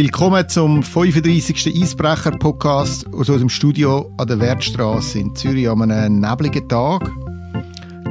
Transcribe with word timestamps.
Willkommen 0.00 0.48
zum 0.48 0.84
35. 0.84 1.74
Eisbrecher-Podcast 1.82 3.08
aus 3.08 3.28
unserem 3.28 3.48
Studio 3.48 4.14
an 4.16 4.28
der 4.28 4.38
Wertstraße 4.38 5.18
in 5.18 5.34
Zürich 5.34 5.68
an 5.68 5.90
einem 5.90 6.20
nebligen 6.20 6.68
Tag. 6.68 7.10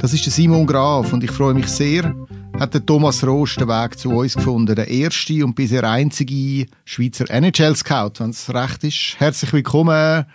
Das 0.01 0.13
ist 0.13 0.25
der 0.25 0.33
Simon 0.33 0.67
Graf 0.67 1.13
und 1.13 1.23
ich 1.23 1.31
freue 1.31 1.53
mich 1.53 1.67
sehr, 1.67 2.13
hat 2.59 2.73
der 2.73 2.85
Thomas 2.85 3.25
Rost 3.25 3.61
den 3.61 3.69
Weg 3.69 3.97
zu 3.97 4.09
uns 4.09 4.35
gefunden. 4.35 4.75
Der 4.75 4.89
erste 4.89 5.45
und 5.45 5.55
bisher 5.55 5.89
einzige 5.89 6.65
Schweizer 6.83 7.29
NHL-Scout, 7.29 8.19
wenn 8.19 8.31
es 8.31 8.53
recht 8.53 8.83
ist. 8.83 9.15
Herzlich 9.17 9.53
willkommen, 9.53 10.25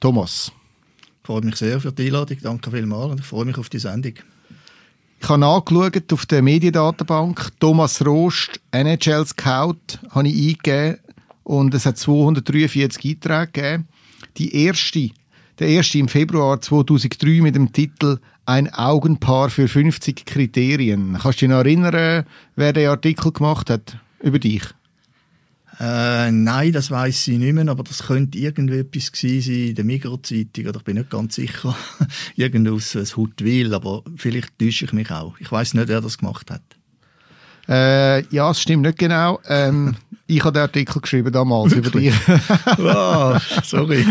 Thomas. 0.00 0.50
Ich 1.22 1.26
freue 1.28 1.42
mich 1.42 1.54
sehr 1.54 1.80
für 1.80 1.92
die 1.92 2.06
Einladung. 2.06 2.38
Danke 2.42 2.72
vielmals 2.72 3.12
und 3.12 3.20
ich 3.20 3.26
freue 3.26 3.44
mich 3.44 3.56
auf 3.56 3.68
die 3.68 3.78
Sendung. 3.78 4.14
Ich 5.20 5.28
habe 5.28 5.40
nachgeschaut 5.40 6.12
auf 6.12 6.26
der 6.26 6.42
Mediendatenbank. 6.42 7.50
Thomas 7.60 8.04
Rost, 8.04 8.60
NHL 8.70 9.26
Scout, 9.26 9.98
habe 10.10 10.28
ich 10.28 10.48
eingegeben. 10.48 10.98
Und 11.42 11.74
es 11.74 11.86
hat 11.86 11.98
243 11.98 13.04
Einträge 13.04 13.52
gegeben. 13.52 13.88
Die 14.36 14.54
erste, 14.64 15.10
der 15.58 15.68
erste 15.68 15.98
im 15.98 16.08
Februar 16.08 16.60
2003 16.60 17.42
mit 17.42 17.56
dem 17.56 17.72
Titel 17.72 18.18
Ein 18.46 18.72
Augenpaar 18.72 19.50
für 19.50 19.66
50 19.66 20.24
Kriterien. 20.24 21.18
Kannst 21.20 21.42
du 21.42 21.46
dich 21.46 21.48
noch 21.50 21.58
erinnern, 21.58 22.24
wer 22.54 22.72
den 22.72 22.88
Artikel 22.88 23.32
gemacht 23.32 23.70
hat 23.70 23.98
über 24.20 24.38
dich? 24.38 24.62
Äh, 25.80 26.32
nein, 26.32 26.72
das 26.72 26.90
weiß 26.90 27.28
ich 27.28 27.38
nicht 27.38 27.52
mehr, 27.52 27.68
aber 27.68 27.84
das 27.84 28.06
könnte 28.06 28.36
irgendwie 28.36 28.78
etwas 28.78 29.12
gewesen 29.12 29.52
sein 29.52 29.68
in 29.68 29.74
der 29.76 29.84
Mikrozeitung, 29.84 30.66
oder 30.66 30.78
ich 30.78 30.84
bin 30.84 30.96
nicht 30.96 31.10
ganz 31.10 31.36
sicher. 31.36 31.76
Irgend 32.36 32.68
aus 32.68 33.16
Hutwil, 33.16 33.72
aber 33.74 34.02
vielleicht 34.16 34.58
täusche 34.58 34.86
ich 34.86 34.92
mich 34.92 35.10
auch. 35.10 35.38
Ich 35.38 35.52
weiß 35.52 35.74
nicht, 35.74 35.88
wer 35.88 36.00
das 36.00 36.18
gemacht 36.18 36.50
hat. 36.50 36.62
Äh, 37.68 38.22
ja, 38.34 38.50
es 38.50 38.60
stimmt 38.60 38.82
nicht 38.82 38.98
genau. 38.98 39.40
Ähm, 39.46 39.94
ich 40.26 40.42
habe 40.42 40.52
den 40.52 40.62
Artikel 40.62 41.00
geschrieben 41.00 41.32
damals 41.32 41.74
über 41.74 41.90
dich. 41.90 42.14
oh, 42.78 43.36
sorry. 43.62 44.04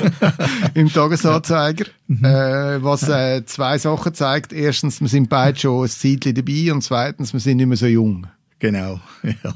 Im 0.75 0.94
Tagesanzeiger. 0.94 1.86
Mhm. 2.08 2.23
Äh, 2.23 2.83
was 2.83 3.09
äh, 3.09 3.44
zwei 3.45 3.77
Sachen 3.77 4.14
zeigt. 4.14 4.53
Erstens, 4.53 5.02
wir 5.02 5.08
sind 5.08 5.27
beide 5.27 5.59
schon 5.59 5.83
ein 5.83 5.89
Zeitchen 5.89 6.36
dabei 6.36 6.72
und 6.72 6.83
zweitens, 6.83 7.33
wir 7.33 7.39
sind 7.39 7.58
nicht 7.58 7.67
mehr 7.67 7.77
so 7.77 7.88
jung. 7.88 8.27
Genau, 8.59 9.02
ja. 9.23 9.53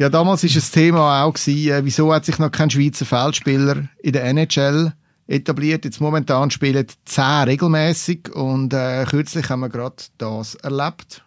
Ja, 0.00 0.08
damals 0.08 0.42
war 0.42 0.50
das 0.50 0.70
Thema 0.70 1.24
auch, 1.24 1.34
gewesen, 1.34 1.72
äh, 1.72 1.84
wieso 1.84 2.10
hat 2.10 2.24
sich 2.24 2.38
noch 2.38 2.50
kein 2.50 2.70
Schweizer 2.70 3.04
Feldspieler 3.04 3.84
in 3.98 4.14
der 4.14 4.24
NHL 4.24 4.94
etabliert. 5.26 5.84
Jetzt 5.84 6.00
momentan 6.00 6.50
spielen 6.50 6.86
zehn 7.04 7.42
regelmäßig 7.44 8.34
und 8.34 8.72
äh, 8.72 9.04
kürzlich 9.04 9.50
haben 9.50 9.60
wir 9.60 9.68
gerade 9.68 9.96
das 10.16 10.54
erlebt. 10.54 11.22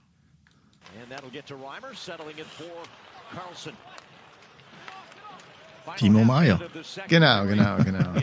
Timo 5.98 6.24
Meyer. 6.24 6.60
Genau, 7.08 7.46
genau, 7.46 7.78
genau. 7.84 8.14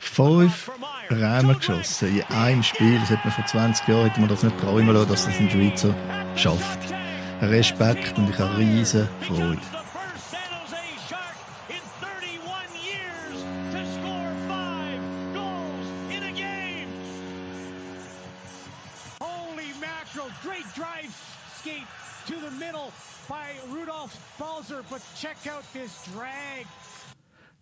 Fünf 0.00 0.70
Räume 1.10 1.54
geschossen 1.54 2.16
in 2.16 2.22
einem 2.34 2.62
Spiel. 2.62 2.98
Das 2.98 3.10
hätte 3.10 3.20
man 3.24 3.32
vor 3.34 3.44
20 3.44 3.88
Jahren 3.88 4.08
hätte 4.08 4.20
man 4.20 4.30
das 4.30 4.42
nicht 4.42 4.58
träumen 4.58 4.94
lassen, 4.94 5.10
dass 5.10 5.26
das 5.26 5.38
ein 5.38 5.50
Schweizer 5.50 5.94
schafft. 6.34 7.05
Respekt 7.42 8.16
und 8.18 8.30
ich 8.30 8.38
habe 8.38 8.56
riesen 8.58 9.08
Freude. 9.20 9.60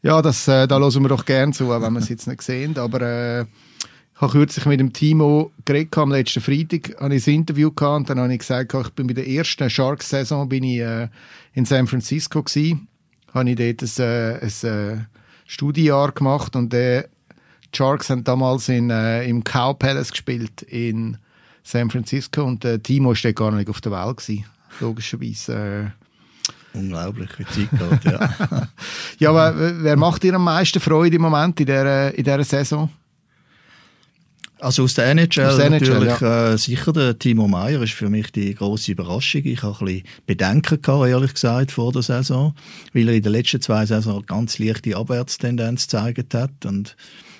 Ja, 0.02 0.20
das, 0.20 0.46
äh, 0.48 0.68
da 0.68 0.78
hören 0.78 1.02
wir 1.02 1.08
doch 1.08 1.24
gerne 1.24 1.52
zu, 1.52 1.70
wenn 1.70 1.92
wir 1.92 1.98
es 1.98 2.08
jetzt 2.10 2.26
nicht 2.26 2.42
sehen. 2.42 2.76
Aber 2.78 3.00
äh, 3.00 3.46
ich 4.16 4.20
habe 4.20 4.32
kürzlich 4.32 4.64
mit 4.66 4.78
dem 4.78 4.92
Timo 4.92 5.50
geredet, 5.64 5.98
am 5.98 6.12
letzten 6.12 6.40
Freitag 6.40 6.94
habe 7.00 7.16
ich 7.16 7.26
ein 7.26 7.34
Interview 7.34 7.72
gehabt 7.72 7.98
und 7.98 8.10
dann 8.10 8.20
habe 8.20 8.32
ich 8.32 8.38
gesagt, 8.38 8.72
ich 8.72 8.90
bin 8.90 9.08
bei 9.08 9.14
der 9.14 9.26
ersten 9.26 9.68
Sharks-Saison 9.68 10.48
bin 10.48 10.62
ich 10.62 10.78
äh, 10.78 11.08
in 11.52 11.64
San 11.64 11.88
Francisco 11.88 12.42
gewesen. 12.42 12.86
Habe 13.32 13.50
ich 13.50 13.56
dort 13.56 13.82
ein, 13.82 14.04
äh, 14.04 14.38
ein 14.40 14.98
äh, 14.98 15.04
Studienjahr 15.46 16.12
gemacht 16.12 16.54
und 16.54 16.72
äh, 16.74 17.08
die 17.72 17.76
Sharks 17.76 18.08
haben 18.08 18.22
damals 18.22 18.68
in, 18.68 18.88
äh, 18.90 19.24
im 19.24 19.42
Cow 19.42 19.76
Palace 19.76 20.12
gespielt 20.12 20.62
in 20.62 21.16
San 21.64 21.90
Francisco 21.90 22.44
und 22.44 22.64
äh, 22.64 22.78
Timo 22.78 23.14
war 23.14 23.32
gar 23.32 23.50
nicht 23.50 23.68
auf 23.68 23.80
der 23.80 23.90
Welt 23.90 24.18
gewesen, 24.18 24.44
logischerweise. 24.78 25.92
Äh, 26.72 26.78
Unglaublich, 26.78 27.30
wie 27.38 27.44
Zeit 27.46 27.70
geht, 27.70 28.12
ja. 28.12 28.68
ja, 29.18 29.30
aber 29.30 29.82
wer 29.82 29.96
macht 29.96 30.22
dir 30.22 30.34
am 30.34 30.44
meisten 30.44 30.80
Freude 30.80 31.16
im 31.16 31.22
Moment 31.22 31.58
in 31.58 31.66
dieser, 31.66 32.14
in 32.16 32.22
dieser 32.22 32.44
Saison? 32.44 32.90
Also 34.64 34.84
aus 34.84 34.94
der 34.94 35.10
NHL, 35.10 35.44
aus 35.44 35.56
der 35.58 35.68
natürlich 35.68 36.20
ja. 36.20 36.54
äh, 36.54 36.58
sicher 36.58 36.94
der 36.94 37.18
Timo 37.18 37.46
Meyer 37.46 37.82
ist 37.82 37.92
für 37.92 38.08
mich 38.08 38.32
die 38.32 38.54
große 38.54 38.92
Überraschung. 38.92 39.42
Ich 39.44 39.62
habe 39.62 39.76
ein 39.78 39.84
bisschen 39.84 40.04
Bedenken 40.26 40.80
gehabt, 40.80 41.06
ehrlich 41.06 41.34
gesagt, 41.34 41.70
vor 41.70 41.92
der 41.92 42.00
Saison, 42.00 42.54
weil 42.94 43.08
er 43.08 43.14
in 43.14 43.22
den 43.22 43.32
letzten 43.32 43.60
zwei 43.60 43.84
Saisons 43.84 44.26
ganz 44.26 44.58
leichte 44.58 44.96
Abwärtstendenz 44.96 45.86
gezeigt 45.86 46.32
hat 46.32 46.64
und 46.64 46.96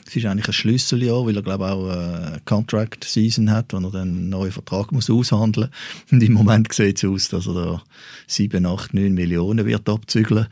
es 0.07 0.15
ist 0.15 0.27
eigentlich 0.27 0.49
ein 0.49 0.53
Schlüsseljahr, 0.53 1.25
weil 1.25 1.37
er 1.37 1.43
glaube 1.43 1.65
auch 1.65 1.89
eine 1.89 2.43
Contract 2.45 3.05
Season 3.05 3.51
hat, 3.51 3.73
wo 3.73 3.79
er 3.79 3.91
dann 3.91 4.03
einen 4.03 4.29
neuen 4.29 4.53
Vertrag 4.53 4.93
muss 4.93 5.09
aushandeln 5.09 5.71
und 6.13 6.23
im 6.23 6.35
Moment 6.35 6.75
sieht 6.75 7.03
es 7.03 7.09
aus, 7.09 7.31
dass 7.31 7.47
er 7.47 7.55
da 7.55 7.83
7, 8.27 8.67
8, 8.67 8.93
9 8.93 9.15
Millionen 9.15 9.65
wird 9.65 9.89
abzügeln 9.89 10.47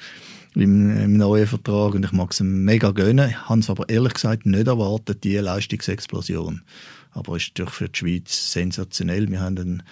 im, 0.54 0.96
im 0.96 1.16
neuen 1.16 1.46
Vertrag 1.46 1.94
und 1.94 2.04
ich 2.04 2.12
mag 2.12 2.32
es 2.32 2.40
mega 2.40 2.90
gönnen. 2.90 3.30
Ich 3.30 3.48
habe 3.48 3.60
es 3.60 3.70
aber 3.70 3.88
ehrlich 3.88 4.14
gesagt 4.14 4.46
nicht 4.46 4.66
erwartet, 4.66 5.24
die 5.24 5.36
Leistungsexplosion. 5.36 6.62
Aber 7.12 7.36
ist 7.36 7.48
natürlich 7.48 7.74
für 7.74 7.88
die 7.88 7.98
Schweiz 7.98 8.52
sensationell. 8.52 9.30
Wir 9.30 9.40
haben 9.40 9.58
einen, 9.58 9.82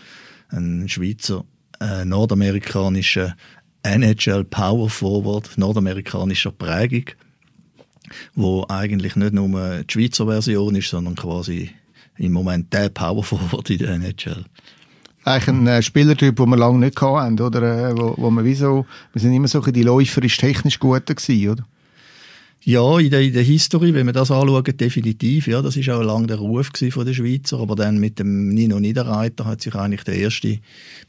einen 0.48 0.88
Schweizer 0.88 1.44
äh, 1.80 2.04
nordamerikanischen 2.04 3.34
NHL 3.82 4.44
Power 4.44 4.90
Forward, 4.90 5.56
nordamerikanischer 5.56 6.52
Prägung, 6.52 7.04
wo 8.34 8.66
eigentlich 8.68 9.16
nicht 9.16 9.32
nur 9.32 9.82
die 9.82 9.92
Schweizer 9.92 10.26
Version 10.26 10.74
ist, 10.76 10.90
sondern 10.90 11.14
quasi 11.14 11.70
im 12.18 12.32
Moment 12.32 12.72
der 12.72 12.90
Power 12.90 13.24
Forward 13.24 13.70
in 13.70 13.78
der 13.78 13.90
NHL 13.94 14.44
eigentlich 15.24 15.48
ein 15.48 15.66
äh, 15.66 15.82
Spielertyp, 15.82 16.36
den 16.36 16.48
wir 16.48 16.56
lange 16.56 16.78
nicht 16.78 17.00
hatten, 17.00 17.40
oder? 17.40 17.90
Äh, 17.90 17.96
wo, 17.96 18.14
wo 18.16 18.30
wir, 18.30 18.44
wie 18.44 18.54
so, 18.54 18.86
wir 19.12 19.20
sind 19.20 19.32
immer 19.32 19.48
so 19.48 19.60
die 19.60 19.82
läuferisch-technisch 19.82 20.78
Guten 20.78 21.14
gewesen, 21.14 21.50
oder? 21.50 21.66
Ja, 22.62 22.98
in 22.98 23.08
der, 23.08 23.22
in 23.22 23.32
der 23.32 23.42
History, 23.42 23.94
wenn 23.94 24.04
wir 24.04 24.12
das 24.12 24.30
anschauen, 24.30 24.76
definitiv. 24.76 25.46
Ja, 25.46 25.62
das 25.62 25.76
ist 25.76 25.88
auch 25.88 26.02
lange 26.02 26.26
der 26.26 26.36
Ruf 26.36 26.70
von 26.90 27.06
den 27.06 27.14
Schweizer. 27.14 27.58
Aber 27.58 27.74
dann 27.74 27.98
mit 27.98 28.18
dem 28.18 28.50
Nino 28.50 28.78
Niederreiter 28.78 29.46
hat 29.46 29.62
sich 29.62 29.74
eigentlich 29.74 30.04
der 30.04 30.16
erste 30.16 30.58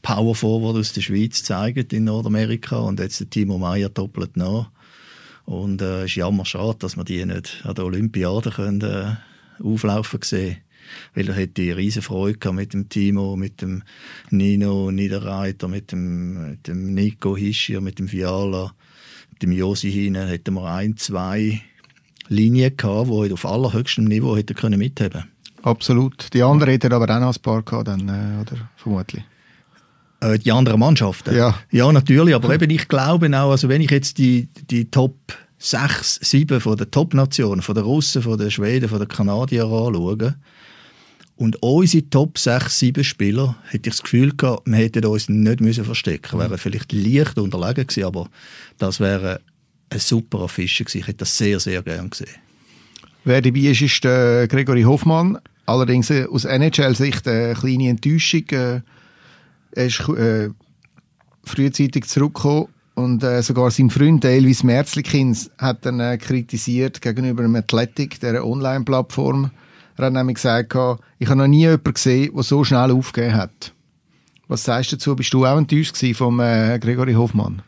Power 0.01 0.33
Forward 0.33 0.77
aus 0.77 0.93
der 0.93 1.01
Schweiz 1.01 1.39
gezeigt 1.39 1.91
in 1.91 2.05
Nordamerika. 2.05 2.77
Und 2.79 3.01
jetzt 3.01 3.19
der 3.19 3.29
Timo 3.29 3.57
Meyer 3.57 3.89
doppelt 3.89 4.37
nach. 4.37 4.69
Und 5.45 5.81
es 5.81 5.87
äh, 5.87 6.05
ist 6.05 6.15
jammer 6.15 6.45
schade, 6.45 6.77
dass 6.79 6.95
wir 6.95 7.03
die 7.03 7.25
nicht 7.25 7.61
an 7.65 7.75
der 7.75 7.83
Olympiade 7.83 8.51
können, 8.51 8.81
äh, 8.81 9.15
auflaufen 9.61 10.21
sehen 10.23 10.57
weil 11.13 11.27
er 11.27 11.35
hätte 11.35 11.75
riesige 11.75 12.03
Freude 12.03 12.37
gehabt 12.37 12.55
mit 12.55 12.73
dem 12.73 12.89
Timo, 12.89 13.35
mit 13.35 13.61
dem 13.61 13.83
Nino 14.29 14.91
Niederreiter, 14.91 15.67
mit 15.67 15.91
dem, 15.91 16.51
mit 16.51 16.67
dem 16.67 16.93
Nico 16.93 17.35
Hischier, 17.35 17.81
mit 17.81 17.99
dem 17.99 18.07
Fiala, 18.07 18.73
mit 19.31 19.43
dem 19.43 19.51
Josi 19.51 19.91
hinein, 19.91 20.27
hätten 20.27 20.53
wir 20.55 20.65
ein, 20.65 20.97
zwei 20.97 21.61
Linien 22.27 22.75
gehabt, 22.77 23.09
die 23.09 23.33
auf 23.33 23.45
allerhöchstem 23.45 24.05
Niveau 24.05 24.35
hätten 24.35 24.55
können 24.55 24.79
mitheben 24.79 25.25
Absolut. 25.63 26.33
Die 26.33 26.41
anderen 26.41 26.71
hätten 26.71 26.91
aber 26.93 27.15
auch 27.15 27.19
noch 27.19 27.35
ein 27.35 27.41
paar 27.41 27.61
gehabt, 27.61 27.87
dann, 27.87 28.09
äh, 28.09 28.41
oder? 28.41 28.69
Vermutlich 28.77 29.23
äh, 30.21 30.39
die 30.39 30.51
anderen 30.51 30.79
Mannschaften. 30.79 31.35
Ja, 31.35 31.55
ja 31.71 31.91
natürlich. 31.91 32.33
Aber 32.33 32.53
eben, 32.53 32.69
ich 32.69 32.87
glaube 32.87 33.27
auch, 33.27 33.51
also 33.51 33.67
wenn 33.67 33.81
ich 33.81 33.91
jetzt 33.91 34.17
die, 34.17 34.47
die 34.69 34.89
Top 34.89 35.15
sechs, 35.57 36.19
sieben 36.23 36.59
von 36.59 36.77
der 36.77 36.89
Top-Nationen, 36.89 37.61
von 37.61 37.75
den 37.75 37.83
Russen, 37.83 38.21
von 38.21 38.37
den 38.37 38.49
Schweden, 38.49 38.89
von 38.89 38.99
den 38.99 39.07
Kanadiern 39.07 39.71
anschaue, 39.71 40.35
und 41.41 41.57
unsere 41.63 42.07
Top 42.07 42.37
6, 42.37 42.77
7 42.77 43.03
Spieler, 43.03 43.55
hätte 43.69 43.89
ich 43.89 43.95
das 43.95 44.03
Gefühl 44.03 44.31
gehabt, 44.37 44.67
wir 44.67 44.77
hätten 44.77 45.03
uns 45.05 45.27
nicht 45.27 45.59
müssen 45.59 45.83
verstecken 45.83 46.37
müssen. 46.37 46.37
Mhm. 46.37 46.51
Wären 46.51 46.57
vielleicht 46.59 46.93
leicht 46.93 47.39
unterlegen 47.39 47.87
gewesen, 47.87 48.03
aber 48.03 48.29
das 48.77 48.99
wäre 48.99 49.41
ein 49.89 49.99
super 49.99 50.41
Affische 50.41 50.83
gewesen. 50.83 50.99
Ich 50.99 51.07
hätte 51.07 51.17
das 51.17 51.35
sehr, 51.35 51.59
sehr 51.59 51.81
gern 51.81 52.11
gesehen. 52.11 52.35
Wer 53.23 53.41
dabei 53.41 53.59
ist, 53.59 53.81
ist 53.81 54.03
der 54.03 54.47
Gregory 54.47 54.83
Hoffmann. 54.83 55.39
Allerdings 55.65 56.11
äh, 56.11 56.25
aus 56.25 56.45
NHL-Sicht 56.45 57.27
eine 57.27 57.55
kleine 57.55 57.89
Enttäuschung. 57.89 58.47
Äh, 58.51 58.81
er 59.71 59.85
ist 59.87 59.99
äh, 60.09 60.49
frühzeitig 61.43 62.05
zurückgekommen 62.05 62.67
und 62.93 63.23
äh, 63.23 63.41
sogar 63.41 63.71
sein 63.71 63.89
Freund 63.89 64.23
Elvis 64.25 64.61
Merzlikins 64.61 65.49
hat 65.57 65.87
dann 65.87 66.01
äh, 66.01 66.19
kritisiert 66.19 67.01
gegenüber 67.01 67.41
dem 67.41 67.55
Athletic, 67.55 68.19
der 68.19 68.45
Online-Plattform, 68.45 69.49
er 70.01 70.07
hat 70.07 70.13
nämlich 70.13 70.35
gesagt, 70.35 70.73
ich 71.19 71.27
habe 71.27 71.37
noch 71.37 71.47
nie 71.47 71.61
jemanden 71.61 71.93
gesehen, 71.93 72.31
der 72.33 72.43
so 72.43 72.63
schnell 72.63 72.91
aufgegeben 72.91 73.35
hat. 73.35 73.73
Was 74.47 74.63
sagst 74.63 74.91
du 74.91 74.95
dazu? 74.97 75.15
Bist 75.15 75.33
du 75.33 75.45
auch 75.45 75.57
enttäuscht 75.57 75.95
vom 76.15 76.39
äh, 76.39 76.77
Gregory 76.79 77.13
Hoffmann? 77.13 77.61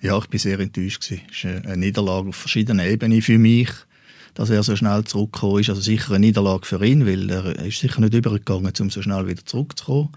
Ja, 0.00 0.18
ich 0.18 0.28
bin 0.28 0.40
sehr 0.40 0.58
enttäuscht. 0.58 1.04
Es 1.04 1.10
ist 1.12 1.44
eine 1.44 1.76
Niederlage 1.76 2.28
auf 2.28 2.36
verschiedenen 2.36 2.86
Ebenen 2.86 3.22
für 3.22 3.38
mich, 3.38 3.70
dass 4.34 4.50
er 4.50 4.62
so 4.62 4.76
schnell 4.76 5.04
zurückgekommen 5.04 5.60
ist. 5.60 5.70
Also 5.70 5.80
sicher 5.80 6.14
eine 6.14 6.26
Niederlage 6.26 6.66
für 6.66 6.84
ihn, 6.84 7.06
weil 7.06 7.30
er 7.30 7.56
ist 7.64 7.80
sicher 7.80 8.00
nicht 8.00 8.14
übergegangen, 8.14 8.72
um 8.80 8.90
so 8.90 9.02
schnell 9.02 9.26
wieder 9.28 9.44
zurückzukommen. 9.44 10.10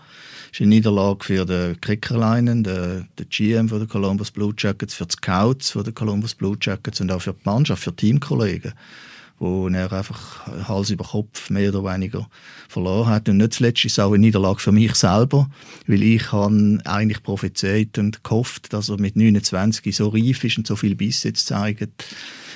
Es 0.51 0.59
ist 0.59 0.61
eine 0.61 0.69
Niederlage 0.69 1.23
für 1.23 1.45
den 1.45 1.79
Kickerleinen, 1.79 2.63
den, 2.63 3.07
den 3.17 3.29
GM 3.29 3.69
von 3.69 3.79
den 3.79 3.87
Columbus 3.87 4.31
Blue 4.31 4.53
Jackets, 4.57 4.95
für 4.95 5.05
die 5.05 5.13
Scouts 5.13 5.71
von 5.71 5.83
den 5.83 5.93
Columbus 5.93 6.33
Blue 6.33 6.57
Jackets 6.59 7.01
und 7.01 7.11
auch 7.11 7.21
für 7.21 7.33
die 7.33 7.41
Mannschaft, 7.45 7.83
für 7.83 7.95
Teamkollegen 7.95 8.73
wo 9.39 9.69
er 9.69 9.91
einfach 9.91 10.47
Hals 10.67 10.89
über 10.89 11.05
Kopf 11.05 11.49
mehr 11.49 11.69
oder 11.73 11.83
weniger 11.83 12.29
verloren 12.67 13.07
hat. 13.07 13.29
Und 13.29 13.37
nicht 13.37 13.53
zuletzt 13.53 13.85
ist 13.85 13.93
es 13.93 13.99
auch 13.99 14.11
eine 14.11 14.19
Niederlage 14.19 14.59
für 14.59 14.71
mich 14.71 14.95
selber, 14.95 15.49
weil 15.87 16.03
ich 16.03 16.31
habe 16.31 16.79
eigentlich 16.85 17.23
prophezeit 17.23 17.97
und 17.97 18.23
gehofft, 18.23 18.73
dass 18.73 18.89
er 18.89 18.99
mit 18.99 19.15
29 19.15 19.95
so 19.95 20.09
reif 20.09 20.43
ist 20.43 20.57
und 20.57 20.67
so 20.67 20.75
viel 20.75 20.95
Biss 20.95 21.23
jetzt 21.23 21.47
zeigt, 21.47 22.05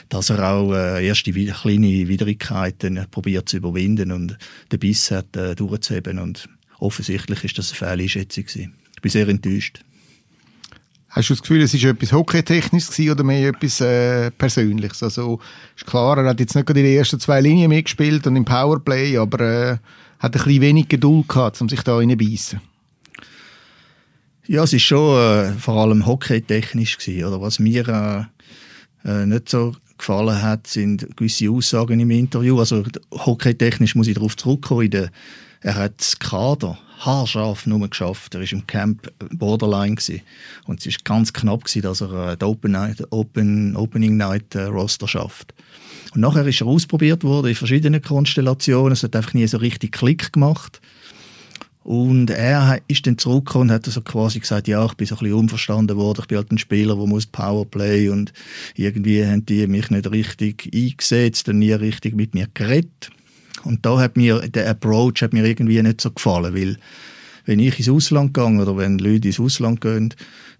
dass 0.09 0.29
er 0.29 0.51
auch 0.51 0.73
äh, 0.73 1.07
erste 1.07 1.31
kleine 1.31 2.07
Widrigkeiten 2.07 3.05
probiert 3.09 3.49
zu 3.49 3.57
überwinden 3.57 4.11
und 4.11 4.37
den 4.71 4.79
Biss 4.79 5.09
hat 5.11 5.35
äh, 5.37 5.55
durchzuheben. 5.55 6.19
Und 6.19 6.49
offensichtlich 6.79 7.43
ist 7.45 7.57
das 7.57 7.71
eine 7.71 7.91
Fehleinschätzung 7.91 8.45
gewesen. 8.45 8.73
Ich 8.95 9.01
bin 9.01 9.11
sehr 9.11 9.27
enttäuscht. 9.27 9.83
Hast 11.15 11.29
du 11.29 11.35
das 11.35 11.43
Gefühl, 11.43 11.61
es 11.61 11.79
war 11.83 11.91
etwas 11.91 12.11
Hockeytechnisches 12.11 12.99
oder 13.07 13.23
mehr 13.23 13.49
etwas 13.49 13.79
äh, 13.81 14.31
Persönliches? 14.31 15.03
Also, 15.03 15.39
ist 15.75 15.85
klar, 15.85 16.17
er 16.17 16.25
hat 16.25 16.39
jetzt 16.39 16.55
nicht 16.55 16.67
in 16.67 16.75
den 16.75 16.85
ersten 16.87 17.19
zwei 17.19 17.39
Linien 17.39 17.69
mitgespielt 17.69 18.25
und 18.25 18.35
im 18.35 18.45
Powerplay, 18.45 19.15
aber 19.19 19.39
äh, 19.39 19.77
hat 20.17 20.35
ein 20.35 20.43
bisschen 20.43 20.61
wenig 20.61 20.87
Geduld 20.87 21.27
gehabt, 21.27 21.61
um 21.61 21.69
sich 21.69 21.83
da 21.83 21.97
reinzubeissen. 21.97 22.61
Ja, 24.47 24.63
es 24.63 24.73
war 24.73 24.79
schon 24.79 25.19
äh, 25.19 25.51
vor 25.59 25.75
allem 25.75 26.07
hockeytechnisch 26.07 26.97
oder? 27.07 27.39
Was 27.39 27.59
mir 27.59 27.87
äh, 29.05 29.07
äh, 29.07 29.27
nicht 29.27 29.49
so 29.49 29.75
gefallen 29.99 30.41
hat, 30.41 30.65
sind 30.65 31.15
gewisse 31.15 31.51
Aussagen 31.51 31.99
im 31.99 32.09
Interview. 32.09 32.57
Also 32.57 32.83
hockeytechnisch 33.13 33.93
muss 33.93 34.07
ich 34.07 34.15
darauf 34.15 34.35
zurückkommen. 34.35 35.11
Er 35.61 35.75
hat 35.75 35.93
das 35.99 36.17
Kader 36.17 36.79
haarscharf 36.99 37.65
nur 37.67 37.87
geschafft. 37.89 38.35
Er 38.35 38.41
war 38.41 38.51
im 38.51 38.67
Camp 38.67 39.11
Borderline 39.31 39.95
gewesen. 39.95 40.21
und 40.65 40.85
es 40.85 40.87
war 40.87 41.01
ganz 41.03 41.33
knapp 41.33 41.65
gewesen, 41.65 41.81
dass 41.81 42.01
er 42.01 42.31
äh, 42.31 42.37
die 42.37 42.45
Open 42.45 42.71
Night, 42.71 43.03
Open, 43.11 43.75
Opening 43.75 44.17
Night 44.17 44.55
äh, 44.55 44.63
Roster 44.63 45.07
schafft. 45.07 45.53
Und 46.13 46.21
nachher 46.21 46.45
ist 46.45 46.61
er 46.61 46.67
ausprobiert 46.67 47.23
worden 47.23 47.47
in 47.47 47.55
verschiedenen 47.55 48.01
Konstellationen. 48.01 48.93
Es 48.93 49.03
hat 49.03 49.15
einfach 49.15 49.33
nie 49.33 49.47
so 49.47 49.57
richtig 49.57 49.93
Klick 49.93 50.31
gemacht. 50.31 50.79
Und 51.83 52.29
er 52.29 52.79
ist 52.87 53.05
dann 53.07 53.17
zurückgekommen 53.17 53.69
und 53.69 53.75
hat 53.75 53.87
also 53.87 54.01
quasi 54.01 54.39
gesagt, 54.39 54.69
ja, 54.69 54.85
ich 54.85 54.93
bin 54.93 55.05
so 55.05 55.15
ein 55.15 55.19
bisschen 55.19 55.37
unverstanden 55.37 55.97
worden, 55.97 56.21
ich 56.21 56.27
bin 56.27 56.37
halt 56.37 56.51
ein 56.51 56.57
Spieler, 56.57 56.95
der 56.95 57.07
muss 57.07 57.25
Powerplay 57.25 58.07
und 58.07 58.31
irgendwie 58.75 59.25
haben 59.25 59.45
die 59.45 59.67
mich 59.67 59.89
nicht 59.89 60.09
richtig 60.09 60.71
eingesetzt 60.73 61.49
und 61.49 61.59
nie 61.59 61.73
richtig 61.73 62.15
mit 62.15 62.33
mir 62.33 62.47
geredet. 62.53 63.11
Und 63.63 63.85
da 63.85 63.99
hat 63.99 64.17
mir 64.17 64.39
der 64.47 64.69
Approach 64.69 65.21
hat 65.21 65.33
mir 65.33 65.45
irgendwie 65.45 65.81
nicht 65.81 66.01
so 66.01 66.11
gefallen, 66.11 66.53
weil 66.53 66.77
wenn 67.45 67.59
ich 67.59 67.77
ins 67.77 67.89
Ausland 67.89 68.33
gehe 68.33 68.61
oder 68.61 68.77
wenn 68.77 68.99
Leute 68.99 69.27
ins 69.27 69.39
Ausland 69.39 69.81
gehen, 69.81 70.13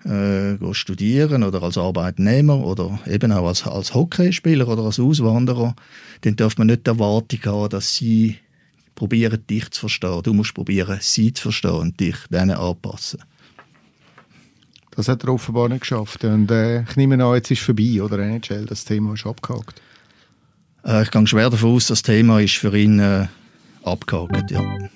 äh, 0.06 0.58
gehen 0.58 0.74
studieren 0.74 1.44
oder 1.44 1.64
als 1.64 1.78
Arbeitnehmer 1.78 2.58
oder 2.66 3.00
eben 3.08 3.32
auch 3.32 3.48
als, 3.48 3.66
als 3.66 3.94
Hockeyspieler 3.94 4.68
oder 4.68 4.84
als 4.84 5.00
Auswanderer, 5.00 5.76
dann 6.22 6.36
darf 6.36 6.58
man 6.58 6.68
nicht 6.68 6.86
die 6.86 6.90
Erwartung 6.90 7.40
haben, 7.46 7.70
dass 7.70 7.96
sie 7.96 8.38
probieren, 8.96 9.42
dich 9.50 9.72
zu 9.72 9.82
verstehen. 9.82 10.22
Du 10.24 10.34
musst 10.34 10.54
probieren, 10.54 10.98
sie 11.02 11.34
zu 11.34 11.44
verstehen 11.44 11.72
und 11.72 12.00
dich 12.00 12.16
denen 12.30 12.52
anpassen. 12.52 13.24
Das 14.96 15.08
hat 15.08 15.24
er 15.24 15.34
offenbar 15.34 15.70
nicht 15.70 15.82
geschafft. 15.82 16.24
Und 16.24 16.52
äh, 16.52 16.84
ich 16.84 16.96
nehme 16.96 17.24
an, 17.24 17.34
jetzt 17.36 17.50
ist 17.50 17.62
vorbei, 17.62 18.02
oder 18.02 18.20
NHL, 18.20 18.66
das 18.66 18.86
Thema 18.86 19.14
ist 19.14 19.26
abgehakt. 19.26 19.82
Äh, 20.86 21.04
ich 21.04 21.12
gehe 21.12 21.28
schwer 21.28 21.50
davon 21.50 21.76
aus, 21.76 21.88
das 21.88 22.02
Thema 22.02 22.40
ist 22.42 22.56
für 22.56 22.76
ihn 22.78 23.00
äh, 23.00 23.28
abgehakt, 23.84 24.52
ja. 24.52 24.62
ja. 24.62 24.90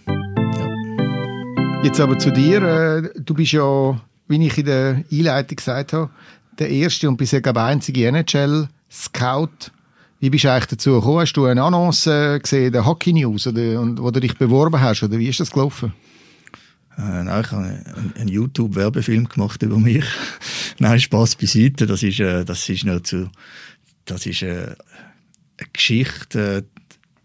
Jetzt 1.83 1.99
aber 1.99 2.17
zu 2.19 2.31
dir. 2.31 2.61
Äh, 2.61 3.09
du 3.19 3.33
bist 3.33 3.53
ja, 3.53 3.99
wie 4.27 4.45
ich 4.45 4.57
in 4.57 4.65
der 4.65 5.03
Einleitung 5.11 5.55
gesagt 5.55 5.93
habe, 5.93 6.09
der 6.59 6.69
erste 6.69 7.07
und 7.07 7.17
bisher 7.17 7.41
glaube 7.41 7.61
einzige 7.61 8.07
NHL-Scout. 8.07 9.71
Wie 10.19 10.29
bist 10.31 10.43
du 10.43 10.51
eigentlich 10.51 10.65
dazu 10.65 10.93
gekommen? 10.93 11.19
Hast 11.19 11.33
du 11.33 11.45
eine 11.45 11.61
Annonce 11.61 12.07
äh, 12.07 12.39
gesehen, 12.39 12.73
der 12.73 12.85
Hockey 12.85 13.13
News, 13.13 13.45
oder, 13.47 13.79
und, 13.79 14.01
wo 14.01 14.09
du 14.11 14.19
dich 14.19 14.37
beworben 14.37 14.81
hast, 14.81 15.03
oder 15.03 15.19
wie 15.19 15.29
ist 15.29 15.39
das 15.39 15.51
gelaufen? 15.51 15.93
Äh, 16.97 17.23
nein, 17.23 17.41
ich 17.45 17.51
habe 17.51 17.63
einen, 17.63 18.13
einen 18.17 18.27
YouTube-Werbefilm 18.27 19.29
gemacht 19.29 19.61
über 19.61 19.77
mich. 19.77 20.05
nein, 20.79 20.99
Spaß 20.99 21.35
beiseite. 21.35 21.85
Das 21.85 22.01
ist, 22.01 22.19
äh, 22.19 22.43
das 22.43 22.67
ist 22.67 22.83
noch 22.83 23.01
zu, 23.01 23.29
das 24.05 24.25
ist 24.25 24.41
äh, 24.41 24.75
Geschichte, 25.73 26.65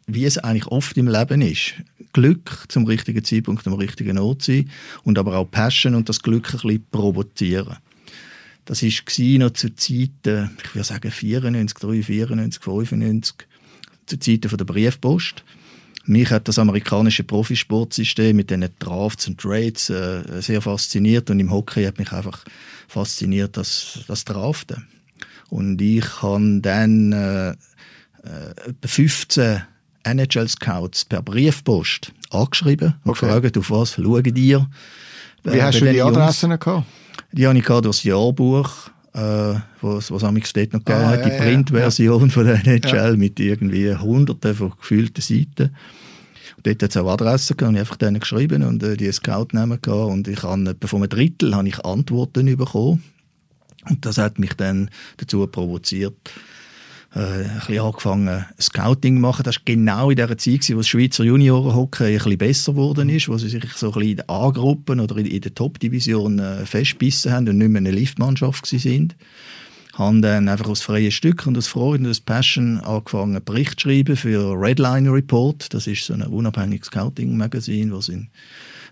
wie 0.06 0.24
es 0.24 0.38
eigentlich 0.38 0.66
oft 0.66 0.96
im 0.96 1.08
Leben 1.08 1.40
ist. 1.40 1.74
Glück 2.12 2.64
zum 2.68 2.86
richtigen 2.86 3.24
Zeitpunkt 3.24 3.66
am 3.66 3.74
richtigen 3.74 4.18
Ort 4.18 4.42
sein 4.42 4.70
und 5.04 5.18
aber 5.18 5.36
auch 5.36 5.50
Passion 5.50 5.94
und 5.94 6.08
das 6.08 6.22
Glück 6.22 6.48
ein 6.48 6.60
bisschen 6.60 6.86
provozieren. 6.90 7.76
Das 8.64 8.82
war 8.82 9.38
noch 9.38 9.50
zu 9.52 9.74
Zeiten, 9.74 10.50
ich 10.62 10.74
würde 10.74 10.84
sagen 10.84 11.10
94, 11.10 11.78
3, 11.78 12.02
94, 12.02 12.62
95, 12.62 13.34
zu 14.06 14.18
Zeiten 14.18 14.56
der 14.56 14.64
Briefpost. 14.64 15.42
Mich 16.04 16.30
hat 16.30 16.48
das 16.48 16.58
amerikanische 16.58 17.22
Profisportsystem 17.22 18.36
mit 18.36 18.50
diesen 18.50 18.68
Drafts 18.78 19.28
und 19.28 19.40
Trades 19.40 19.88
äh, 19.88 20.42
sehr 20.42 20.60
fasziniert 20.60 21.30
und 21.30 21.38
im 21.38 21.50
Hockey 21.50 21.84
hat 21.84 21.98
mich 21.98 22.12
einfach 22.12 22.44
fasziniert 22.88 23.56
das, 23.56 24.00
das 24.08 24.24
Draften. 24.24 24.86
Und 25.48 25.80
ich 25.80 26.22
habe 26.22 26.60
dann 26.60 27.12
äh, 27.12 27.54
äh, 28.24 28.70
etwa 28.70 28.88
15 28.88 29.62
NHL-Scouts 30.04 31.04
per 31.04 31.22
Briefpost 31.22 32.12
angeschrieben 32.30 32.94
und 33.04 33.12
okay. 33.12 33.26
gefragt, 33.26 33.58
auf 33.58 33.70
was 33.70 33.94
schauen 33.94 34.22
die. 34.22 34.58
Wie 35.44 35.50
äh, 35.50 35.62
hast 35.62 35.80
du 35.80 35.90
die 35.90 36.02
Adressen 36.02 36.58
gehabt? 36.58 36.86
Die 37.32 37.46
habe 37.46 37.58
ich 37.58 37.64
durch 37.64 37.82
das 37.82 38.04
Jahrbuch, 38.04 38.70
äh, 39.14 39.54
was 39.80 40.10
es 40.10 40.10
noch 40.10 40.32
gegeben 40.32 40.82
ah, 40.86 41.06
hat, 41.08 41.24
die 41.24 41.30
ja, 41.30 41.38
Printversion 41.38 42.26
ja. 42.26 42.28
von 42.28 42.46
der 42.46 42.66
NHL 42.66 43.16
mit 43.16 43.40
irgendwie 43.40 43.94
hunderten 43.94 44.54
von 44.54 44.72
gefühlten 44.78 45.22
Seiten. 45.22 45.74
Und 46.56 46.66
dort 46.66 46.82
hat 46.82 46.90
es 46.90 46.96
auch 46.96 47.10
Adressen 47.10 47.56
gehabt, 47.56 47.74
ich 47.74 47.80
einfach 47.80 47.96
denen 47.96 48.20
geschrieben 48.20 48.62
und 48.62 48.82
äh, 48.82 48.96
die 48.96 49.10
Scout-Namen 49.10 49.80
gehabt 49.80 50.12
und 50.12 50.28
ich 50.28 50.42
habe 50.42 50.70
etwa 50.70 50.86
von 50.86 51.00
einem 51.02 51.08
Drittel 51.10 51.54
habe 51.54 51.68
ich 51.68 51.84
Antworten 51.84 52.56
bekommen. 52.56 53.02
Und 53.88 54.06
das 54.06 54.18
hat 54.18 54.38
mich 54.38 54.54
dann 54.54 54.90
dazu 55.16 55.44
provoziert, 55.46 56.30
äh, 57.14 57.18
ein 57.18 57.58
bisschen 57.58 57.80
angefangen 57.80 58.46
Scouting 58.60 59.16
zu 59.16 59.20
machen. 59.20 59.42
Das 59.44 59.56
war 59.56 59.62
genau 59.64 60.10
in 60.10 60.16
der 60.16 60.36
Zeit, 60.38 60.68
wo 60.70 60.78
das 60.78 60.88
Schweizer 60.88 61.24
Juniorenhockey 61.24 62.04
ein 62.04 62.14
bisschen 62.14 62.38
besser 62.38 62.72
geworden 62.72 63.08
ist, 63.08 63.28
wo 63.28 63.36
sie 63.38 63.48
sich 63.48 63.64
so 63.74 63.88
ein 63.88 63.92
bisschen 63.92 64.10
in 64.10 64.16
den 64.16 64.28
A-Gruppen 64.28 65.00
oder 65.00 65.16
in, 65.16 65.26
in 65.26 65.40
der 65.40 65.54
Top-Division 65.54 66.38
äh, 66.38 66.66
festbissen 66.66 67.32
haben 67.32 67.48
und 67.48 67.58
nicht 67.58 67.68
mehr 67.68 67.80
eine 67.80 67.90
Liftmannschaft 67.90 68.66
sind 68.66 69.16
haben 69.94 70.22
dann 70.22 70.48
einfach 70.48 70.68
aus 70.68 70.82
freien 70.82 71.10
Stück 71.10 71.46
und 71.46 71.58
aus 71.58 71.66
Freude 71.66 72.04
und 72.04 72.10
aus 72.10 72.20
Passion 72.20 72.80
angefangen, 72.80 73.42
Bericht 73.44 73.78
zu 73.78 73.88
schreiben 73.88 74.16
für 74.16 74.54
Redline 74.58 75.12
Report. 75.12 75.72
Das 75.74 75.86
ist 75.86 76.06
so 76.06 76.14
ein 76.14 76.22
unabhängiges 76.22 76.86
Scouting-Magazin, 76.86 77.90
das 77.90 78.08
in, 78.08 78.28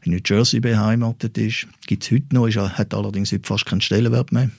in, 0.03 0.13
New 0.13 0.21
Jersey 0.25 0.61
beheimatet 0.61 1.39
ist. 1.39 1.67
Gibt 1.87 2.05
es 2.05 2.11
heute 2.11 2.35
noch, 2.35 2.47
ist, 2.47 2.59
hat 2.59 2.93
allerdings 2.93 3.33
heute 3.33 3.47
fast 3.47 3.67
keinen 3.67 3.81
Stellenwert 3.81 4.31
mehr. 4.31 4.51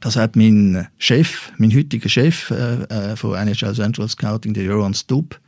Das 0.00 0.16
hat 0.16 0.36
mein 0.36 0.88
Chef, 0.98 1.52
mein 1.58 1.74
heutiger 1.74 2.08
Chef 2.08 2.50
äh, 2.50 2.82
äh 2.84 3.16
von 3.16 3.34
NHL 3.34 3.74
Central 3.74 4.08
Scouting, 4.08 4.54
der 4.54 4.64
Joran 4.64 4.94
Stubb, 4.94 5.40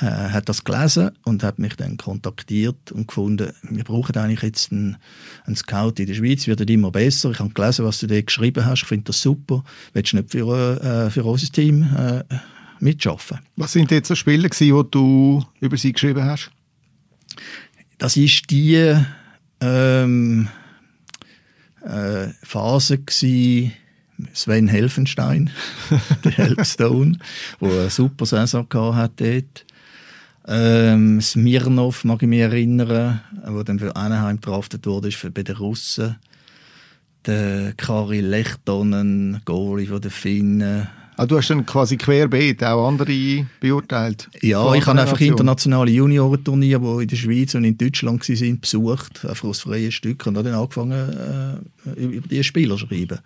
äh, 0.00 0.06
hat 0.06 0.48
das 0.48 0.64
gelesen 0.64 1.12
und 1.24 1.42
hat 1.42 1.58
mich 1.58 1.76
dann 1.76 1.96
kontaktiert 1.96 2.90
und 2.90 3.06
gefunden, 3.06 3.52
wir 3.62 3.84
brauchen 3.84 4.16
eigentlich 4.16 4.42
jetzt 4.42 4.72
einen, 4.72 4.96
einen 5.44 5.56
Scout 5.56 5.94
in 5.98 6.06
der 6.06 6.14
Schweiz, 6.14 6.46
wird 6.46 6.68
immer 6.68 6.90
besser. 6.90 7.30
Ich 7.30 7.38
habe 7.38 7.50
gelesen, 7.50 7.84
was 7.84 8.00
du 8.00 8.08
da 8.08 8.20
geschrieben 8.20 8.64
hast, 8.66 8.82
ich 8.82 8.88
finde 8.88 9.04
das 9.04 9.22
super. 9.22 9.62
Willst 9.92 10.12
du 10.12 10.16
nicht 10.16 10.32
für, 10.32 10.82
äh, 10.82 11.10
für 11.10 11.24
unser 11.24 11.46
Team 11.52 11.82
äh, 11.96 12.24
mitschaffen? 12.80 13.38
Was 13.56 13.72
sind 13.72 13.90
jetzt 13.90 14.08
so 14.08 14.14
Spiele, 14.16 14.48
die 14.48 14.82
du 14.90 15.44
über 15.60 15.76
sie 15.76 15.92
geschrieben 15.92 16.24
hast? 16.24 16.50
Das 17.98 18.16
ist 18.16 18.50
die 18.50 18.96
ähm, 19.60 20.48
äh, 21.84 22.28
Phase 22.42 22.98
gewesen, 22.98 23.72
Sven 24.32 24.68
Helfenstein, 24.68 25.50
der 26.24 26.32
Helpstone, 26.32 27.18
der 27.60 27.70
eine 27.70 27.90
super 27.90 28.26
Saison 28.26 28.66
hat 28.94 29.20
dort. 29.20 29.64
Ähm, 30.46 31.20
Smirnov 31.20 32.04
mag 32.04 32.22
ich 32.22 32.28
mich 32.28 32.40
erinnern, 32.40 33.20
der 33.32 33.64
dann 33.64 33.78
für 33.78 33.96
Anaheim 33.96 34.40
draftet 34.40 34.86
wurde, 34.86 35.08
ist 35.08 35.16
für, 35.16 35.30
bei 35.30 35.42
den 35.42 35.56
Russen. 35.56 36.16
Der 37.26 37.72
Kari 37.72 38.20
Lechtonen, 38.20 39.40
Goalie 39.46 39.86
von 39.86 40.02
den 40.02 40.10
Finnen. 40.10 40.88
Ah, 41.16 41.26
du 41.26 41.36
hast 41.36 41.50
dann 41.50 41.64
quasi 41.64 41.96
querbeet 41.96 42.64
auch 42.64 42.88
andere 42.88 43.46
beurteilt? 43.60 44.28
Ja, 44.42 44.74
ich 44.74 44.84
habe 44.86 45.00
einfach 45.00 45.20
internationale 45.20 45.90
Juniorenturniere, 45.90 46.96
die 46.96 47.02
in 47.02 47.08
der 47.08 47.16
Schweiz 47.16 47.54
und 47.54 47.64
in 47.64 47.78
Deutschland 47.78 48.28
waren, 48.28 48.60
besucht, 48.60 49.24
einfach 49.24 49.48
aus 49.48 49.60
freien 49.60 49.92
Stücken 49.92 50.30
und 50.30 50.38
habe 50.38 50.50
dann 50.50 50.58
angefangen, 50.58 51.62
äh, 51.86 52.00
über 52.00 52.26
diese 52.26 52.44
Spieler 52.44 52.76
zu 52.76 52.86
schreiben. 52.86 53.20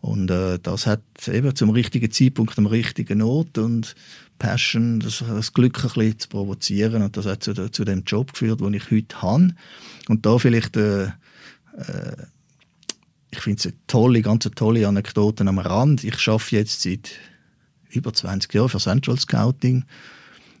Und 0.00 0.30
äh, 0.30 0.58
das 0.60 0.86
hat 0.86 1.02
eben 1.28 1.54
zum 1.54 1.70
richtigen 1.70 2.10
Zeitpunkt 2.10 2.58
am 2.58 2.66
richtigen 2.66 3.22
Ort 3.22 3.58
und 3.58 3.94
Passion, 4.38 4.98
das, 4.98 5.22
das 5.26 5.52
Glück 5.52 5.78
ein 5.78 5.82
bisschen 5.82 6.18
zu 6.18 6.28
provozieren 6.28 7.02
und 7.02 7.16
das 7.16 7.26
hat 7.26 7.44
zu, 7.44 7.70
zu 7.70 7.84
dem 7.84 8.02
Job 8.04 8.32
geführt, 8.32 8.60
den 8.60 8.74
ich 8.74 8.90
heute 8.90 9.22
habe. 9.22 9.50
Und 10.08 10.26
da 10.26 10.38
vielleicht 10.38 10.76
äh, 10.76 11.04
äh, 11.04 12.16
ich 13.32 13.40
finde 13.40 13.58
es 13.58 13.66
eine 13.66 13.74
tolle, 13.86 14.22
ganz 14.22 14.48
tolle 14.54 14.86
Anekdote 14.86 15.46
am 15.46 15.58
Rand. 15.58 16.04
Ich 16.04 16.28
arbeite 16.28 16.56
jetzt 16.56 16.82
seit 16.82 17.12
über 17.90 18.12
20 18.12 18.52
Jahren 18.52 18.68
für 18.68 18.78
Central 18.78 19.18
Scouting, 19.18 19.84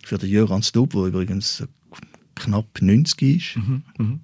für 0.02 0.18
den 0.18 0.30
Jörn 0.30 0.62
Stub, 0.62 0.90
der 0.92 1.04
übrigens 1.04 1.62
knapp 2.34 2.80
90 2.80 3.22
ist. 3.22 3.56
Mhm, 3.56 3.82
mh. 3.98 4.18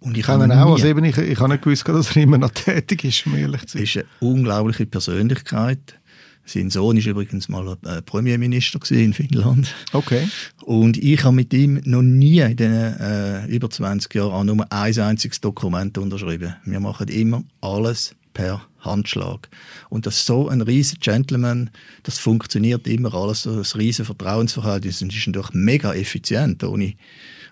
Und 0.00 0.16
ich 0.16 0.24
kann 0.24 0.50
auch, 0.50 0.72
also 0.72 0.86
eben, 0.86 1.04
ich, 1.04 1.16
ich 1.16 1.38
habe 1.38 1.52
nicht 1.52 1.62
gewusst, 1.62 1.86
dass 1.86 2.16
er 2.16 2.22
immer 2.22 2.38
noch 2.38 2.50
tätig 2.50 3.04
ist, 3.04 3.24
um 3.26 3.36
ehrlich 3.36 3.66
zu 3.66 3.78
sein. 3.78 3.84
ist 3.84 3.96
eine 3.96 4.06
unglaubliche 4.18 4.86
Persönlichkeit. 4.86 6.00
Sein 6.44 6.70
Sohn 6.70 6.96
ist 6.96 7.06
übrigens 7.06 7.48
mal 7.48 7.76
äh, 7.84 8.02
Premierminister 8.02 8.80
in 8.90 9.12
Finnland. 9.12 9.74
Okay. 9.92 10.28
Und 10.64 10.98
ich 10.98 11.22
habe 11.24 11.36
mit 11.36 11.54
ihm 11.54 11.80
noch 11.84 12.02
nie 12.02 12.40
in 12.40 12.56
den 12.56 12.72
äh, 12.72 13.46
über 13.46 13.70
20 13.70 14.12
Jahren 14.14 14.46
nur 14.46 14.66
ein 14.70 14.98
einziges 14.98 15.40
Dokument 15.40 15.96
unterschrieben. 15.98 16.56
Wir 16.64 16.80
machen 16.80 17.08
immer 17.08 17.44
alles 17.60 18.14
per 18.34 18.66
Handschlag. 18.80 19.48
Und 19.88 20.06
das 20.06 20.16
ist 20.16 20.26
so 20.26 20.48
ein 20.48 20.60
riesen 20.62 20.98
Gentleman, 21.00 21.70
das 22.02 22.18
funktioniert 22.18 22.86
immer 22.88 23.14
alles, 23.14 23.42
so 23.42 23.50
ein 23.50 23.80
riesen 23.80 24.04
Vertrauensverhältnis 24.04 25.02
und 25.02 25.14
ist 25.14 25.26
natürlich 25.26 25.52
mega 25.52 25.94
effizient, 25.94 26.64
ohne, 26.64 26.94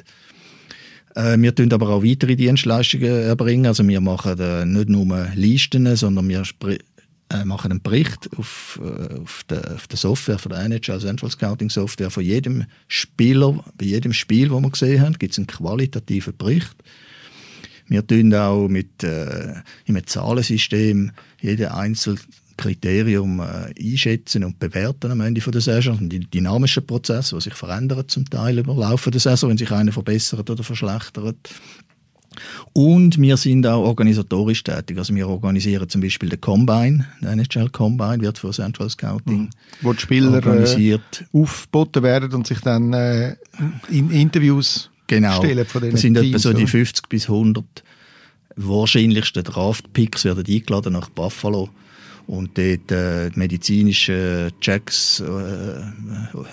Äh, 1.14 1.36
wir 1.38 1.54
tun 1.54 1.72
aber 1.72 1.88
auch 1.90 2.04
weitere 2.04 2.36
Dienstleistungen 2.36 3.10
erbringen. 3.10 3.66
Also 3.66 3.86
wir 3.86 4.00
machen 4.00 4.38
äh, 4.38 4.64
nicht 4.64 4.88
nur 4.88 5.28
Listen, 5.34 5.96
sondern 5.96 6.28
wir 6.28 6.44
äh, 7.30 7.44
machen 7.44 7.70
einen 7.70 7.82
Bericht 7.82 8.28
auf, 8.36 8.80
äh, 8.82 9.20
auf, 9.20 9.44
der, 9.48 9.74
auf, 9.74 9.86
der, 9.86 9.98
Software 9.98 10.38
von 10.38 10.52
der 10.52 10.64
NHL 10.64 11.00
Central 11.00 11.30
Scouting 11.30 11.70
Software 11.70 12.10
von 12.10 12.22
jedem 12.22 12.64
Spieler, 12.86 13.64
bei 13.76 13.86
jedem 13.86 14.12
Spiel, 14.12 14.48
das 14.48 14.62
wir 14.62 14.70
gesehen 14.70 15.00
haben, 15.02 15.18
gibt 15.18 15.32
es 15.32 15.38
einen 15.38 15.46
qualitativen 15.46 16.36
Bericht. 16.36 16.76
Wir 17.86 18.06
tun 18.06 18.34
auch 18.34 18.68
mit 18.68 19.02
äh, 19.02 19.54
einem 19.86 20.06
Zahlensystem 20.06 21.12
jedes 21.40 21.70
einzelne 21.70 22.18
Kriterium 22.58 23.40
äh, 23.40 23.72
einschätzen 23.78 24.44
und 24.44 24.58
bewerten 24.58 25.10
am 25.10 25.22
Ende 25.22 25.40
der 25.40 25.60
Saison. 25.60 25.98
Ein 25.98 26.28
dynamischer 26.30 26.82
Prozess, 26.82 27.30
der 27.30 27.40
sich 27.40 27.54
verändert 27.54 28.10
zum 28.10 28.28
Teil 28.28 28.58
über 28.58 28.74
Laufe 28.74 29.10
der 29.10 29.20
Saison, 29.20 29.50
wenn 29.50 29.56
sich 29.56 29.70
einer 29.70 29.92
verbessert 29.92 30.50
oder 30.50 30.62
verschlechtert. 30.62 31.48
Und 32.72 33.20
wir 33.20 33.36
sind 33.36 33.66
auch 33.66 33.84
organisatorisch 33.84 34.62
tätig. 34.64 34.98
Also 34.98 35.14
wir 35.14 35.28
organisieren 35.28 35.88
zum 35.88 36.00
Beispiel 36.00 36.28
den 36.28 36.40
Combine, 36.40 37.06
der 37.20 37.32
NHL 37.32 37.70
Combine 37.70 38.20
wird 38.20 38.38
von 38.38 38.52
Central 38.52 38.90
Scouting 38.90 39.42
mhm. 39.42 39.50
Wo 39.82 39.92
die 39.92 40.00
Spieler 40.00 40.32
äh, 40.32 40.36
organisiert. 40.36 41.26
Äh, 41.32 41.38
aufgeboten 41.38 42.02
werden 42.02 42.32
und 42.32 42.46
sich 42.46 42.60
dann 42.60 42.92
äh, 42.92 43.36
in 43.88 44.10
Interviews 44.10 44.90
genau. 45.06 45.38
stellen 45.38 45.66
von 45.66 45.82
den 45.82 45.92
Das 45.92 46.00
sind 46.00 46.14
Teams, 46.14 46.28
etwa 46.28 46.38
so 46.38 46.52
die 46.52 46.66
50 46.66 47.08
bis 47.08 47.28
100 47.28 47.64
wahrscheinlichsten 48.56 49.44
Draft-Picks 49.44 50.24
werden 50.24 50.44
eingeladen 50.46 50.92
nach 50.92 51.08
Buffalo 51.10 51.68
und 52.28 52.58
dort 52.58 52.92
äh, 52.92 53.30
medizinische 53.34 54.50
Checks 54.60 55.20
äh, 55.20 55.80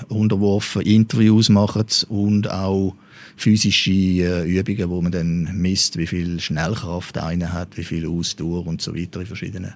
unterworfen, 0.08 0.82
Interviews 0.82 1.50
machen 1.50 1.86
und 2.08 2.50
auch 2.50 2.96
physische 3.36 3.92
äh, 3.92 4.50
Übungen, 4.50 4.90
wo 4.90 5.02
man 5.02 5.12
dann 5.12 5.50
misst, 5.54 5.98
wie 5.98 6.08
viel 6.08 6.40
Schnellkraft 6.40 7.18
einer 7.18 7.52
hat, 7.52 7.78
wie 7.78 7.84
viel 7.84 8.08
Ausdauer 8.08 8.66
und 8.66 8.82
so 8.82 8.96
weiter 8.96 9.20
in 9.20 9.26
verschiedenen 9.26 9.74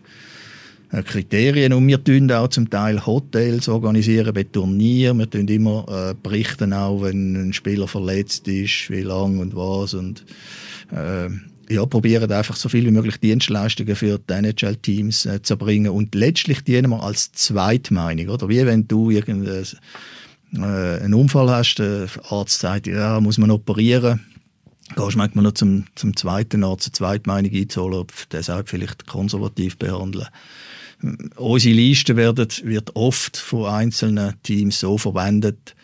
äh, 0.91 1.03
Kriterien. 1.03 1.73
Und 1.73 1.85
wir 1.85 2.01
tun 2.01 2.31
auch 2.31 2.47
zum 2.47 2.69
Teil 2.69 3.05
Hotels 3.05 3.67
organisieren, 3.67 4.33
bei 4.33 4.43
Turnieren. 4.43 5.19
Wir 5.19 5.29
tun 5.29 5.49
immer 5.49 5.85
äh, 5.89 6.15
berichten 6.21 6.71
auch, 6.71 7.01
wenn 7.01 7.35
ein 7.35 7.53
Spieler 7.53 7.89
verletzt 7.89 8.47
ist, 8.47 8.89
wie 8.89 9.01
lang 9.01 9.39
und 9.39 9.53
was. 9.53 9.93
Und 9.93 10.23
äh, 10.91 11.29
ja, 11.69 11.85
probieren 11.85 12.31
einfach 12.31 12.55
so 12.55 12.69
viel 12.69 12.85
wie 12.85 12.91
möglich 12.91 13.19
Dienstleistungen 13.19 13.95
für 13.95 14.19
die 14.19 14.33
NHL-Teams 14.33 15.25
äh, 15.25 15.41
zu 15.41 15.57
bringen. 15.57 15.91
Und 15.91 16.15
letztlich 16.15 16.63
dienen 16.63 16.89
wir 16.89 17.03
als 17.03 17.31
Zweitmeinung, 17.31 18.29
oder? 18.29 18.49
Wie 18.49 18.65
wenn 18.65 18.87
du 18.87 19.11
irgendein 19.11 19.65
äh, 20.55 21.13
Unfall 21.13 21.49
hast, 21.49 21.75
der 21.75 22.07
Arzt 22.29 22.59
sagt, 22.59 22.87
ja, 22.87 23.19
muss 23.19 23.37
man 23.37 23.51
operieren, 23.51 24.25
gehst 24.95 25.15
manchmal 25.15 25.43
noch 25.43 25.53
zum, 25.53 25.85
zum 25.95 26.15
zweiten 26.15 26.63
Arzt, 26.63 26.87
eine 26.87 26.93
Zweitmeinung 26.93 27.53
einzuholen, 27.53 27.99
ob 27.99 28.29
der 28.29 28.43
sagt, 28.43 28.69
vielleicht 28.69 29.05
konservativ 29.05 29.77
behandeln. 29.77 30.27
Unsere 31.37 31.75
Liste 31.75 32.17
werden, 32.17 32.47
wird 32.63 32.95
oft 32.95 33.37
von 33.37 33.67
einzelnen 33.67 34.33
Teams 34.43 34.79
so 34.79 34.97
verwendet, 34.97 35.75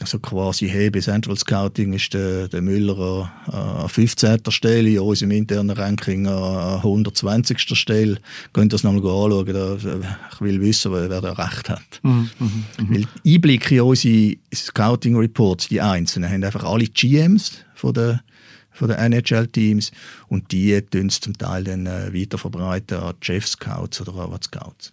also 0.00 0.18
quasi, 0.18 0.68
hey, 0.68 0.90
bei 0.90 1.00
Central 1.00 1.36
Scouting 1.36 1.92
ist 1.92 2.14
der, 2.14 2.48
der 2.48 2.62
Müller 2.62 3.30
an, 3.46 3.54
an 3.54 3.88
15. 3.88 4.40
Stelle, 4.48 4.88
in 4.88 4.98
unserem 5.00 5.30
internen 5.32 5.70
Ranking 5.70 6.26
an 6.26 6.76
120. 6.78 7.58
Stelle. 7.78 8.18
Könnt 8.52 8.72
ihr 8.72 8.76
das 8.76 8.84
nochmal 8.84 9.02
anschauen, 9.02 9.52
da, 9.52 10.10
ich 10.32 10.40
will 10.40 10.60
wissen, 10.60 10.92
wer 10.92 11.08
da 11.08 11.32
recht 11.32 11.68
hat. 11.68 12.00
Mhm, 12.02 12.30
mh, 12.38 12.46
mh. 12.78 12.86
Weil 12.88 13.04
die 13.24 13.34
Einblicke 13.34 13.74
in 13.76 13.80
unsere 13.82 14.36
Scouting 14.54 15.16
Reports, 15.16 15.68
die 15.68 15.80
einzelnen, 15.80 16.30
haben 16.30 16.44
einfach 16.44 16.64
alle 16.64 16.86
GMs 16.86 17.52
von 17.74 17.94
der 17.94 18.20
von 18.72 18.88
den 18.88 18.96
NHL-Teams 18.96 19.92
und 20.28 20.52
die 20.52 20.80
tun 20.80 21.08
es 21.08 21.20
zum 21.20 21.36
Teil 21.36 21.64
dann 21.64 21.86
äh, 21.86 22.14
weiterverbreiten 22.14 22.98
an 22.98 23.14
Chef-Scouts 23.20 24.00
oder 24.00 24.14
an 24.14 24.40
Scouts. 24.40 24.92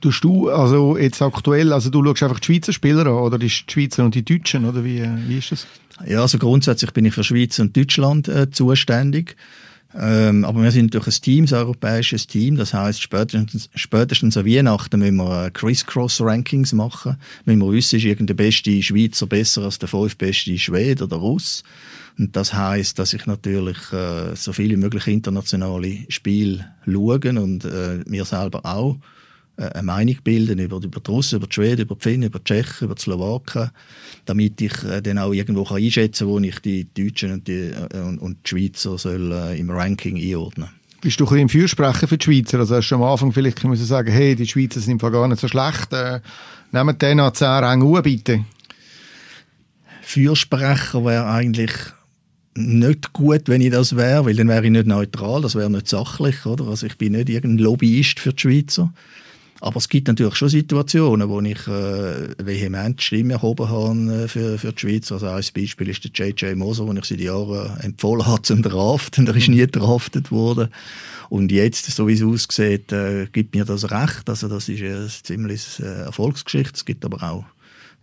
Tust 0.00 0.24
du 0.24 0.48
also 0.48 0.96
jetzt 0.96 1.20
aktuell, 1.20 1.72
also 1.72 1.90
du 1.90 2.02
schaust 2.04 2.22
einfach 2.22 2.40
die 2.40 2.46
Schweizer 2.46 2.72
Spieler 2.72 3.06
an 3.06 3.12
oder 3.12 3.38
die 3.38 3.50
Schweizer 3.50 4.04
und 4.04 4.14
die 4.14 4.24
Deutschen 4.24 4.64
oder 4.64 4.84
wie, 4.84 5.06
wie 5.28 5.38
ist 5.38 5.52
das? 5.52 5.66
Ja, 6.06 6.22
also 6.22 6.38
grundsätzlich 6.38 6.92
bin 6.92 7.04
ich 7.04 7.14
für 7.14 7.24
Schweiz 7.24 7.58
und 7.58 7.76
Deutschland 7.76 8.28
äh, 8.28 8.50
zuständig. 8.50 9.36
Ähm, 9.92 10.44
aber 10.44 10.62
wir 10.62 10.70
sind 10.70 10.94
durch 10.94 11.08
ein 11.08 11.20
Team, 11.20 11.44
ein 11.46 11.54
europäisches 11.54 12.26
Team. 12.26 12.56
Das 12.56 12.72
heißt, 12.72 13.02
spätestens, 13.02 13.68
spätestens 13.74 14.36
an 14.36 14.46
Weihnachten 14.46 15.00
müssen 15.00 15.16
wir 15.16 15.46
äh, 15.46 15.50
Criss-Cross-Rankings 15.50 16.72
machen. 16.72 17.16
Wenn 17.44 17.58
wir 17.58 17.72
wissen, 17.72 17.96
ist 17.96 18.04
irgendein 18.04 18.36
beste 18.36 18.82
Schweizer 18.82 19.26
besser 19.26 19.62
als 19.62 19.78
der 19.78 19.88
fünf 19.88 20.16
beste 20.16 20.56
Schwede 20.58 21.04
oder 21.04 21.16
Russ. 21.16 21.64
Und 22.18 22.36
das 22.36 22.54
heißt, 22.54 22.98
dass 22.98 23.14
ich 23.14 23.26
natürlich 23.26 23.92
äh, 23.92 24.36
so 24.36 24.52
viele 24.52 24.74
wie 24.74 24.80
möglich 24.80 25.06
internationale 25.08 25.98
Spiele 26.08 26.66
schaue 26.84 27.18
und 27.42 27.64
äh, 27.64 27.98
mir 28.06 28.24
selber 28.24 28.64
auch 28.64 28.96
eine 29.60 29.82
Meinung 29.82 30.16
bilden 30.24 30.58
über, 30.58 30.78
über 30.78 31.00
die 31.00 31.10
Russen, 31.10 31.36
über 31.36 31.46
die 31.46 31.54
Schweden, 31.54 31.82
über 31.82 31.94
die 31.94 32.02
Finnen, 32.02 32.24
über 32.24 32.38
die 32.38 32.44
Tschechen, 32.44 32.86
über 32.86 32.94
die 32.94 33.02
Slowaken, 33.02 33.70
damit 34.24 34.60
ich 34.60 34.84
äh, 34.84 35.00
dann 35.02 35.18
auch 35.18 35.32
irgendwo 35.32 35.64
kann 35.64 35.78
einschätzen 35.78 36.26
kann, 36.26 36.32
wo 36.32 36.38
ich 36.40 36.58
die 36.60 36.86
Deutschen 36.92 37.32
und 37.32 37.48
die, 37.48 37.70
äh, 37.70 38.00
und, 38.00 38.18
und 38.18 38.38
die 38.44 38.48
Schweizer 38.48 38.98
soll, 38.98 39.32
äh, 39.32 39.58
im 39.58 39.70
Ranking 39.70 40.16
einordnen 40.16 40.70
bist 41.00 41.18
du 41.18 41.24
ein 41.24 41.28
bisschen 41.28 41.40
im 41.40 41.48
Fürsprechen 41.48 42.08
für 42.08 42.18
die 42.18 42.24
Schweizer? 42.24 42.58
Also 42.58 42.76
hast 42.76 42.88
du 42.88 42.94
am 42.94 43.02
Anfang 43.02 43.32
vielleicht 43.32 43.64
müssen 43.64 43.86
sagen, 43.86 44.12
hey, 44.12 44.36
die 44.36 44.46
Schweizer 44.46 44.80
sind 44.80 45.00
gar 45.00 45.28
nicht 45.28 45.40
so 45.40 45.48
schlecht. 45.48 45.92
Äh, 45.92 46.20
nehmt 46.72 47.00
den 47.00 47.20
an 47.20 47.34
10 47.34 47.48
Ränge 47.64 48.02
bitte. 48.02 48.44
Fürsprecher 50.02 51.04
wäre 51.04 51.26
eigentlich 51.26 51.72
nicht 52.54 53.12
gut, 53.12 53.42
wenn 53.46 53.60
ich 53.60 53.70
das 53.70 53.96
wäre, 53.96 54.26
weil 54.26 54.34
dann 54.34 54.48
wäre 54.48 54.64
ich 54.64 54.70
nicht 54.70 54.86
neutral, 54.86 55.40
das 55.40 55.54
wäre 55.54 55.70
nicht 55.70 55.88
sachlich. 55.88 56.44
Oder? 56.44 56.66
Also 56.66 56.86
ich 56.86 56.98
bin 56.98 57.12
nicht 57.12 57.28
irgendein 57.28 57.64
Lobbyist 57.64 58.20
für 58.20 58.32
die 58.32 58.40
Schweizer. 58.40 58.92
Aber 59.60 59.76
es 59.76 59.88
gibt 59.88 60.08
natürlich 60.08 60.36
schon 60.36 60.48
Situationen, 60.48 61.28
wo 61.28 61.40
ich 61.40 61.66
äh, 61.66 62.34
vehement 62.38 63.00
Stimme 63.02 63.34
erhoben 63.34 63.68
habe 63.68 64.24
äh, 64.24 64.28
für, 64.28 64.58
für 64.58 64.72
die 64.72 64.80
Schweiz. 64.80 65.12
Also 65.12 65.26
ein 65.26 65.44
Beispiel 65.54 65.88
ist 65.88 66.02
der 66.04 66.28
J.J. 66.28 66.56
Moser, 66.56 66.86
den 66.86 66.96
ich 66.96 67.04
seit 67.04 67.20
Jahren 67.20 67.78
empfohlen 67.80 68.26
habe 68.26 68.42
zum 68.42 68.62
Draften. 68.62 69.26
Der 69.30 69.36
ist 69.36 69.48
nie 69.48 69.66
draftet 69.66 70.30
worden. 70.30 70.70
Und 71.28 71.52
jetzt, 71.52 71.90
so 71.90 72.08
wie 72.08 72.14
es 72.14 72.22
aussieht, 72.22 72.90
äh, 72.92 73.26
gibt 73.30 73.54
mir 73.54 73.64
das 73.64 73.90
recht. 73.90 74.28
Also 74.28 74.48
das 74.48 74.68
ist 74.68 74.82
eine 74.82 75.08
ziemlich 75.08 75.78
äh, 75.80 76.04
Erfolgsgeschichte. 76.04 76.74
Es 76.74 76.84
gibt 76.84 77.04
aber 77.04 77.22
auch 77.22 77.44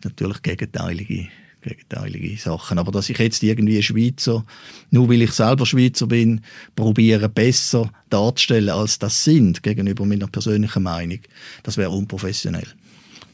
natürlich 0.03 0.41
gegenteilige 0.43 1.27
gegenteilige 1.67 2.37
Sachen. 2.37 2.79
Aber 2.79 2.91
dass 2.91 3.09
ich 3.09 3.17
jetzt 3.17 3.43
irgendwie 3.43 3.81
Schweizer, 3.81 4.45
nur 4.91 5.09
weil 5.09 5.21
ich 5.21 5.31
selber 5.31 5.65
Schweizer 5.65 6.07
bin, 6.07 6.41
probiere 6.75 7.29
besser 7.29 7.91
darzustellen, 8.09 8.69
als 8.69 8.99
das 8.99 9.23
sind, 9.23 9.63
gegenüber 9.63 10.05
meiner 10.05 10.27
persönlichen 10.27 10.83
Meinung, 10.83 11.19
das 11.63 11.77
wäre 11.77 11.91
unprofessionell. 11.91 12.67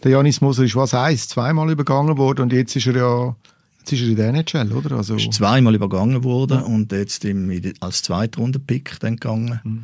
Der 0.04 0.12
Janis 0.12 0.42
Moser 0.42 0.64
ist 0.64 0.76
was 0.76 0.94
eins, 0.94 1.30
zweimal 1.30 1.72
übergangen 1.72 2.18
worden 2.18 2.42
und 2.42 2.54
jetzt 2.54 2.76
ist 2.76 2.88
er 2.88 2.96
ja 2.96 3.36
Jetzt 3.80 3.92
ist 3.92 4.02
er 4.02 4.08
in 4.08 4.16
der 4.16 4.30
NHL, 4.30 4.72
oder? 4.72 4.96
Also 4.96 5.16
ist 5.16 5.34
zweimal 5.34 5.76
übergangen 5.76 6.24
worden 6.24 6.60
ja. 6.60 6.66
und 6.66 6.94
jetzt 6.94 7.26
im, 7.26 7.52
als 7.82 8.02
Zweitrunden-Pick 8.04 9.02
gegangen. 9.02 9.60
Mhm. 9.62 9.84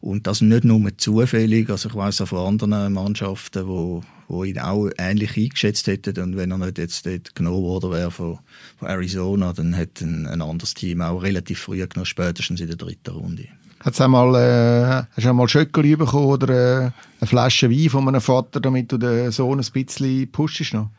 Und 0.00 0.26
das 0.26 0.40
nicht 0.40 0.64
nur 0.64 0.98
zufällig, 0.98 1.70
also 1.70 1.88
ich 1.88 1.94
weiß 1.94 2.22
auch 2.22 2.28
von 2.28 2.46
anderen 2.46 2.92
Mannschaften, 2.92 3.68
wo, 3.68 4.02
wo 4.28 4.44
ihn 4.44 4.58
auch 4.58 4.90
ähnlich 4.98 5.36
eingeschätzt 5.36 5.86
hätten 5.86 6.20
und 6.20 6.36
wenn 6.36 6.50
er 6.50 6.58
nicht 6.58 6.78
jetzt 6.78 7.06
dort 7.06 7.34
genommen 7.34 7.62
worden 7.62 7.92
wäre 7.92 8.10
von, 8.10 8.38
von 8.78 8.88
Arizona, 8.88 9.52
dann 9.52 9.74
hätte 9.74 10.04
ein, 10.04 10.26
ein, 10.26 10.42
anderes 10.42 10.74
Team 10.74 11.00
auch 11.00 11.22
relativ 11.22 11.60
früh 11.60 11.86
genommen, 11.86 12.06
spätestens 12.06 12.60
in 12.60 12.66
der 12.66 12.76
dritten 12.76 13.10
Runde. 13.10 13.44
Hat's 13.80 14.00
einmal, 14.00 14.34
äh, 14.34 15.06
hast 15.14 15.24
du 15.24 15.28
einmal 15.28 15.48
Schöckeli 15.48 15.96
bekommen 15.96 16.26
oder 16.26 16.48
äh, 16.48 16.90
eine 17.20 17.26
Flasche 17.26 17.70
Wein 17.70 17.90
von 17.90 18.04
meinem 18.04 18.20
Vater, 18.20 18.60
damit 18.60 18.90
du 18.90 18.98
den 18.98 19.30
Sohn 19.30 19.60
ein 19.60 19.66
bisschen 19.72 20.30
pushst 20.32 20.74
noch? 20.74 20.90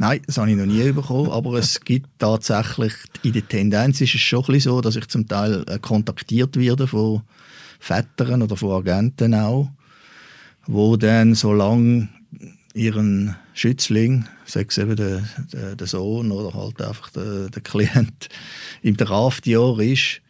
Nein, 0.00 0.22
das 0.26 0.38
habe 0.38 0.50
ich 0.50 0.56
noch 0.56 0.64
nie 0.64 0.92
bekommen, 0.92 1.30
aber 1.30 1.54
es 1.54 1.80
gibt 1.80 2.08
tatsächlich, 2.18 2.92
in 3.24 3.32
der 3.32 3.46
Tendenz 3.46 4.00
ist 4.00 4.14
es 4.14 4.20
schon 4.20 4.44
ein 4.44 4.52
bisschen 4.52 4.72
so, 4.72 4.80
dass 4.80 4.94
ich 4.94 5.08
zum 5.08 5.26
Teil 5.26 5.64
äh, 5.68 5.78
kontaktiert 5.80 6.56
werde 6.56 6.86
von 6.86 7.22
Vätern 7.80 8.42
oder 8.42 8.56
von 8.56 8.70
Agenten 8.72 9.34
auch, 9.34 9.70
wo 10.66 10.96
dann 10.96 11.34
so 11.34 11.52
lange 11.52 12.08
ihren 12.78 13.36
Schützling, 13.54 14.26
sei 14.46 14.64
es 14.68 14.78
eben 14.78 14.96
der, 14.96 15.22
der, 15.52 15.76
der, 15.76 15.86
Sohn 15.86 16.30
oder 16.30 16.54
halt 16.54 16.80
einfach 16.80 17.10
der, 17.10 17.50
der 17.50 17.62
Klient, 17.62 18.28
im 18.82 18.96
Draftjahr 18.96 19.78
ist, 19.80 20.20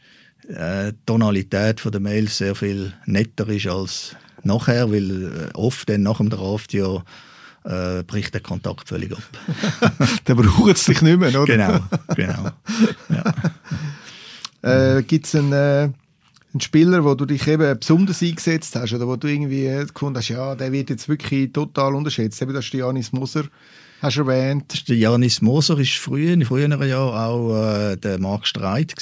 äh, 0.48 0.92
die 0.92 0.98
Tonalität 1.06 1.82
der 1.84 2.00
Mails 2.00 2.38
sehr 2.38 2.54
viel 2.54 2.92
netter 3.06 3.48
ist 3.48 3.66
als 3.66 4.16
nachher, 4.42 4.90
weil 4.90 5.50
äh, 5.50 5.54
oft 5.54 5.88
dann 5.88 6.02
nach 6.02 6.18
dem 6.18 6.30
Draftjahr 6.30 7.04
äh, 7.64 8.02
bricht 8.02 8.34
der 8.34 8.40
Kontakt 8.40 8.88
völlig 8.88 9.12
ab. 9.12 9.22
Dann 10.24 10.36
braucht 10.36 10.76
es 10.76 10.84
dich 10.84 11.02
nicht 11.02 11.18
mehr, 11.18 11.28
oder? 11.40 11.44
Genau, 11.44 11.80
genau. 12.14 12.50
Ja. 13.08 13.34
Äh, 14.60 15.04
Gibt 15.04 15.24
es 15.24 15.36
einen, 15.36 15.52
äh, 15.52 15.90
einen 16.52 16.60
Spieler, 16.60 17.04
wo 17.04 17.14
du 17.14 17.26
dich 17.26 17.46
eben 17.46 17.78
besonders 17.78 18.22
eingesetzt 18.22 18.74
hast 18.76 18.92
oder 18.94 19.06
wo 19.06 19.16
du 19.16 19.28
irgendwie 19.28 19.64
gefunden 19.92 20.18
hast, 20.18 20.28
ja, 20.28 20.54
der 20.54 20.72
wird 20.72 20.90
jetzt 20.90 21.08
wirklich 21.08 21.52
total 21.52 21.94
unterschätzt? 21.94 22.40
Eben, 22.40 22.54
das 22.54 22.64
ist 22.64 22.72
Janis 22.72 23.12
Moser 23.12 23.44
hast 24.00 24.16
du 24.16 24.20
erwähnt. 24.20 24.88
Der 24.88 24.96
Janis 24.96 25.42
Moser 25.42 25.76
war 25.76 25.84
früher, 25.84 26.32
in 26.32 26.44
früheren 26.44 26.88
Jahren 26.88 27.18
auch 27.18 27.90
äh, 27.90 27.96
der 27.96 28.18
Marc 28.18 28.46
Streit 28.46 28.94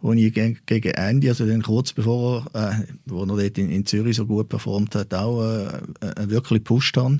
wo 0.00 0.12
ich 0.12 0.32
gegen, 0.32 0.90
Ende, 0.92 1.28
also 1.28 1.46
dann 1.46 1.62
kurz 1.62 1.92
bevor 1.92 2.46
er, 2.52 2.70
äh, 2.70 2.84
wo 3.06 3.22
er 3.22 3.26
dort 3.26 3.58
in, 3.58 3.70
in, 3.70 3.86
Zürich 3.86 4.16
so 4.16 4.26
gut 4.26 4.48
performt 4.48 4.94
hat, 4.94 5.12
auch 5.14 5.42
äh, 5.42 5.66
äh, 6.00 6.30
wirklich 6.30 6.60
gepusht 6.60 6.96
habe. 6.96 7.18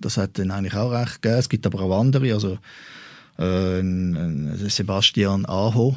Das 0.00 0.16
hat 0.16 0.38
dann 0.38 0.50
eigentlich 0.50 0.74
auch 0.74 0.92
recht 0.92 1.22
gegeben. 1.22 1.40
Es 1.40 1.48
gibt 1.48 1.66
aber 1.66 1.80
auch 1.80 2.00
andere, 2.00 2.32
also 2.32 2.58
äh, 3.40 4.68
Sebastian 4.68 5.46
Aho, 5.46 5.96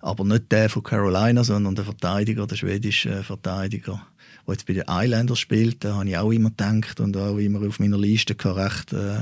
aber 0.00 0.24
nicht 0.24 0.52
der 0.52 0.68
von 0.68 0.82
Carolina, 0.82 1.44
sondern 1.44 1.74
der 1.74 1.84
Verteidiger, 1.84 2.46
der 2.46 2.56
schwedische 2.56 3.22
Verteidiger 3.22 4.00
der 4.46 4.54
jetzt 4.54 4.66
bei 4.66 4.72
den 4.72 4.84
Islanders 4.88 5.38
spielt, 5.38 5.84
da 5.84 5.96
habe 5.96 6.08
ich 6.08 6.16
auch 6.16 6.32
immer 6.32 6.50
gedacht 6.50 7.00
und 7.00 7.16
auch 7.16 7.36
immer 7.38 7.66
auf 7.66 7.78
meiner 7.78 7.98
Liste 7.98 8.34
gehabt, 8.34 8.92
äh, 8.92 9.20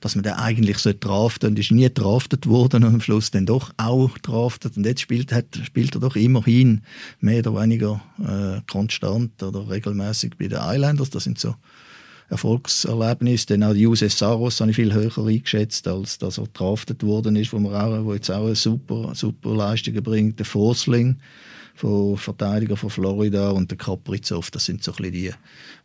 dass 0.00 0.16
man 0.16 0.24
den 0.24 0.32
eigentlich 0.32 0.78
so 0.78 0.92
draften. 0.98 1.50
Und 1.50 1.58
ist 1.58 1.70
nie 1.70 1.88
draftet 1.92 2.46
worden 2.46 2.84
und 2.84 2.94
am 2.94 3.00
Schluss 3.00 3.30
dann 3.30 3.46
doch 3.46 3.72
auch 3.76 4.18
draftet 4.18 4.76
und 4.76 4.84
jetzt 4.84 5.00
spielt, 5.00 5.32
hat, 5.32 5.46
spielt 5.64 5.94
er 5.94 6.00
doch 6.00 6.16
immerhin 6.16 6.82
mehr 7.20 7.40
oder 7.40 7.54
weniger 7.62 8.00
äh, 8.18 8.60
konstant 8.70 9.42
oder 9.42 9.68
regelmäßig 9.70 10.32
bei 10.36 10.48
den 10.48 10.58
Islanders. 10.60 11.10
Das 11.10 11.24
sind 11.24 11.38
so 11.38 11.54
Erfolgserlebnisse. 12.28 13.46
Dann 13.46 13.62
auch 13.62 13.74
die 13.74 13.86
USS 13.86 14.18
Saros 14.18 14.60
habe 14.60 14.70
ich 14.70 14.76
viel 14.76 14.92
höher 14.92 15.26
eingeschätzt, 15.26 15.86
als 15.88 16.18
dass 16.18 16.38
er 16.38 16.46
draftet 16.52 17.02
worden 17.02 17.36
ist, 17.36 17.52
wo, 17.52 17.58
man 17.58 17.74
auch, 17.74 18.04
wo 18.04 18.14
jetzt 18.14 18.30
auch 18.30 18.46
eine 18.46 18.54
super, 18.54 19.12
super 19.14 19.54
Leistungen 19.54 20.02
bringt. 20.02 20.38
Der 20.38 20.46
Forsling, 20.46 21.18
von 21.76 22.16
Verteidiger 22.16 22.76
von 22.76 22.90
Florida 22.90 23.50
und 23.50 23.70
der 23.70 23.78
Kaprizov, 23.78 24.50
das 24.50 24.64
sind 24.64 24.82
so 24.82 24.92
ein 24.96 25.12
die, 25.12 25.30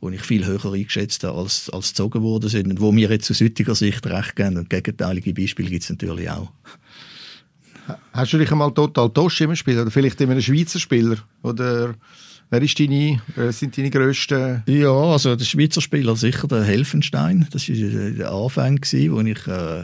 die 0.01 0.15
ich 0.15 0.21
viel 0.21 0.45
höher 0.45 0.73
eingeschätzt 0.73 1.23
habe, 1.23 1.37
als, 1.37 1.69
als 1.69 1.89
gezogen 1.89 2.21
worden 2.23 2.49
sind 2.49 2.69
und 2.69 2.79
wo 2.79 2.91
mir 2.91 3.09
jetzt 3.09 3.29
aus 3.29 3.41
heutiger 3.41 3.75
Sicht 3.75 4.05
recht 4.07 4.35
geben. 4.35 4.57
Und 4.57 4.69
gegenteilige 4.69 5.33
Beispiele 5.33 5.69
gibt 5.69 5.83
es 5.83 5.89
natürlich 5.89 6.29
auch. 6.29 6.49
Hast 8.13 8.31
du 8.31 8.37
dich 8.37 8.51
einmal 8.51 8.73
total 8.73 9.09
Tosch 9.09 9.41
im 9.41 9.55
Spiel 9.55 9.79
oder 9.79 9.91
vielleicht 9.91 10.21
immer 10.21 10.31
einen 10.31 10.41
Schweizer 10.41 10.79
Spieler? 10.79 11.17
Oder 11.43 11.95
wer 12.51 12.61
ist 12.61 12.79
deine, 12.79 13.21
sind 13.51 13.77
deine 13.77 13.89
grössten? 13.89 14.61
Ja, 14.67 14.91
also 14.91 15.35
der 15.35 15.45
Schweizer 15.45 15.81
Spieler 15.81 16.15
sicher 16.15 16.47
der 16.47 16.63
Helfenstein. 16.63 17.47
Das 17.51 17.67
war 17.67 18.11
der 18.11 18.31
Anfang, 18.31 18.79
wo 18.79 19.21
ich 19.21 19.47
äh, 19.47 19.83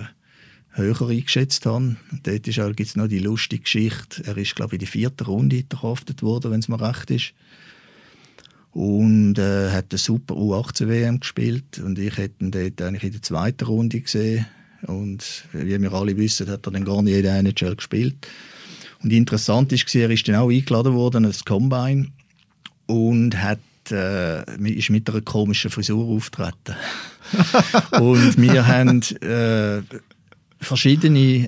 höher 0.73 1.10
eingeschätzt 1.10 1.65
habe. 1.65 1.95
Dort 2.23 2.43
gibt 2.43 2.80
es 2.80 2.95
noch 2.95 3.08
die 3.08 3.19
lustige 3.19 3.63
Geschichte. 3.63 4.23
Er 4.25 4.38
ist, 4.38 4.56
glaube 4.56 4.75
ich, 4.75 4.82
in 4.82 4.86
die 4.86 4.91
vierte 4.91 5.25
Runde 5.25 5.63
verhaftet 5.67 6.21
worden, 6.21 6.51
wenn 6.51 6.60
es 6.60 6.67
mir 6.67 6.80
recht 6.80 7.10
ist. 7.10 7.34
Und 8.73 9.39
äh, 9.39 9.71
hat 9.71 9.88
eine 9.89 9.97
super 9.97 10.36
U18-WM 10.36 11.21
gespielt. 11.21 11.80
Und 11.80 11.97
ich 11.97 12.17
hätte 12.17 12.43
ihn 12.43 12.51
dort 12.51 12.82
eigentlich 12.82 13.06
in 13.06 13.12
der 13.13 13.21
zweiten 13.23 13.65
Runde 13.65 14.01
gesehen. 14.01 14.45
Und 14.84 15.45
wie 15.53 15.82
wir 15.82 15.93
alle 15.93 16.15
wissen, 16.17 16.47
hat 16.49 16.67
er 16.67 16.71
dann 16.71 16.86
gar 16.86 17.01
nicht 17.01 17.15
in 17.15 17.23
der 17.23 17.39
NHL 17.39 17.75
gespielt. 17.75 18.27
Und 19.01 19.12
interessant 19.12 19.71
ist, 19.71 19.93
er 19.95 20.10
ist 20.12 20.27
dann 20.27 20.36
auch 20.36 20.49
eingeladen 20.49 20.93
worden 20.93 21.25
als 21.25 21.45
Combine 21.45 22.12
und 22.88 23.41
hat 23.41 23.60
äh, 23.91 24.43
ist 24.69 24.89
mit 24.89 25.10
einer 25.10 25.21
komischen 25.21 25.71
Frisur 25.71 26.06
auftreten. 26.06 26.76
und 28.00 28.38
wir 28.41 28.67
haben 28.67 29.02
äh, 29.21 29.82
verschiedene 30.60 31.47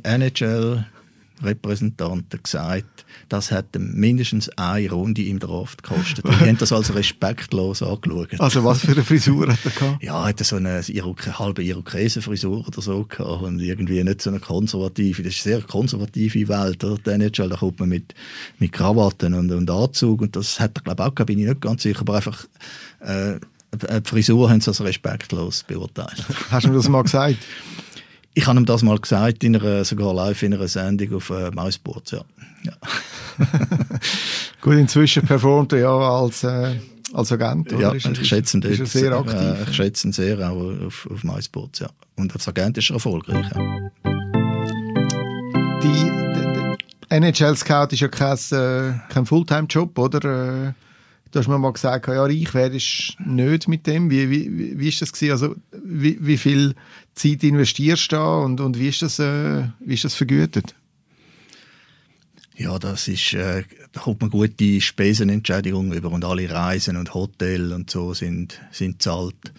NHL-Repräsentanten 1.42 2.44
gesagt, 2.44 3.06
das 3.30 3.52
hat 3.52 3.68
mindestens 3.78 4.50
eine 4.58 4.90
Runde 4.90 5.24
im 5.24 5.40
Draft 5.40 5.84
gekostet. 5.84 6.26
Die 6.26 6.32
haben 6.32 6.58
das 6.58 6.72
als 6.72 6.94
respektlos 6.94 7.82
angeschaut. 7.82 8.40
Also 8.40 8.64
was 8.64 8.82
für 8.82 8.92
eine 8.92 9.04
Frisur 9.04 9.52
hat 9.52 9.60
er 9.64 9.72
gehabt? 9.72 10.04
Ja, 10.04 10.22
er 10.22 10.26
hatte 10.30 10.44
so 10.44 10.56
eine 10.58 10.82
halbe 10.82 11.64
Irokesen-Frisur 11.64 12.68
oder 12.68 12.82
so 12.82 13.06
gehabt 13.06 13.44
und 13.44 13.60
irgendwie 13.60 14.04
nicht 14.04 14.22
so 14.22 14.30
eine 14.30 14.40
konservative, 14.40 15.24
das 15.24 15.36
ist 15.36 15.46
eine 15.46 15.58
sehr 15.58 15.66
konservative 15.66 16.48
Welt, 16.48 16.84
oder? 16.84 17.14
NHL, 17.14 17.50
da 17.50 17.56
kommt 17.58 17.80
man 17.80 17.90
mit, 17.90 18.14
mit 18.60 18.72
Krawatten 18.72 19.34
und, 19.34 19.52
und 19.52 19.70
Anzug 19.70 20.22
und 20.22 20.36
das 20.36 20.60
hat 20.60 20.78
er 20.78 20.84
glaube 20.84 21.04
ich 21.04 21.10
auch 21.10 21.16
gehabt, 21.16 21.28
bin 21.28 21.40
ich 21.40 21.48
nicht 21.48 21.62
ganz 21.62 21.84
sicher, 21.84 22.02
aber 22.02 22.16
einfach 22.16 22.46
äh, 23.00 23.40
die 23.72 24.10
Frisur 24.10 24.50
haben 24.50 24.62
sie 24.62 24.70
als 24.70 24.82
respektlos 24.82 25.64
beurteilt. 25.64 26.26
Hast 26.50 26.66
du 26.66 26.70
mir 26.70 26.78
das 26.78 26.90
mal 26.90 27.04
gesagt? 27.04 27.38
Ich 28.40 28.48
habe 28.48 28.58
ihm 28.58 28.66
das 28.66 28.84
mal 28.84 28.98
gesagt, 28.98 29.44
in 29.44 29.58
einer, 29.58 29.84
sogar 29.84 30.14
live 30.14 30.44
in 30.44 30.54
einer 30.54 30.70
Sendung 30.70 31.16
auf 31.16 31.30
äh, 31.30 31.52
Mausport, 31.52 32.12
ja. 32.12 32.22
ja. 32.64 32.72
Gut, 34.62 34.76
inzwischen 34.76 35.26
performt 35.26 35.74
er 35.74 35.80
ja 35.80 35.90
als, 35.90 36.46
äh, 36.46 36.78
als 37.12 37.34
Agent, 37.34 37.74
oder? 37.74 37.82
Ja, 37.82 37.92
ist, 37.92 38.06
ich 38.06 38.30
schätze 38.30 38.56
ihn, 38.56 38.62
ist, 38.64 38.80
ist 38.80 38.94
sehr 38.94 39.12
aktiv. 39.12 39.42
Äh, 39.42 39.70
ich 39.70 39.76
schätze 39.76 40.08
ihn 40.08 40.14
sehr 40.14 40.40
auch 40.50 40.86
auf, 40.86 41.06
auf 41.12 41.22
MySports, 41.26 41.80
ja. 41.80 41.90
Und 42.16 42.34
als 42.34 42.48
Agent 42.48 42.78
ist 42.78 42.90
er 42.92 42.94
erfolgreich, 42.94 43.46
ja. 43.54 43.92
Die, 45.84 45.90
die, 45.90 46.78
die 47.12 47.14
NHL-Scout 47.14 47.88
ist 47.92 48.00
ja 48.00 48.08
kein, 48.08 48.38
äh, 48.52 48.94
kein 49.10 49.26
Fulltime-Job, 49.26 50.00
oder? 50.00 50.70
Äh, 50.70 50.74
Du 51.32 51.38
hast 51.38 51.48
mir 51.48 51.60
mal 51.60 51.74
gesagt, 51.74 52.08
ja, 52.08 52.24
reich 52.24 53.16
du 53.20 53.32
nicht 53.32 53.68
mit 53.68 53.86
dem. 53.86 54.10
Wie, 54.10 54.32
wie, 54.32 54.80
wie 54.80 54.88
ist 54.90 55.00
das 55.00 55.14
gewesen? 55.14 55.32
Also, 55.32 55.56
wie, 55.72 56.18
wie 56.20 56.38
viel 56.38 56.74
Zeit 57.20 57.44
investierst 57.44 58.12
da 58.12 58.40
und, 58.40 58.62
und 58.62 58.80
wie, 58.80 58.88
ist 58.88 59.02
das, 59.02 59.20
äh, 59.20 59.68
wie 59.80 59.94
ist 59.94 60.06
das 60.06 60.16
vergütet? 60.16 60.76
Ja, 62.56 62.78
das 62.80 63.08
ist, 63.08 63.34
äh, 63.34 63.64
da 63.92 64.02
kommt 64.02 64.22
man 64.22 64.30
gute 64.30 64.82
Spesenentschädigung 64.82 65.94
über 65.94 66.12
und 66.12 66.26
alle 66.26 66.50
Reisen 66.50 66.98
und 66.98 67.14
Hotel 67.14 67.72
und 67.74 67.90
so 67.90 68.14
sind, 68.14 68.60
sind 68.72 69.02
zahlt. 69.02 69.54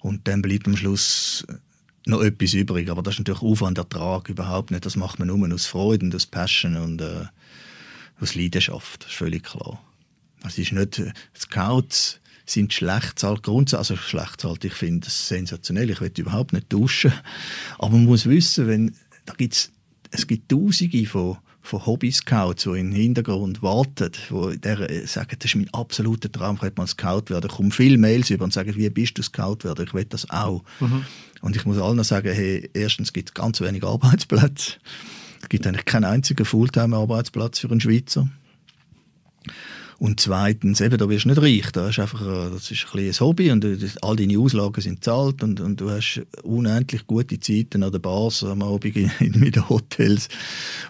Und 0.00 0.26
dann 0.26 0.40
bleibt 0.40 0.66
am 0.66 0.76
Schluss 0.76 1.46
noch 2.06 2.22
etwas 2.22 2.54
übrig. 2.54 2.90
Aber 2.90 3.02
das 3.02 3.14
ist 3.14 3.18
natürlich 3.20 3.42
Aufwand, 3.42 3.78
Ertrag 3.78 4.28
überhaupt 4.28 4.70
nicht. 4.70 4.86
Das 4.86 4.96
macht 4.96 5.18
man 5.18 5.28
nur 5.28 5.54
aus 5.54 5.66
Freude 5.66 6.06
und 6.06 6.14
aus 6.14 6.26
Passion 6.26 6.76
und 6.76 7.00
äh, 7.00 7.26
aus 8.20 8.34
Leidenschaft. 8.34 9.04
Das 9.04 9.10
ist 9.10 9.16
völlig 9.16 9.44
klar. 9.44 9.82
Es 10.46 10.56
ist 10.56 10.72
nicht, 10.72 11.02
Scouts 11.38 12.20
sind 12.50 12.72
schlecht 12.72 13.18
zahlt. 13.18 13.42
Grundsätzlich, 13.42 13.90
also 13.90 13.96
schlecht 13.96 14.40
zahlt, 14.40 14.64
ich 14.64 14.74
finde 14.74 15.06
das 15.06 15.28
sensationell. 15.28 15.90
Ich 15.90 16.00
will 16.00 16.12
überhaupt 16.16 16.52
nicht 16.52 16.72
duschen. 16.72 17.12
Aber 17.78 17.92
man 17.92 18.04
muss 18.06 18.26
wissen, 18.26 18.66
wenn, 18.66 18.94
da 19.26 19.34
gibt's, 19.34 19.70
es 20.10 20.26
gibt 20.26 20.48
Tausende 20.48 21.06
von 21.06 21.38
von 21.62 21.84
Hobby-Scouts, 21.84 22.64
die 22.64 22.80
im 22.80 22.92
Hintergrund 22.92 23.62
warten, 23.62 24.10
die 24.30 24.58
der 24.58 25.06
sagen, 25.06 25.36
das 25.38 25.50
ist 25.50 25.56
mein 25.56 25.72
absoluter 25.74 26.30
Traum, 26.32 26.58
ich 26.62 26.76
mal 26.76 26.86
Scout 26.86 27.24
werden. 27.28 27.48
Ich 27.50 27.56
komme 27.56 27.70
viele 27.70 27.98
Mails 27.98 28.30
über 28.30 28.44
und 28.44 28.52
sagen, 28.52 28.74
wie 28.76 28.88
bist 28.90 29.18
du 29.18 29.22
Scout 29.22 29.58
werden? 29.62 29.84
Ich 29.86 29.94
will 29.94 30.06
das 30.06 30.28
auch. 30.30 30.62
Mhm. 30.80 31.04
Und 31.42 31.56
ich 31.56 31.64
muss 31.66 31.78
allen 31.78 32.02
sagen, 32.02 32.32
hey, 32.32 32.68
erstens 32.72 33.12
gibt 33.12 33.30
es 33.30 33.34
ganz 33.34 33.60
wenig 33.60 33.84
Arbeitsplätze. 33.84 34.78
Es 35.42 35.48
gibt 35.48 35.66
eigentlich 35.66 35.84
keinen 35.84 36.04
einzigen 36.04 36.44
Fulltime-Arbeitsplatz 36.44 37.60
für 37.60 37.70
einen 37.70 37.80
Schweizer. 37.80 38.28
Und 40.00 40.18
zweitens, 40.18 40.80
eben, 40.80 40.96
da 40.96 41.10
wirst 41.10 41.26
du 41.26 41.28
nicht 41.28 41.42
reich. 41.42 41.72
Da 41.72 41.90
ist 41.90 41.98
einfach, 41.98 42.22
äh, 42.22 42.50
das 42.50 42.70
ist 42.70 42.86
ein, 42.94 43.00
ein 43.00 43.20
Hobby 43.20 43.50
und 43.50 43.66
all 44.00 44.16
deine 44.16 44.38
Auslagen 44.38 44.80
sind 44.80 45.04
zahlt 45.04 45.42
und, 45.42 45.60
und 45.60 45.78
du 45.78 45.90
hast 45.90 46.22
unendlich 46.42 47.06
gute 47.06 47.38
Zeiten 47.38 47.82
an 47.82 47.92
den 47.92 48.00
Bars, 48.00 48.42
am 48.42 48.62
Abend 48.62 48.96
in, 48.96 49.10
in 49.20 49.32
den 49.50 49.68
Hotels 49.68 50.30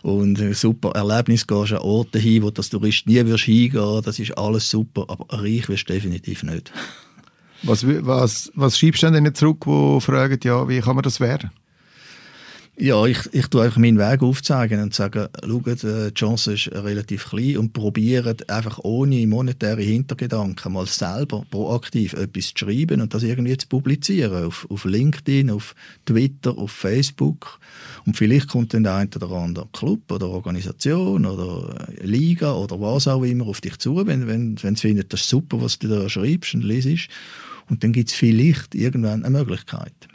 und 0.03 0.41
ein 0.41 0.55
super 0.55 0.93
Erlebnis 0.93 1.45
gehst 1.45 1.73
an 1.73 1.79
Orte 1.79 2.21
hin, 2.21 2.45
wo 2.45 2.51
das 2.53 2.71
Tourist 2.71 3.09
nie 3.09 3.27
wirst 3.27 3.45
hingehen. 3.45 4.01
Das 4.05 4.21
ist 4.21 4.39
alles 4.39 4.71
super, 4.71 5.07
aber 5.09 5.27
reich 5.29 5.69
wirst 5.69 5.89
du 5.89 5.93
definitiv 5.93 6.45
nicht. 6.45 6.71
Was, 7.65 7.85
was, 7.85 8.53
was 8.55 8.79
schreibst 8.79 9.03
du 9.03 9.11
denn 9.11 9.35
zurück, 9.35 9.67
wo 9.67 9.99
fragen, 9.99 10.39
ja, 10.45 10.69
wie 10.69 10.79
kann 10.79 10.95
man 10.95 11.03
das 11.03 11.19
werden? 11.19 11.51
Ja, 12.83 13.05
ich, 13.05 13.19
ich 13.33 13.47
tue 13.49 13.63
einfach 13.63 13.77
meinen 13.77 13.99
Weg 13.99 14.23
aufzeigen 14.23 14.81
und 14.83 14.95
sage, 14.95 15.29
schaut, 15.47 15.85
äh, 15.85 16.09
die 16.09 16.15
Chance 16.15 16.55
ist 16.55 16.69
relativ 16.73 17.29
klein 17.29 17.59
und 17.59 17.75
probiert 17.75 18.49
einfach 18.49 18.79
ohne 18.79 19.27
monetäre 19.27 19.83
Hintergedanken 19.83 20.73
mal 20.73 20.87
selber 20.87 21.45
proaktiv 21.51 22.15
etwas 22.15 22.55
zu 22.55 22.65
schreiben 22.65 23.03
und 23.03 23.13
das 23.13 23.23
irgendwie 23.23 23.55
zu 23.59 23.69
publizieren 23.69 24.47
auf, 24.47 24.67
auf 24.71 24.87
LinkedIn, 24.87 25.51
auf 25.51 25.75
Twitter, 26.07 26.57
auf 26.57 26.71
Facebook 26.71 27.61
und 28.07 28.17
vielleicht 28.17 28.49
kommt 28.49 28.73
dann 28.73 28.85
der 28.85 28.95
ein 28.95 29.11
oder 29.15 29.31
andere 29.31 29.69
Club 29.75 30.11
oder 30.11 30.31
Organisation 30.31 31.27
oder 31.27 31.87
äh, 31.87 32.07
Liga 32.07 32.55
oder 32.55 32.81
was 32.81 33.07
auch 33.09 33.25
immer 33.25 33.47
auf 33.47 33.61
dich 33.61 33.77
zu, 33.77 34.07
wenn, 34.07 34.27
wenn, 34.27 34.57
wenn 34.63 34.75
sie 34.75 34.89
finden, 34.89 35.05
das 35.07 35.21
ist 35.21 35.29
super, 35.29 35.61
was 35.61 35.79
du 35.79 35.87
da 35.87 36.09
schreibst 36.09 36.55
und 36.55 36.65
lesest 36.65 37.11
und 37.69 37.85
dann 37.85 37.93
gibt 37.93 38.09
es 38.09 38.15
vielleicht 38.15 38.75
irgendwann 38.75 39.23
eine 39.23 39.37
Möglichkeit. 39.37 40.09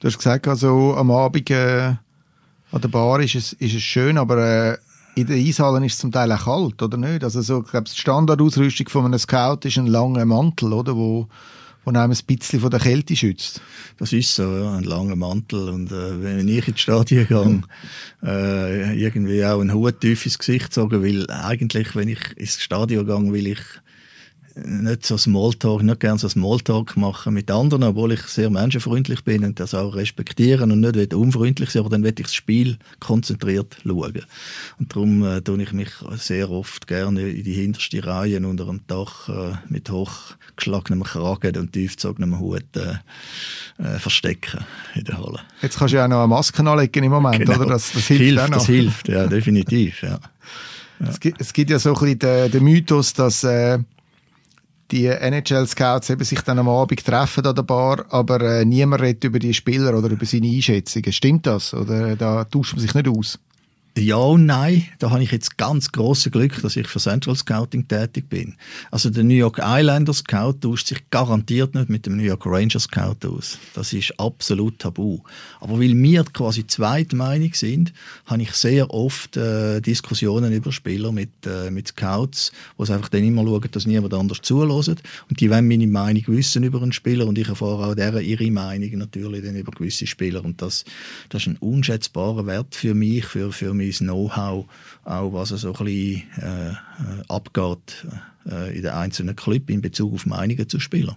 Du 0.00 0.06
hast 0.06 0.18
gesagt, 0.18 0.46
also 0.46 0.94
am 0.96 1.10
Abend 1.10 1.50
äh, 1.50 1.94
an 2.70 2.80
der 2.80 2.88
Bar 2.88 3.20
ist 3.20 3.34
es, 3.34 3.52
ist 3.54 3.74
es 3.74 3.82
schön, 3.82 4.16
aber 4.16 4.38
äh, 4.38 4.78
in 5.16 5.26
den 5.26 5.44
Eishallen 5.44 5.82
ist 5.82 5.94
es 5.94 5.98
zum 5.98 6.12
Teil 6.12 6.30
auch 6.30 6.44
kalt, 6.44 6.80
oder 6.80 6.96
nicht? 6.96 7.24
Also 7.24 7.42
so, 7.42 7.62
ich 7.64 7.70
glaube, 7.70 7.88
die 7.90 7.98
Standardausrüstung 7.98 8.88
von 8.88 9.06
einem 9.06 9.18
Scout 9.18 9.60
ist 9.64 9.76
ein 9.76 9.88
langer 9.88 10.24
Mantel, 10.24 10.72
oder? 10.72 10.94
Wo, 10.94 11.26
wo 11.84 11.90
einem 11.90 12.12
ein 12.12 12.18
bisschen 12.26 12.60
von 12.60 12.70
der 12.70 12.78
Kälte 12.78 13.16
schützt. 13.16 13.60
Das 13.98 14.12
ist 14.12 14.34
so, 14.34 14.44
ja, 14.44 14.76
ein 14.76 14.84
langer 14.84 15.16
Mantel. 15.16 15.68
Und 15.68 15.90
äh, 15.90 16.22
wenn 16.22 16.46
ich 16.46 16.68
ins 16.68 16.80
Stadion 16.80 17.26
gehe, 17.26 18.30
äh, 18.30 19.00
irgendwie 19.00 19.44
auch 19.44 19.60
einen 19.60 19.74
Hut 19.74 20.00
tief 20.00 20.24
ins 20.26 20.38
Gesicht 20.38 20.72
zogen, 20.72 21.02
weil 21.02 21.28
eigentlich, 21.30 21.96
wenn 21.96 22.08
ich 22.08 22.20
ins 22.36 22.60
Stadion 22.60 23.06
gehe, 23.06 23.32
will 23.32 23.48
ich 23.48 23.60
nicht 24.64 25.06
so 25.06 25.16
Smalltalk, 25.16 25.82
nicht 25.82 26.00
gerne 26.00 26.18
so 26.18 26.28
Smalltalk 26.28 26.96
machen 26.96 27.34
mit 27.34 27.50
anderen, 27.50 27.84
obwohl 27.84 28.12
ich 28.12 28.22
sehr 28.22 28.50
menschenfreundlich 28.50 29.24
bin 29.24 29.44
und 29.44 29.60
das 29.60 29.74
auch 29.74 29.94
respektieren 29.94 30.72
und 30.72 30.80
nicht 30.80 31.14
unfreundlich 31.14 31.70
sein, 31.70 31.80
aber 31.80 31.90
dann 31.90 32.02
will 32.02 32.14
ich 32.16 32.26
das 32.26 32.34
Spiel 32.34 32.78
konzentriert 33.00 33.76
schauen. 33.82 34.22
Und 34.78 34.94
darum 34.94 35.24
äh, 35.24 35.40
tue 35.40 35.62
ich 35.62 35.72
mich 35.72 35.90
sehr 36.16 36.50
oft 36.50 36.86
gerne 36.86 37.28
in 37.28 37.44
die 37.44 37.54
hinterste 37.54 38.04
Reihe 38.04 38.46
unter 38.46 38.66
dem 38.66 38.80
Dach 38.86 39.28
äh, 39.28 39.56
mit 39.68 39.90
hochgeschlagenem 39.90 41.02
Kragen 41.04 41.56
und 41.56 41.72
tiefgezogenem 41.72 42.38
Hut 42.38 42.64
äh, 42.76 42.98
äh, 43.82 43.98
verstecken 43.98 44.64
in 44.94 45.04
der 45.04 45.18
Halle. 45.18 45.40
Jetzt 45.62 45.78
kannst 45.78 45.92
du 45.92 45.98
ja 45.98 46.04
auch 46.04 46.08
noch 46.08 46.18
eine 46.18 46.28
Maske 46.28 46.68
anlegen 46.68 47.04
im 47.04 47.10
Moment, 47.10 47.38
genau. 47.38 47.56
oder? 47.56 47.66
Das, 47.66 47.92
das 47.92 48.06
hilft, 48.06 48.22
hilft 48.22 48.54
Das 48.54 48.66
hilft, 48.66 49.08
ja, 49.08 49.26
definitiv, 49.26 50.02
ja. 50.02 50.18
Ja. 51.00 51.08
Es, 51.08 51.20
gibt, 51.20 51.40
es, 51.40 51.52
gibt, 51.52 51.70
ja 51.70 51.78
so 51.78 51.90
ein 51.90 52.00
bisschen 52.00 52.18
den, 52.18 52.50
den 52.50 52.64
Mythos, 52.64 53.12
dass 53.12 53.44
äh, 53.44 53.78
die 54.90 55.06
NHL-Scouts 55.06 56.10
eben 56.10 56.24
sich 56.24 56.40
dann 56.40 56.58
am 56.58 56.68
Abend 56.68 57.04
treffen 57.04 57.46
an 57.46 57.54
der 57.54 57.62
Bar, 57.62 58.06
aber 58.10 58.40
äh, 58.40 58.64
niemand 58.64 59.02
redet 59.02 59.24
über 59.24 59.38
die 59.38 59.54
Spieler 59.54 59.96
oder 59.96 60.08
über 60.08 60.24
seine 60.24 60.48
Einschätzungen. 60.48 61.12
Stimmt 61.12 61.46
das? 61.46 61.74
Oder 61.74 62.16
da 62.16 62.44
tauscht 62.44 62.74
man 62.74 62.82
sich 62.82 62.94
nicht 62.94 63.08
aus? 63.08 63.38
Ja 63.98 64.16
und 64.16 64.46
nein. 64.46 64.86
Da 65.00 65.10
habe 65.10 65.22
ich 65.22 65.32
jetzt 65.32 65.58
ganz 65.58 65.90
große 65.90 66.30
Glück, 66.30 66.62
dass 66.62 66.76
ich 66.76 66.86
für 66.86 67.00
Central 67.00 67.34
Scouting 67.34 67.88
tätig 67.88 68.28
bin. 68.28 68.54
Also 68.92 69.10
der 69.10 69.24
New 69.24 69.34
York 69.34 69.58
Islander 69.58 70.12
Scout 70.12 70.54
tauscht 70.60 70.86
sich 70.86 71.10
garantiert 71.10 71.74
nicht 71.74 71.88
mit 71.88 72.06
dem 72.06 72.16
New 72.16 72.22
York 72.22 72.46
Ranger 72.46 72.78
Scout 72.78 73.26
aus. 73.26 73.58
Das 73.74 73.92
ist 73.92 74.18
absolut 74.20 74.78
tabu. 74.78 75.18
Aber 75.60 75.80
weil 75.80 75.96
wir 75.96 76.22
quasi 76.24 76.66
zweitmeinig 76.66 77.56
sind, 77.56 77.92
habe 78.26 78.42
ich 78.42 78.52
sehr 78.52 78.90
oft 78.90 79.36
äh, 79.36 79.80
Diskussionen 79.80 80.52
über 80.52 80.70
Spieler 80.70 81.10
mit, 81.10 81.30
äh, 81.46 81.70
mit 81.70 81.88
Scouts, 81.88 82.52
wo 82.76 82.84
sie 82.84 82.94
einfach 82.94 83.08
dann 83.08 83.24
immer 83.24 83.42
schauen, 83.42 83.68
dass 83.72 83.86
niemand 83.86 84.14
anders 84.14 84.42
zulässt. 84.42 85.02
Und 85.28 85.40
die 85.40 85.50
wollen 85.50 85.66
meine 85.66 85.86
Meinung 85.88 86.22
wissen 86.28 86.62
über 86.62 86.80
einen 86.80 86.92
Spieler 86.92 87.26
und 87.26 87.36
ich 87.36 87.48
erfahre 87.48 87.88
auch 87.88 87.94
deren 87.94 88.24
ihre 88.24 88.50
Meinung 88.50 88.90
natürlich 88.98 89.44
dann 89.44 89.56
über 89.56 89.72
gewisse 89.72 90.06
Spieler. 90.06 90.44
Und 90.44 90.62
das, 90.62 90.84
das 91.30 91.42
ist 91.42 91.48
ein 91.48 91.56
unschätzbarer 91.56 92.46
Wert 92.46 92.76
für 92.76 92.94
mich, 92.94 93.24
für, 93.24 93.50
für 93.50 93.74
mich 93.74 93.87
mein 94.00 94.08
Know-how, 94.08 94.66
auch 95.04 95.32
was 95.32 95.50
so 95.50 95.68
ein 95.68 95.84
bisschen 95.84 96.22
äh, 96.40 96.70
äh, 96.70 96.74
abgeht 97.28 98.06
äh, 98.50 98.76
in 98.76 98.82
den 98.82 98.92
einzelnen 98.92 99.36
Clubs 99.36 99.68
in 99.68 99.80
Bezug 99.80 100.14
auf 100.14 100.26
Meinungen 100.26 100.68
zu 100.68 100.80
Spielern. 100.80 101.16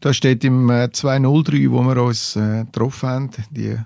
Da 0.00 0.14
steht 0.14 0.44
im 0.44 0.70
äh, 0.70 0.90
203, 0.92 1.70
wo 1.70 1.82
wir 1.82 2.02
uns 2.02 2.36
äh, 2.36 2.64
getroffen 2.64 3.08
haben, 3.08 3.30
die, 3.50 3.76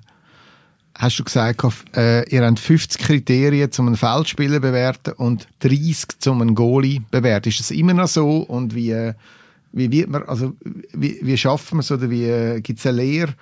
hast 0.95 1.19
du 1.19 1.25
gesagt, 1.25 1.65
äh, 1.97 2.29
ihr 2.29 2.45
habt 2.45 2.59
50 2.59 3.01
Kriterien, 3.01 3.71
um 3.79 3.87
einen 3.87 3.97
Feldspieler 3.97 4.61
bewerten 4.61 5.13
und 5.13 5.49
30 5.61 6.27
um 6.27 6.43
einen 6.43 6.55
Goalie 6.55 7.01
bewerten. 7.11 7.49
Ist 7.49 7.61
das 7.61 7.71
immer 7.71 7.95
noch 7.95 8.09
so? 8.09 8.41
Und 8.41 8.75
wie, 8.75 8.91
äh, 8.91 9.15
wie 9.73 9.91
wird 9.91 10.11
man, 10.11 10.25
also 10.25 10.55
wie, 10.93 11.19
wie 11.23 11.39
schaffen 11.39 11.79
wir 11.79 11.81
es 11.81 11.91
oder 11.91 12.11
wie 12.11 12.27
äh, 12.27 12.61
gibt 12.61 12.79
es 12.79 12.87
eine 12.87 12.99
Lehre, 12.99 13.35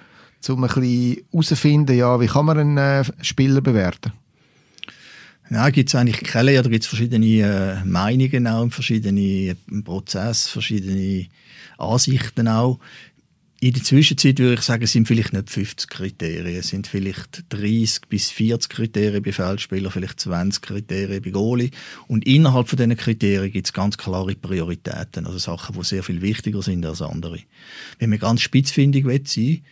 um 0.49 0.65
ein 0.65 0.69
bisschen 0.69 1.25
herauszufinden, 1.31 1.97
ja, 1.97 2.21
wie 2.21 2.27
kann 2.27 2.47
man 2.47 2.59
einen 2.59 2.79
äh, 2.79 3.05
Spieler 3.21 3.61
bewerten? 3.61 4.13
Nein, 5.53 5.73
gibt 5.73 5.89
es 5.89 5.97
eigentlich 5.97 6.23
keine, 6.23 6.59
oder 6.61 6.71
gibt 6.71 6.85
es 6.85 6.89
verschiedene 6.89 7.27
äh, 7.27 7.85
Meinungen 7.85 8.47
auch, 8.47 8.71
verschiedene 8.71 9.57
Prozesse, 9.85 10.49
verschiedene 10.49 11.27
Ansichten 11.77 12.47
auch. 12.47 12.79
In 13.63 13.75
der 13.75 13.83
Zwischenzeit 13.83 14.39
würde 14.39 14.55
ich 14.55 14.63
sagen, 14.63 14.87
sind 14.87 15.09
vielleicht 15.09 15.33
nicht 15.33 15.51
50 15.51 15.91
Kriterien, 15.91 16.57
es 16.57 16.69
sind 16.69 16.87
vielleicht 16.87 17.45
30 17.51 18.09
bis 18.09 18.31
40 18.31 18.71
Kriterien 18.71 19.23
bei 19.23 19.33
Feldspielern, 19.33 19.91
vielleicht 19.91 20.21
20 20.21 20.63
Kriterien 20.63 21.21
bei 21.21 21.31
Goalie. 21.31 21.71
Und 22.07 22.25
innerhalb 22.27 22.69
von 22.69 22.77
diesen 22.77 22.97
Kriterien 22.97 23.53
gibt 23.53 23.67
es 23.67 23.73
ganz 23.73 23.99
klare 23.99 24.37
Prioritäten, 24.37 25.27
also 25.27 25.39
Sachen, 25.39 25.77
die 25.77 25.85
sehr 25.85 26.05
viel 26.05 26.23
wichtiger 26.23 26.63
sind 26.63 26.87
als 26.87 27.03
andere. 27.03 27.41
Wenn 27.99 28.11
man 28.11 28.21
ganz 28.21 28.41
spitzfindig 28.41 29.05
sein 29.05 29.37
will, 29.45 29.63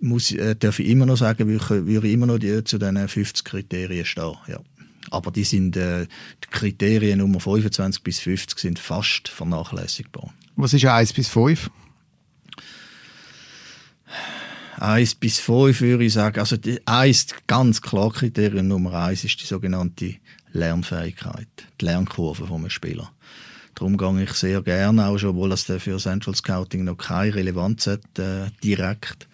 muss, 0.00 0.32
äh, 0.32 0.56
darf 0.56 0.78
ich 0.78 0.88
immer 0.88 1.06
noch 1.06 1.16
sagen, 1.16 1.48
würde, 1.48 2.06
ich 2.06 2.12
immer 2.12 2.26
noch 2.26 2.38
die, 2.38 2.64
zu 2.64 2.78
diesen 2.78 3.08
50 3.08 3.44
Kriterien 3.44 4.04
stehen. 4.04 4.34
Ja. 4.48 4.60
Aber 5.10 5.30
die 5.30 5.44
sind 5.44 5.76
äh, 5.76 6.06
die 6.44 6.48
Kriterien 6.50 7.18
Nummer 7.18 7.40
25 7.40 8.02
bis 8.02 8.20
50 8.20 8.58
sind 8.58 8.78
fast 8.78 9.28
vernachlässigbar. 9.28 10.32
Was 10.56 10.74
ist 10.74 10.84
1 10.84 11.12
bis 11.12 11.28
5? 11.28 11.70
1 14.78 15.14
bis 15.16 15.38
5 15.38 15.80
würde 15.80 16.04
ich 16.04 16.12
sagen, 16.12 16.38
also 16.40 16.56
die 16.56 16.80
1, 16.86 17.26
ganz 17.46 17.82
klar 17.82 18.10
Kriterium 18.10 18.68
Nummer 18.68 18.94
1 18.94 19.24
ist 19.24 19.40
die 19.40 19.46
sogenannte 19.46 20.16
Lernfähigkeit, 20.52 21.48
die 21.80 21.84
Lernkurve 21.84 22.46
von 22.46 22.68
Spieler. 22.70 23.10
Darum 23.74 23.96
gehe 23.96 24.24
ich 24.24 24.32
sehr 24.32 24.62
gerne, 24.62 25.06
auch 25.06 25.18
schon, 25.18 25.30
obwohl 25.30 25.50
das 25.50 25.64
für 25.64 25.98
Central 25.98 26.34
Scouting 26.34 26.84
noch 26.84 26.96
keine 26.96 27.34
Relevanz 27.34 27.86
hat, 27.86 28.18
äh, 28.18 28.50
direkt 28.62 29.28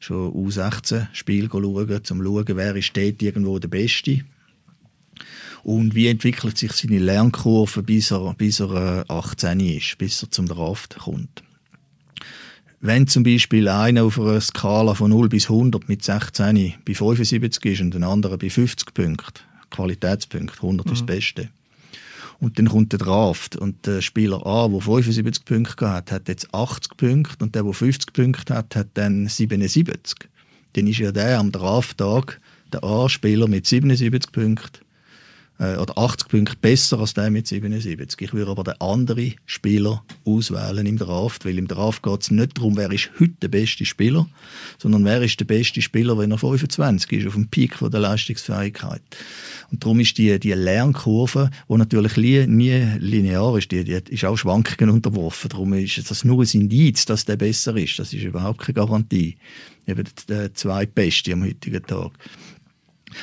schon 0.00 0.32
U16-Spiel 0.32 1.48
schauen, 1.48 1.64
um 1.64 2.04
zu 2.04 2.14
schauen, 2.14 2.56
wer 2.56 2.74
ist 2.74 2.96
dort 2.96 3.22
irgendwo 3.22 3.58
der 3.58 3.68
Beste. 3.68 4.22
Und 5.62 5.94
wie 5.94 6.08
entwickelt 6.08 6.56
sich 6.56 6.72
seine 6.72 6.98
Lernkurve, 6.98 7.82
bis 7.82 8.10
er, 8.10 8.34
bis 8.34 8.60
er 8.60 9.04
18 9.08 9.60
äh, 9.60 9.76
ist, 9.76 9.98
bis 9.98 10.22
er 10.22 10.30
zum 10.30 10.48
Draft 10.48 10.96
kommt. 10.98 11.42
Wenn 12.80 13.06
zum 13.06 13.24
Beispiel 13.24 13.68
einer 13.68 14.04
auf 14.04 14.18
einer 14.18 14.40
Skala 14.40 14.94
von 14.94 15.10
0 15.10 15.28
bis 15.28 15.50
100 15.50 15.86
mit 15.86 16.02
16 16.02 16.74
bei 16.86 16.94
75 16.94 17.64
ist 17.66 17.80
und 17.82 17.94
ein 17.94 18.04
anderer 18.04 18.38
bei 18.38 18.48
50 18.48 18.94
Punkten, 18.94 19.40
Qualitätspunkt, 19.68 20.56
100 20.56 20.86
mhm. 20.86 20.92
ist 20.94 21.00
das. 21.00 21.06
Beste, 21.06 21.50
und 22.40 22.58
dann 22.58 22.68
kommt 22.68 22.92
der 22.92 22.98
Draft. 22.98 23.56
Und 23.56 23.86
der 23.86 24.00
Spieler 24.00 24.44
A, 24.46 24.68
der 24.68 24.80
75 24.80 25.44
Punkte 25.44 25.90
hat, 25.90 26.10
hat 26.10 26.28
jetzt 26.28 26.52
80 26.54 26.96
Punkte. 26.96 27.44
Und 27.44 27.54
der, 27.54 27.62
der 27.62 27.72
50 27.72 28.12
Punkte 28.12 28.54
hat, 28.54 28.74
hat 28.74 28.88
dann 28.94 29.28
77. 29.28 30.28
Dann 30.72 30.86
ist 30.86 30.98
ja 30.98 31.12
der 31.12 31.38
am 31.38 31.52
Drafttag 31.52 32.40
der 32.72 32.84
A-Spieler 32.84 33.48
mit 33.48 33.66
77 33.66 34.32
Punkten 34.32 34.89
äh, 35.60 35.76
oder 35.76 35.96
80 35.96 36.28
Punkte 36.28 36.56
besser 36.60 36.98
als 36.98 37.14
der 37.14 37.30
mit 37.30 37.46
77. 37.46 38.20
Ich 38.20 38.32
würde 38.32 38.50
aber 38.50 38.64
den 38.64 38.80
anderen 38.80 39.34
Spieler 39.46 40.02
auswählen 40.24 40.86
im 40.86 40.96
Draft, 40.96 41.44
weil 41.44 41.58
im 41.58 41.68
Draft 41.68 42.02
geht 42.02 42.22
es 42.22 42.30
nicht 42.30 42.56
darum, 42.56 42.76
wer 42.76 42.90
ist 42.90 43.10
heute 43.20 43.34
der 43.42 43.48
beste 43.48 43.84
Spieler, 43.84 44.26
sondern 44.78 45.04
wer 45.04 45.22
ist 45.22 45.38
der 45.38 45.44
beste 45.44 45.82
Spieler, 45.82 46.18
wenn 46.18 46.32
er 46.32 46.38
25 46.38 47.12
ist, 47.12 47.26
auf 47.28 47.34
dem 47.34 47.48
Peak 47.48 47.76
von 47.76 47.90
der 47.90 48.00
Leistungsfähigkeit. 48.00 49.02
Und 49.70 49.84
darum 49.84 50.00
ist 50.00 50.18
die, 50.18 50.40
die 50.40 50.52
Lernkurve, 50.52 51.50
die 51.68 51.76
natürlich 51.76 52.16
nie, 52.16 52.46
nie 52.46 52.84
linear 52.98 53.56
ist, 53.56 53.70
die, 53.70 53.84
die 53.84 54.00
ist 54.08 54.24
auch 54.24 54.36
Schwankungen 54.36 54.90
unterworfen. 54.90 55.50
Darum 55.50 55.74
ist 55.74 56.10
das 56.10 56.24
nur 56.24 56.42
ein 56.42 56.48
Indiz, 56.52 57.04
dass 57.04 57.26
der 57.26 57.36
besser 57.36 57.76
ist. 57.76 57.98
Das 57.98 58.12
ist 58.12 58.22
überhaupt 58.22 58.60
keine 58.60 58.74
Garantie. 58.74 59.36
Eben 59.86 60.04
der 60.28 60.54
zweitbeste 60.54 61.32
am 61.34 61.44
heutigen 61.44 61.82
Tag. 61.84 62.12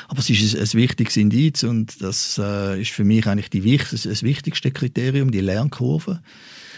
Aber 0.08 0.20
es 0.20 0.30
ist 0.30 0.56
ein, 0.56 0.62
ein 0.62 0.74
wichtiges 0.74 1.18
Indiz 1.18 1.64
und 1.64 2.02
das 2.02 2.40
äh, 2.42 2.82
ist 2.82 2.92
für 2.92 3.04
mich 3.04 3.28
eigentlich 3.28 3.50
die, 3.50 3.78
das, 3.78 4.04
das 4.04 4.24
wichtigste 4.24 4.72
Kriterium, 4.72 5.32
die 5.32 5.42
Lernkurve. 5.42 6.22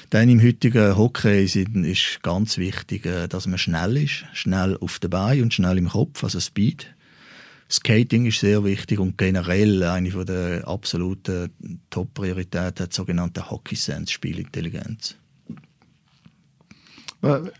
Dann 0.09 0.29
im 0.29 0.41
heutigen 0.41 0.97
Hockey 0.97 1.43
ist 1.43 2.23
ganz 2.23 2.57
wichtig, 2.57 3.05
äh, 3.05 3.27
dass 3.27 3.45
man 3.45 3.59
schnell 3.59 3.97
ist, 3.97 4.25
schnell 4.33 4.77
auf 4.77 4.99
der 4.99 5.09
Beine 5.09 5.43
und 5.43 5.53
schnell 5.53 5.77
im 5.77 5.89
Kopf, 5.89 6.23
also 6.23 6.39
Speed. 6.39 6.87
Skating 7.71 8.25
ist 8.25 8.39
sehr 8.39 8.63
wichtig 8.63 8.99
und 8.99 9.19
generell 9.19 9.83
eine 9.83 10.25
der 10.25 10.67
absoluten 10.67 11.51
Top-Prioritäten 11.91 12.85
hat 12.85 12.93
sogenannte 12.93 13.51
Hockey 13.51 13.75
Sense 13.75 14.11
Spielintelligenz. 14.11 15.18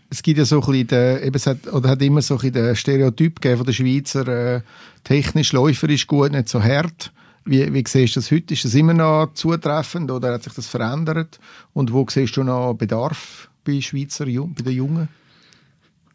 Es 0.08 0.22
gibt 0.22 0.38
ja 0.38 0.44
so 0.44 0.60
ein 0.60 0.66
bisschen 0.66 0.86
den, 0.86 1.22
eben 1.22 1.36
es 1.36 1.46
hat, 1.46 1.66
oder 1.72 1.90
hat 1.90 2.02
immer 2.02 2.22
so 2.22 2.38
ein 2.38 2.52
den 2.52 2.74
Stereotyp 2.74 3.40
gegeben 3.40 3.58
von 3.58 3.66
der 3.66 3.72
Schweizer, 3.74 4.28
äh, 4.28 4.60
technisch 5.04 5.52
läuferisch 5.52 6.06
gut, 6.06 6.32
nicht 6.32 6.48
so 6.48 6.62
hart. 6.62 7.12
Wie, 7.44 7.72
wie 7.72 7.84
siehst 7.86 8.16
du 8.16 8.20
das 8.20 8.30
heute? 8.30 8.54
Ist 8.54 8.64
das 8.64 8.74
immer 8.74 8.94
noch 8.94 9.32
zutreffend 9.34 10.10
oder 10.10 10.32
hat 10.32 10.44
sich 10.44 10.54
das 10.54 10.66
verändert? 10.66 11.38
Und 11.74 11.92
wo 11.92 12.06
siehst 12.08 12.36
du 12.36 12.44
noch 12.44 12.74
Bedarf 12.74 13.50
bei 13.64 13.80
Schweizer 13.80 14.24
bei 14.24 14.62
den 14.62 14.72
Jungen? 14.72 15.08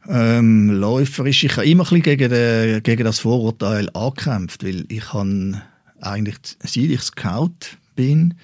Ähm, 0.08 0.70
läuferisch, 0.70 1.44
ich 1.44 1.58
habe 1.58 1.68
immer 1.68 1.84
ein 1.84 1.90
bisschen 1.90 2.04
gegen, 2.04 2.30
den, 2.30 2.84
gegen 2.84 3.04
das 3.04 3.20
Vorurteil 3.20 3.90
angekämpft, 3.94 4.64
weil 4.64 4.86
ich 4.90 5.14
habe 5.14 5.62
eigentlich, 6.00 6.38
seit 6.60 6.78
ich 6.78 7.02
Scout 7.02 7.78
bin, 7.96 8.36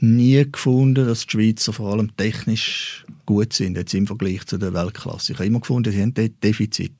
nie 0.00 0.50
gefunden, 0.50 1.06
dass 1.06 1.26
die 1.26 1.30
Schweizer 1.30 1.72
vor 1.72 1.92
allem 1.92 2.16
technisch 2.16 3.04
gut 3.26 3.52
sind, 3.52 3.76
jetzt 3.76 3.94
im 3.94 4.06
Vergleich 4.06 4.44
zu 4.46 4.58
der 4.58 4.74
Weltklasse. 4.74 5.32
Ich 5.32 5.38
habe 5.38 5.46
immer 5.46 5.60
gefunden, 5.60 5.92
sie 5.92 6.00
haben 6.00 6.14
dort 6.14 6.42
Defizit. 6.42 6.92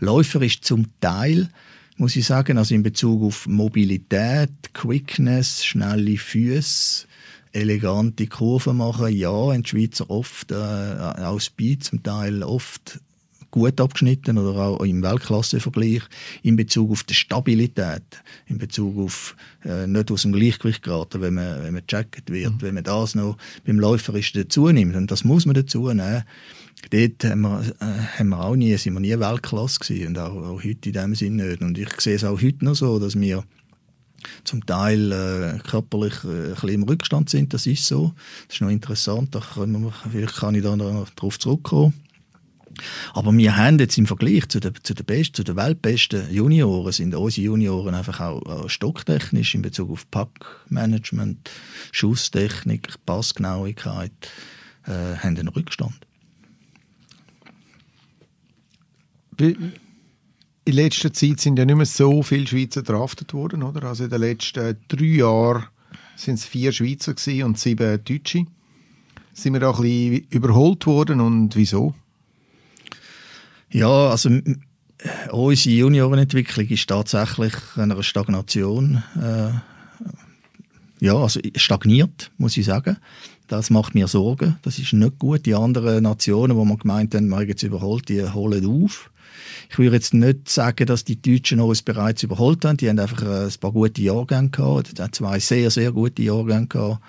Läufer 0.00 0.40
ist 0.42 0.64
zum 0.64 0.86
Teil, 1.00 1.50
muss 1.96 2.16
ich 2.16 2.26
sagen, 2.26 2.58
also 2.58 2.74
in 2.74 2.82
Bezug 2.82 3.22
auf 3.22 3.46
Mobilität, 3.46 4.50
Quickness, 4.72 5.64
schnelle 5.64 6.16
Füße, 6.16 7.06
elegante 7.52 8.26
Kurven 8.26 8.76
machen, 8.76 9.14
ja, 9.14 9.30
haben 9.30 9.62
die 9.62 9.68
Schweizer 9.68 10.08
oft, 10.08 10.52
äh, 10.52 10.54
auch 10.54 11.40
Speed 11.40 11.84
zum 11.84 12.02
Teil 12.02 12.42
oft 12.42 13.00
gut 13.50 13.80
abgeschnitten 13.80 14.38
oder 14.38 14.58
auch 14.58 14.84
im 14.84 15.02
Weltklassevergleich 15.02 16.02
in 16.42 16.56
Bezug 16.56 16.90
auf 16.90 17.04
die 17.04 17.14
Stabilität, 17.14 18.02
in 18.46 18.58
Bezug 18.58 18.98
auf 18.98 19.36
äh, 19.64 19.86
nicht 19.86 20.10
aus 20.10 20.22
dem 20.22 20.32
Gleichgewicht 20.32 20.82
geraten, 20.82 21.20
wenn 21.20 21.34
man, 21.34 21.62
wenn 21.62 21.74
man 21.74 21.82
gecheckt 21.86 22.30
wird, 22.30 22.54
mhm. 22.54 22.62
wenn 22.62 22.74
man 22.74 22.84
das 22.84 23.14
noch 23.14 23.36
beim 23.64 23.78
Läuferischen 23.78 24.42
dazu 24.42 24.68
nimmt. 24.68 24.96
Und 24.96 25.10
das 25.10 25.24
muss 25.24 25.46
man 25.46 25.54
dazu 25.54 25.88
nehmen. 25.88 26.24
Dort 26.90 27.24
haben 27.24 27.40
wir, 27.40 27.62
äh, 27.80 28.18
haben 28.18 28.28
wir 28.28 28.40
auch 28.44 28.56
nie, 28.56 28.76
sind 28.76 28.94
wir 28.94 29.00
nie 29.00 29.18
Weltklasse 29.18 29.80
gewesen 29.80 30.08
und 30.08 30.18
auch, 30.18 30.36
auch 30.36 30.64
heute 30.64 30.88
in 30.88 30.92
dem 30.92 31.14
Sinne 31.14 31.44
nicht. 31.44 31.62
Und 31.62 31.78
ich 31.78 32.00
sehe 32.00 32.14
es 32.14 32.24
auch 32.24 32.40
heute 32.40 32.64
noch 32.64 32.74
so, 32.74 32.98
dass 32.98 33.18
wir 33.18 33.44
zum 34.44 34.64
Teil 34.66 35.12
äh, 35.12 35.58
körperlich 35.68 36.24
äh, 36.24 36.28
ein 36.28 36.50
bisschen 36.54 36.68
im 36.70 36.82
Rückstand 36.84 37.30
sind. 37.30 37.54
Das 37.54 37.66
ist 37.66 37.86
so. 37.86 38.12
Das 38.46 38.56
ist 38.56 38.60
noch 38.60 38.70
interessant. 38.70 39.34
Da 39.34 39.40
können 39.40 39.82
wir, 39.82 39.92
vielleicht 40.10 40.36
kann 40.36 40.54
ich 40.54 40.62
da 40.62 40.76
noch 40.76 41.08
darauf 41.10 41.38
zurückkommen. 41.38 41.94
Aber 43.14 43.32
wir 43.32 43.56
haben 43.56 43.78
jetzt 43.78 43.98
im 43.98 44.06
Vergleich 44.06 44.48
zu 44.48 44.60
den, 44.60 44.72
zu 44.82 44.94
den 44.94 45.06
besten, 45.06 45.34
zu 45.34 45.44
den 45.44 45.56
weltbesten 45.56 46.32
Junioren, 46.32 46.92
sind 46.92 47.14
unsere 47.14 47.46
Junioren 47.46 47.94
einfach 47.94 48.20
auch, 48.20 48.68
stocktechnisch 48.68 49.54
in 49.54 49.62
Bezug 49.62 49.90
auf 49.90 50.10
Packmanagement, 50.10 51.50
Schusstechnik, 51.92 52.94
Passgenauigkeit, 53.06 54.12
äh, 54.86 55.16
haben 55.16 55.36
einen 55.36 55.48
Rückstand. 55.48 55.94
In 59.38 59.72
letzter 60.74 61.12
Zeit 61.12 61.40
sind 61.40 61.58
ja 61.58 61.64
nicht 61.64 61.76
mehr 61.76 61.86
so 61.86 62.22
viele 62.22 62.46
Schweizer 62.46 62.82
draftet 62.82 63.32
worden, 63.32 63.62
oder? 63.62 63.84
Also 63.84 64.04
in 64.04 64.10
den 64.10 64.20
letzten 64.20 64.76
drei 64.88 65.04
Jahren 65.04 65.64
sind 66.16 66.34
es 66.34 66.44
vier 66.44 66.72
Schweizer 66.72 67.14
und 67.44 67.58
sieben 67.58 68.04
Deutsche. 68.04 68.46
Sind 69.32 69.52
wir 69.52 69.60
da 69.60 69.70
ein 69.70 69.80
bisschen 69.80 70.26
überholt 70.30 70.84
worden 70.86 71.20
und 71.20 71.54
wieso? 71.54 71.94
Ja, 73.70 74.10
also 74.10 74.30
unsere 75.30 75.74
Juniorenentwicklung 75.74 76.66
ist 76.68 76.88
tatsächlich 76.88 77.54
einer 77.76 78.02
Stagnation. 78.02 79.02
Äh, 79.16 79.50
ja, 81.00 81.14
also 81.14 81.40
stagniert, 81.54 82.30
muss 82.38 82.56
ich 82.56 82.66
sagen. 82.66 82.96
Das 83.46 83.70
macht 83.70 83.94
mir 83.94 84.08
Sorgen. 84.08 84.56
Das 84.62 84.78
ist 84.78 84.92
nicht 84.92 85.18
gut. 85.18 85.46
Die 85.46 85.54
anderen 85.54 86.02
Nationen, 86.02 86.56
wo 86.56 86.64
man 86.64 86.78
gemeint 86.78 87.14
haben, 87.14 87.28
man 87.28 87.46
jetzt 87.46 87.62
überholt, 87.62 88.08
die 88.08 88.22
holen 88.22 88.66
auf. 88.66 89.10
Ich 89.70 89.78
würde 89.78 89.96
jetzt 89.96 90.14
nicht 90.14 90.48
sagen, 90.48 90.86
dass 90.86 91.04
die 91.04 91.20
Deutschen 91.20 91.60
uns 91.60 91.82
bereits 91.82 92.22
überholt 92.22 92.64
haben. 92.64 92.76
Die 92.78 92.88
haben 92.88 92.98
einfach 92.98 93.22
ein 93.22 93.52
paar 93.60 93.72
gute 93.72 94.02
Jahrgänge 94.02 94.50
gehabt. 94.50 94.98
Die 94.98 95.10
zwei 95.12 95.38
sehr, 95.38 95.70
sehr 95.70 95.92
gute 95.92 96.22
Jahrgänge 96.22 96.66
gehabt 96.66 97.00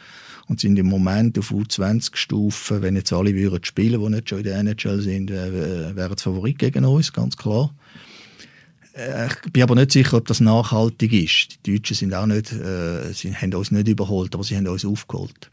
und 0.50 0.60
sind 0.60 0.78
im 0.80 0.88
Moment 0.88 1.38
auf 1.38 1.52
U20-Stufen, 1.52 2.82
wenn 2.82 2.96
jetzt 2.96 3.14
alle 3.14 3.34
würden 3.36 3.64
spielen, 3.64 4.02
die 4.02 4.10
nicht 4.10 4.30
schon 4.30 4.40
in 4.40 4.44
der 4.44 4.58
NHL 4.58 5.00
sind, 5.00 5.30
äh, 5.32 5.96
wären 5.96 6.14
es 6.14 6.24
Favorit 6.24 6.58
gegen 6.58 6.86
uns, 6.86 7.14
ganz 7.14 7.38
klar. 7.38 7.74
Äh, 8.94 9.28
ich 9.28 9.52
bin 9.54 9.62
aber 9.62 9.76
nicht 9.76 9.92
sicher, 9.92 10.18
ob 10.18 10.28
das 10.28 10.40
nachhaltig 10.40 11.14
ist. 11.14 11.66
Die 11.66 11.76
Deutschen 11.76 11.96
sind 11.96 12.14
auch 12.16 12.26
nicht, 12.26 12.52
äh, 12.52 13.14
sie 13.14 13.34
haben 13.34 13.54
uns 13.54 13.70
nicht 13.70 13.88
überholt, 13.88 14.34
aber 14.34 14.44
sie 14.44 14.58
haben 14.58 14.68
uns 14.68 14.84
aufgeholt. 14.86 15.52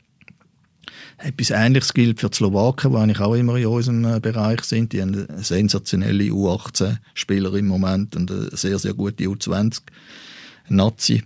Etwas 1.19 1.51
Ähnliches 1.51 1.93
gilt 1.93 2.21
für 2.21 2.31
die 2.31 2.37
Slowaken, 2.37 2.93
die 2.93 2.99
eigentlich 2.99 3.21
auch 3.21 3.35
immer 3.35 3.57
in 3.57 3.67
unserem 3.67 4.05
äh, 4.05 4.19
Bereich 4.19 4.63
sind. 4.63 4.95
Die 4.95 5.03
haben 5.03 5.27
eine 5.29 5.45
sensationelle 5.45 6.25
U18-Spieler 6.25 7.55
im 7.55 7.69
Moment 7.69 8.17
und 8.17 8.31
eine 8.31 8.49
sehr, 8.57 8.79
sehr 8.79 8.95
gute 8.95 9.25
U20-Nazi 9.25 11.23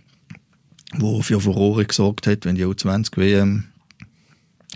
wo 0.96 1.22
für 1.22 1.40
Furore 1.40 1.85
gesorgt 1.85 2.26
hat, 2.26 2.44
wenn 2.44 2.57
die 2.57 2.66
U20-WM 2.66 3.64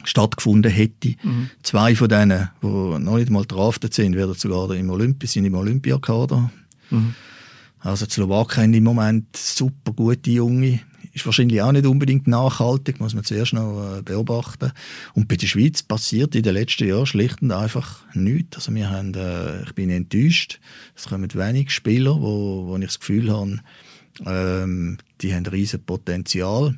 stattgefunden 0.05 0.70
hätte. 0.70 1.14
Mhm. 1.22 1.50
Zwei 1.62 1.96
von 1.96 2.09
denen, 2.09 2.50
die 2.62 2.66
noch 2.66 3.16
nicht 3.16 3.31
mal 3.31 3.44
draftet 3.44 3.94
sind, 3.94 4.16
werden 4.16 4.35
sogar 4.35 4.74
im 4.74 4.90
Olympi 4.90 5.27
sind 5.27 5.44
im 5.44 5.55
Olympiakader. 5.55 6.50
Mhm. 6.90 7.14
Also 7.81 8.07
die 8.07 8.12
Slowaken 8.12 8.62
haben 8.62 8.74
im 8.74 8.85
Moment 8.85 9.37
super 9.37 9.92
gute 9.92 10.31
Junge. 10.31 10.81
Ist 11.12 11.27
wahrscheinlich 11.27 11.62
auch 11.62 11.70
nicht 11.70 11.87
unbedingt 11.87 12.27
nachhaltig, 12.27 12.98
muss 12.98 13.14
man 13.14 13.22
zuerst 13.22 13.53
noch 13.53 13.98
äh, 13.98 14.03
beobachten. 14.03 14.72
Und 15.12 15.29
bei 15.29 15.37
der 15.37 15.46
Schweiz 15.46 15.83
passiert 15.83 16.35
in 16.35 16.42
den 16.42 16.55
letzten 16.55 16.88
Jahren 16.88 17.07
schlicht 17.07 17.40
und 17.40 17.53
einfach 17.53 18.03
nichts. 18.14 18.57
Also 18.57 18.74
wir 18.74 18.90
haben, 18.90 19.14
äh, 19.14 19.62
ich 19.62 19.74
bin 19.74 19.90
enttäuscht. 19.90 20.61
Es 20.96 21.07
kommen 21.07 21.33
wenig 21.33 21.70
Spieler, 21.70 22.20
wo, 22.20 22.66
wo 22.66 22.77
ich 22.79 22.87
das 22.87 22.98
Gefühl 22.98 23.31
habe, 23.31 23.61
ähm, 24.24 24.98
die 25.20 25.35
haben 25.35 25.46
riesen 25.46 25.83
Potenzial. 25.85 26.74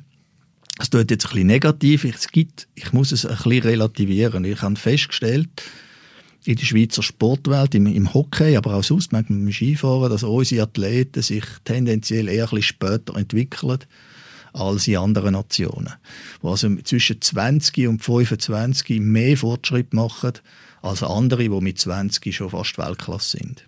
Es 0.79 0.89
tut 0.89 1.09
jetzt 1.09 1.25
ein 1.25 1.31
bisschen 1.31 1.47
negativ. 1.47 2.03
Es 2.05 2.29
gibt, 2.29 2.67
ich 2.75 2.93
muss 2.93 3.11
es 3.11 3.25
ein 3.25 3.35
bisschen 3.35 3.63
relativieren. 3.63 4.45
Ich 4.45 4.61
habe 4.61 4.75
festgestellt, 4.75 5.49
in 6.45 6.55
der 6.55 6.65
Schweizer 6.65 7.03
Sportwelt, 7.03 7.75
im, 7.75 7.87
im 7.87 8.13
Hockey, 8.13 8.55
aber 8.55 8.75
auch 8.75 8.83
sonst, 8.83 9.11
mit 9.11 9.27
dem 9.27 9.51
Skifahren, 9.51 10.09
dass 10.09 10.23
unsere 10.23 10.63
Athleten 10.63 11.21
sich 11.21 11.43
tendenziell 11.65 12.29
eher 12.29 12.45
ein 12.45 12.49
bisschen 12.49 12.63
später 12.63 13.17
entwickeln 13.17 13.79
als 14.53 14.87
in 14.87 14.97
anderen 14.97 15.33
Nationen. 15.33 15.93
Die 16.41 16.47
also 16.47 16.73
zwischen 16.83 17.21
20 17.21 17.87
und 17.87 18.03
25 18.03 18.99
mehr 19.01 19.35
Fortschritt 19.35 19.93
machen 19.93 20.33
als 20.81 21.03
andere, 21.03 21.43
die 21.43 21.49
mit 21.49 21.79
20 21.79 22.33
schon 22.33 22.49
fast 22.49 22.77
Weltklasse 22.77 23.37
sind. 23.37 23.65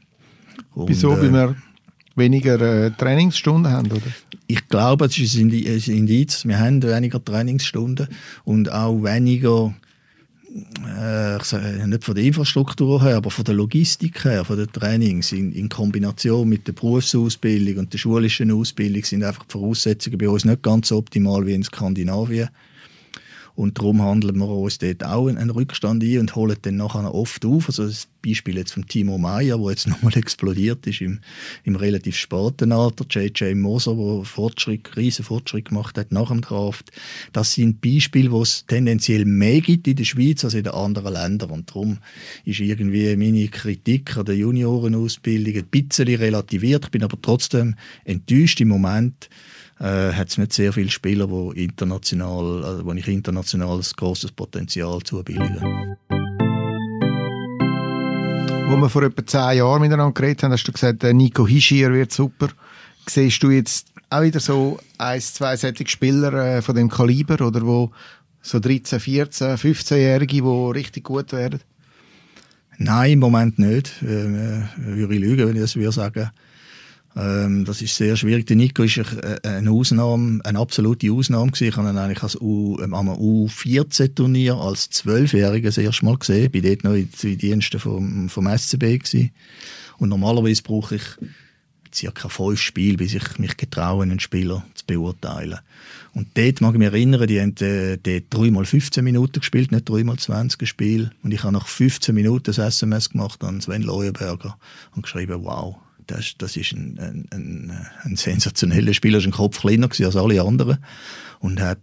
Und, 0.73 0.89
Wieso? 0.89 1.13
Äh, 1.13 1.21
weil 1.21 1.33
wir 1.33 1.55
weniger 2.19 2.59
äh, 2.61 2.91
Trainingsstunden 2.91 3.71
haben, 3.71 3.91
oder? 3.91 4.01
Ich 4.47 4.67
glaube, 4.67 5.05
es 5.05 5.17
ist 5.17 5.35
ein 5.35 5.49
Indiz. 5.51 6.45
Wir 6.45 6.59
haben 6.59 6.83
weniger 6.83 7.23
Trainingsstunden 7.23 8.07
und 8.43 8.71
auch 8.71 9.03
weniger 9.03 9.73
äh, 10.85 11.37
ich 11.37 11.43
sage, 11.43 11.87
nicht 11.87 12.03
von 12.03 12.15
der 12.15 12.23
Infrastruktur 12.23 13.03
her, 13.03 13.17
aber 13.17 13.31
von 13.31 13.45
der 13.45 13.55
Logistik 13.55 14.23
her, 14.23 14.43
von 14.45 14.57
den 14.57 14.71
Trainings 14.71 15.31
in, 15.31 15.51
in, 15.51 15.69
Kombination 15.69 16.47
mit 16.47 16.67
der 16.67 16.73
Berufsausbildung 16.73 17.77
und 17.77 17.93
der 17.93 17.97
schulischen 17.97 18.51
Ausbildung 18.51 19.03
sind 19.03 19.23
einfach 19.23 19.43
die 19.45 19.51
Voraussetzungen 19.51 20.17
bei 20.17 20.29
uns 20.29 20.45
nicht 20.45 20.63
ganz 20.63 20.89
so 20.89 20.97
optimal 20.97 21.45
wie 21.45 21.53
in 21.53 21.63
Skandinavien. 21.63 22.49
Und 23.55 23.77
darum 23.77 24.01
handeln 24.01 24.37
wir 24.37 24.47
uns 24.47 24.77
dort 24.77 25.03
auch 25.03 25.27
einen 25.27 25.49
Rückstand 25.49 26.03
ein 26.03 26.19
und 26.19 26.35
holen 26.35 26.57
den 26.63 26.77
nachher 26.77 27.13
oft 27.13 27.45
auf. 27.45 27.67
Also 27.67 27.85
das 27.85 28.07
Beispiel 28.25 28.57
jetzt 28.57 28.73
von 28.73 28.85
Timo 28.87 29.17
Meyer, 29.17 29.57
der 29.57 29.69
jetzt 29.69 29.87
nochmal 29.89 30.17
explodiert 30.17 30.85
ist 30.87 31.01
im, 31.01 31.19
im 31.63 31.75
relativ 31.75 32.15
späten 32.15 32.71
Alter, 32.71 33.05
J.J. 33.09 33.55
Moser, 33.55 33.95
der 33.95 34.25
Fortschritt, 34.25 34.95
riesen 34.95 35.25
Fortschritt 35.25 35.69
gemacht 35.69 35.97
hat 35.97 36.11
nach 36.11 36.29
dem 36.29 36.41
Draft. 36.41 36.91
Das 37.33 37.53
sind 37.53 37.81
Beispiele, 37.81 38.31
wo 38.31 38.41
es 38.41 38.65
tendenziell 38.65 39.25
mehr 39.25 39.61
gibt 39.61 39.87
in 39.87 39.95
der 39.95 40.03
Schweiz 40.03 40.43
als 40.43 40.53
in 40.53 40.63
den 40.63 40.73
anderen 40.73 41.13
Ländern. 41.13 41.51
Und 41.51 41.69
darum 41.69 41.99
ist 42.45 42.59
irgendwie 42.59 43.15
meine 43.15 43.47
Kritik 43.47 44.17
an 44.17 44.25
der 44.25 44.35
Juniorenausbildung 44.35 45.55
ein 45.55 45.65
bisschen 45.65 46.07
relativiert. 46.07 46.85
Ich 46.85 46.91
bin 46.91 47.03
aber 47.03 47.17
trotzdem 47.21 47.75
enttäuscht 48.05 48.61
im 48.61 48.69
Moment, 48.69 49.29
äh, 49.79 50.13
hat 50.13 50.29
es 50.29 50.37
nicht 50.37 50.53
sehr 50.53 50.73
viele 50.73 50.89
Spieler, 50.89 51.29
wo, 51.29 51.51
international, 51.51 52.63
also 52.63 52.85
wo 52.85 52.93
ich 52.93 53.07
international 53.07 53.77
ein 53.77 53.85
grosses 53.95 54.31
Potenzial 54.31 54.99
zubillige. 55.03 55.97
Wo 58.67 58.77
wir 58.77 58.89
vor 58.89 59.03
etwa 59.03 59.25
zehn 59.25 59.57
Jahren 59.57 59.81
miteinander 59.81 60.13
geredet 60.13 60.43
haben, 60.43 60.51
hast 60.51 60.65
du 60.65 60.71
gesagt, 60.71 61.03
Nico 61.03 61.47
Hischier 61.47 61.91
wird 61.91 62.11
super. 62.11 62.49
Siehst 63.07 63.41
du 63.41 63.49
jetzt 63.49 63.87
auch 64.09 64.21
wieder 64.21 64.39
so 64.39 64.79
ein, 64.97 65.21
zwei 65.21 65.55
solche 65.57 65.87
Spieler 65.87 66.33
äh, 66.33 66.61
von 66.61 66.75
dem 66.75 66.89
Kaliber 66.89 67.45
oder 67.45 67.65
wo 67.65 67.91
so 68.41 68.59
13, 68.59 68.99
14, 68.99 69.57
15-Jährige, 69.57 70.41
die 70.41 70.71
richtig 70.77 71.05
gut 71.05 71.31
werden? 71.31 71.61
Nein, 72.77 73.13
im 73.13 73.19
Moment 73.19 73.59
nicht. 73.59 74.01
Äh, 74.01 74.63
würde 74.77 75.15
ich 75.15 75.19
lügen, 75.19 75.47
wenn 75.47 75.55
ich 75.55 75.61
das 75.61 75.75
würde 75.75 75.91
sagen. 75.91 76.29
Ähm, 77.15 77.65
das 77.65 77.81
ist 77.81 77.95
sehr 77.95 78.15
schwierig. 78.15 78.45
Der 78.47 78.55
Nico 78.55 78.83
ist 78.83 78.99
eine 79.43 79.71
Ausnahme, 79.71 80.41
eine 80.43 80.59
absolute 80.59 81.11
Ausnahme 81.11 81.51
gewesen. 81.51 81.67
Ich 81.67 81.77
habe 81.77 81.89
ihn 81.89 81.97
eigentlich 81.97 82.23
als 82.23 82.39
U, 82.39 82.77
ähm, 82.81 82.93
am 82.93 83.09
U14-Turnier 83.09 84.55
als 84.55 84.89
Zwölfjähriger 84.89 85.69
das 85.69 85.77
erste 85.77 86.05
Mal 86.05 86.17
gesehen. 86.17 86.49
Ich 86.51 86.63
war 86.63 86.69
dort 86.69 86.83
noch 86.83 86.93
in 86.93 87.09
den 87.21 87.37
Diensten 87.37 87.79
vom, 87.79 88.29
vom 88.29 88.47
SCB 88.47 88.99
gewesen. 88.99 89.31
Und 89.97 90.09
normalerweise 90.09 90.63
brauche 90.63 90.95
ich 90.95 91.03
circa 91.93 92.29
fünf 92.29 92.59
Spiele, 92.59 92.97
bis 92.97 93.13
ich 93.13 93.39
mich 93.39 93.57
getraue, 93.57 94.03
einen 94.03 94.19
Spieler 94.19 94.65
zu 94.75 94.85
beurteilen. 94.85 95.59
Und 96.13 96.27
dort 96.35 96.61
mag 96.61 96.73
ich 96.73 96.79
mich 96.79 96.87
erinnern, 96.87 97.27
die 97.27 97.41
haben 97.41 97.55
äh, 97.57 97.97
dort 97.97 98.23
dreimal 98.29 98.65
15 98.65 99.03
Minuten 99.03 99.39
gespielt, 99.39 99.71
nicht 99.71 99.89
dreimal 99.89 100.17
20 100.17 100.67
Spiel. 100.67 101.11
Und 101.23 101.33
ich 101.33 101.43
habe 101.43 101.53
nach 101.53 101.67
15 101.67 102.13
Minuten 102.13 102.45
das 102.45 102.57
SMS 102.57 103.09
gemacht 103.09 103.43
an 103.43 103.61
Sven 103.61 103.83
Leuenberger 103.83 104.57
und 104.95 105.03
geschrieben, 105.03 105.43
wow, 105.43 105.77
das, 106.09 106.33
das 106.37 106.57
ist 106.57 106.73
ein, 106.73 106.97
ein, 106.99 107.27
ein, 107.31 107.87
ein 108.03 108.15
sensationeller 108.15 108.93
Spieler, 108.93 109.19
er 109.19 109.21
war 109.21 109.27
ein 109.27 109.31
Kopf 109.31 109.59
kleiner 109.61 109.89
als 109.89 110.15
alle 110.15 110.41
anderen 110.41 110.77
und 111.39 111.61
hat 111.61 111.79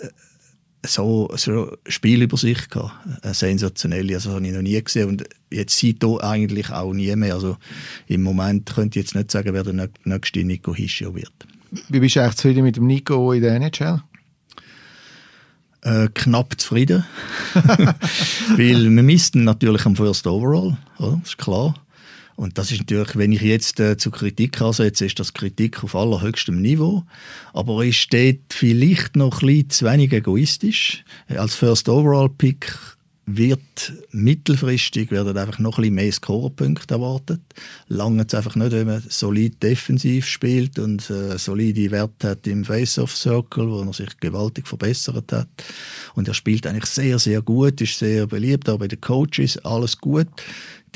äh, 0.00 0.08
so, 0.84 1.30
so 1.36 1.76
Spiel 1.86 2.22
über 2.22 2.36
sich 2.36 2.70
gehabt, 2.70 2.94
eine 3.22 3.34
sensationelle, 3.34 4.14
also 4.14 4.30
das 4.30 4.36
habe 4.36 4.46
ich 4.46 4.52
noch 4.52 4.62
nie 4.62 4.82
gesehen 4.82 5.08
und 5.08 5.24
jetzt 5.50 5.76
sieht 5.76 6.02
er 6.02 6.22
eigentlich 6.24 6.70
auch 6.70 6.92
nie 6.92 7.14
mehr, 7.16 7.34
also 7.34 7.56
im 8.06 8.22
Moment 8.22 8.74
könnte 8.74 8.98
ich 8.98 9.06
jetzt 9.06 9.14
nicht 9.14 9.30
sagen, 9.30 9.52
wer 9.52 9.64
der 9.64 9.88
nächste 10.04 10.44
Nico 10.44 10.74
Hischio 10.74 11.14
wird. 11.14 11.32
Wie 11.88 12.00
bist 12.00 12.16
du 12.16 12.20
eigentlich 12.20 12.36
zufrieden 12.36 12.64
mit 12.64 12.76
dem 12.76 12.86
Nico 12.86 13.32
in 13.32 13.42
der 13.42 13.56
NHL? 13.56 14.02
Äh, 15.82 16.08
knapp 16.14 16.58
zufrieden, 16.58 17.04
weil 17.54 18.90
wir 18.90 19.02
missten 19.02 19.44
natürlich 19.44 19.84
am 19.86 19.94
First 19.96 20.26
Overall, 20.26 20.76
oder? 20.98 21.18
das 21.20 21.30
ist 21.30 21.38
klar. 21.38 21.74
Und 22.36 22.58
das 22.58 22.70
ist 22.70 22.80
natürlich, 22.80 23.16
wenn 23.16 23.32
ich 23.32 23.40
jetzt 23.40 23.80
äh, 23.80 23.96
zur 23.96 24.12
Kritik 24.12 24.60
ansetze, 24.60 25.06
ist 25.06 25.18
das 25.18 25.32
Kritik 25.32 25.82
auf 25.82 25.96
allerhöchstem 25.96 26.60
Niveau. 26.60 27.04
Aber 27.54 27.82
ist 27.84 27.96
steht 27.96 28.42
vielleicht 28.50 29.16
noch 29.16 29.42
ein 29.42 29.46
bisschen 29.46 29.70
zu 29.70 29.84
wenig 29.86 30.12
egoistisch. 30.12 31.04
Als 31.28 31.54
First 31.54 31.88
Overall 31.88 32.28
Pick 32.28 32.78
wird 33.28 33.92
mittelfristig 34.12 35.10
werden 35.10 35.36
einfach 35.36 35.58
noch 35.58 35.78
ein 35.78 35.82
bisschen 35.82 35.94
mehr 35.96 36.12
Scorerpunkte 36.12 36.94
erwartet. 36.94 37.40
Lange 37.88 38.24
es 38.24 38.34
einfach 38.34 38.54
nicht, 38.54 38.70
wenn 38.70 38.86
man 38.86 39.02
solid 39.08 39.60
defensiv 39.60 40.26
spielt 40.26 40.78
und 40.78 41.10
äh, 41.10 41.36
solide 41.36 41.90
Werte 41.90 42.28
hat 42.28 42.46
im 42.46 42.64
Face-Off-Circle, 42.64 43.68
wo 43.68 43.82
er 43.82 43.92
sich 43.92 44.16
gewaltig 44.20 44.68
verbessert 44.68 45.32
hat. 45.32 45.48
Und 46.14 46.28
er 46.28 46.34
spielt 46.34 46.68
eigentlich 46.68 46.86
sehr, 46.86 47.18
sehr 47.18 47.42
gut, 47.42 47.80
ist 47.80 47.98
sehr 47.98 48.28
beliebt, 48.28 48.68
auch 48.68 48.78
bei 48.78 48.86
den 48.86 49.00
Coaches, 49.00 49.58
alles 49.64 49.98
gut 49.98 50.28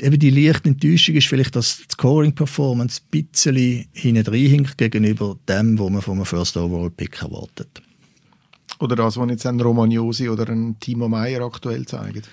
eben 0.01 0.19
die 0.19 0.29
leichte 0.29 0.69
Enttäuschung 0.69 1.15
ist 1.15 1.27
vielleicht, 1.27 1.55
dass 1.55 1.77
die 1.77 1.93
Scoring-Performance 1.93 3.01
ein 3.13 3.27
bisschen 3.31 3.85
hinten 3.93 4.33
hinkt 4.33 4.77
gegenüber 4.77 5.37
dem, 5.47 5.77
was 5.79 5.89
man 5.89 6.01
vom 6.01 6.25
First 6.25 6.57
Overall-Pick 6.57 7.21
erwartet. 7.21 7.81
Oder 8.79 8.95
das, 8.95 9.17
was 9.17 9.29
jetzt 9.29 9.45
ein 9.45 9.59
Romagnosi 9.59 10.27
oder 10.27 10.49
ein 10.49 10.79
Timo 10.79 11.07
Meyer 11.07 11.41
aktuell 11.41 11.85
zeigen. 11.85 12.23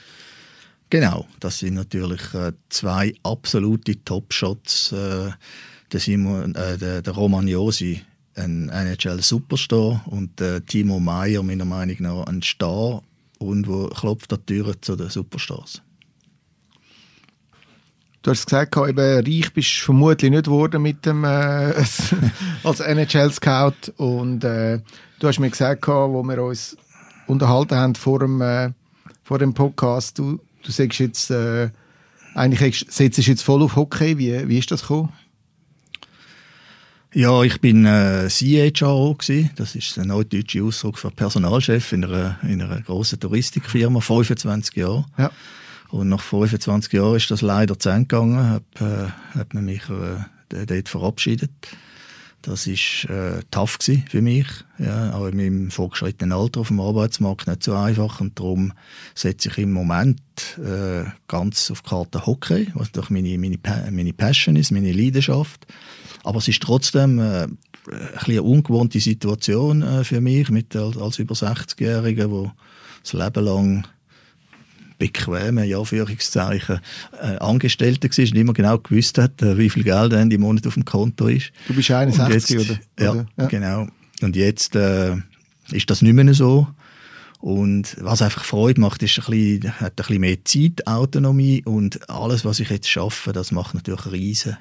Genau, 0.91 1.27
das 1.41 1.59
sind 1.59 1.75
natürlich 1.75 2.33
äh, 2.33 2.53
zwei 2.71 3.13
absolute 3.23 4.03
Top-Shots. 4.03 4.93
Äh, 4.93 5.31
der, 5.93 6.01
Simon, 6.01 6.55
äh, 6.55 6.79
der, 6.79 7.03
der 7.03 7.13
Romagnosi, 7.13 8.01
ein 8.35 8.71
NHL-Superstar 8.71 10.03
und 10.07 10.41
äh, 10.41 10.63
Timo 10.63 11.01
Meyer, 11.01 11.43
meiner 11.43 11.67
Meinung 11.67 11.97
nach, 12.01 12.27
ein 12.27 12.41
Star 12.41 13.03
und 13.39 13.69
wo 13.69 13.89
klopft 13.89 14.33
an 14.33 14.41
die 14.49 14.55
Türe 14.55 14.81
zu 14.81 14.97
den 14.97 15.11
Superstars. 15.11 15.83
Du 18.29 18.33
hast 18.33 18.45
gesagt, 18.45 18.77
eben, 18.77 19.27
reich 19.27 19.55
bist 19.55 19.81
du 19.81 19.85
vermutlich 19.87 20.31
nicht 20.31 20.45
geworden 20.45 20.83
mit 20.83 21.07
dem, 21.07 21.25
äh, 21.25 21.29
als 22.63 22.81
NHL-Scout. 22.81 23.95
Und 23.97 24.45
äh, 24.45 24.81
du 25.19 25.29
hast 25.29 25.39
mir 25.39 25.49
gesagt, 25.49 25.89
wo 25.89 26.23
wir 26.23 26.43
uns 26.43 26.77
unterhalten 27.27 27.77
haben 27.77 27.95
vor 27.95 28.19
dem, 28.19 28.43
äh, 28.43 28.73
vor 29.25 29.39
dem 29.39 29.55
Podcast, 29.55 30.19
du, 30.19 30.41
du 30.63 30.71
sagst 30.71 30.99
jetzt, 30.99 31.31
äh, 31.31 31.71
eigentlich 32.35 32.85
setzt 32.91 33.17
du 33.17 33.23
jetzt 33.23 33.41
voll 33.41 33.63
auf 33.63 33.77
Hockey. 33.77 34.19
Wie, 34.19 34.47
wie 34.47 34.59
ist 34.59 34.71
das 34.71 34.83
gekommen? 34.83 35.11
Ja, 37.15 37.43
ich 37.45 37.63
bin 37.63 37.87
äh, 37.87 38.29
CHRO 38.29 39.15
gewesen. 39.15 39.53
Das 39.57 39.75
ist 39.75 39.99
ein 39.99 40.09
neudeutscher 40.09 40.65
Ausdruck 40.65 40.99
für 40.99 41.11
Personalchef 41.11 41.95
in 41.95 42.05
einer, 42.05 42.39
in 42.43 42.61
einer 42.61 42.83
grossen 42.83 43.21
Touristikfirma, 43.21 44.01
25 44.01 44.77
Jahre. 44.77 45.07
Ja. 45.17 45.31
Und 45.91 46.09
nach 46.09 46.21
25 46.21 46.93
Jahren 46.93 47.17
ist 47.17 47.31
das 47.31 47.43
leider 47.43 47.79
zu 47.79 47.89
Ende 47.89 48.09
gegangen, 48.09 48.51
hat, 48.51 48.81
äh, 48.81 49.39
hat 49.39 49.55
man 49.55 49.65
mich 49.65 49.83
äh, 49.89 50.67
dort 50.67 50.89
verabschiedet. 50.89 51.51
Das 52.43 52.69
war 52.69 53.11
äh, 53.11 53.43
tough 53.51 53.79
für 53.81 54.23
mich, 54.23 54.47
ja, 54.79 55.13
auch 55.13 55.27
in 55.27 55.37
meinem 55.37 55.71
vorgeschrittenen 55.71 56.33
Alter 56.33 56.61
auf 56.61 56.69
dem 56.69 56.79
Arbeitsmarkt 56.81 57.49
nicht 57.49 57.65
so 57.65 57.75
einfach 57.75 58.21
und 58.21 58.39
darum 58.39 58.73
setze 59.15 59.49
ich 59.49 59.59
im 59.59 59.73
Moment 59.73 60.21
äh, 60.59 61.05
ganz 61.27 61.71
auf 61.71 61.83
die 61.83 61.89
Karte 61.89 62.27
Hockey, 62.27 62.69
was 62.75 62.93
doch 62.93 63.11
meine, 63.11 63.37
meine, 63.39 63.59
meine 63.91 64.13
Passion 64.13 64.55
ist, 64.55 64.71
meine 64.71 64.93
Leidenschaft. 64.93 65.67
Aber 66.23 66.39
es 66.39 66.47
ist 66.47 66.63
trotzdem 66.63 67.19
äh, 67.19 67.45
ein 67.45 67.59
eine 67.91 68.43
ungewohnte 68.43 69.01
Situation 69.01 69.83
äh, 69.83 70.05
für 70.05 70.21
mich 70.21 70.51
mit 70.51 70.77
als, 70.77 71.19
über 71.19 71.35
60-Jähriger, 71.35 72.31
wo 72.31 72.53
das 73.03 73.13
Leben 73.15 73.45
lang 73.45 73.87
bequemen, 74.99 75.65
ja, 75.65 75.83
Führungszeichen, 75.85 76.81
äh, 77.21 77.37
Angestellter 77.39 78.09
war 78.09 78.25
und 78.25 78.37
immer 78.37 78.53
genau 78.53 78.79
gewusst 78.79 79.19
hat, 79.19 79.41
äh, 79.43 79.57
wie 79.57 79.71
viel 79.71 79.85
Geld 79.85 80.13
Ende 80.13 80.37
im 80.37 80.43
Monat 80.43 80.67
auf 80.67 80.75
dem 80.75 80.85
Konto 80.85 81.29
ist. 81.29 81.53
Du 81.69 81.75
bist 81.75 81.91
61, 81.91 82.59
jetzt, 82.59 82.71
oder? 82.71 82.81
Ja, 82.99 83.27
ja, 83.37 83.47
genau. 83.47 83.87
Und 84.23 84.37
jetzt 84.37 84.75
äh, 84.75 85.17
ist 85.71 85.91
das 85.91 86.03
nicht 86.03 86.15
mehr 86.15 86.35
so. 86.35 86.67
Und 87.41 87.97
was 88.01 88.21
einfach 88.21 88.45
Freude 88.45 88.81
macht, 88.81 89.03
ist 89.05 89.19
ein 89.19 89.31
bisschen, 89.31 89.81
hat 89.81 89.93
ein 89.93 89.97
bisschen 89.97 90.21
mehr 90.21 90.45
Zeitautonomie 90.45 91.63
und 91.65 92.11
alles, 92.11 92.45
was 92.45 92.59
ich 92.59 92.69
jetzt 92.69 92.89
schaffe, 92.89 93.33
das 93.33 93.53
macht 93.53 93.75
natürlich 93.75 94.11
riesen 94.11 94.57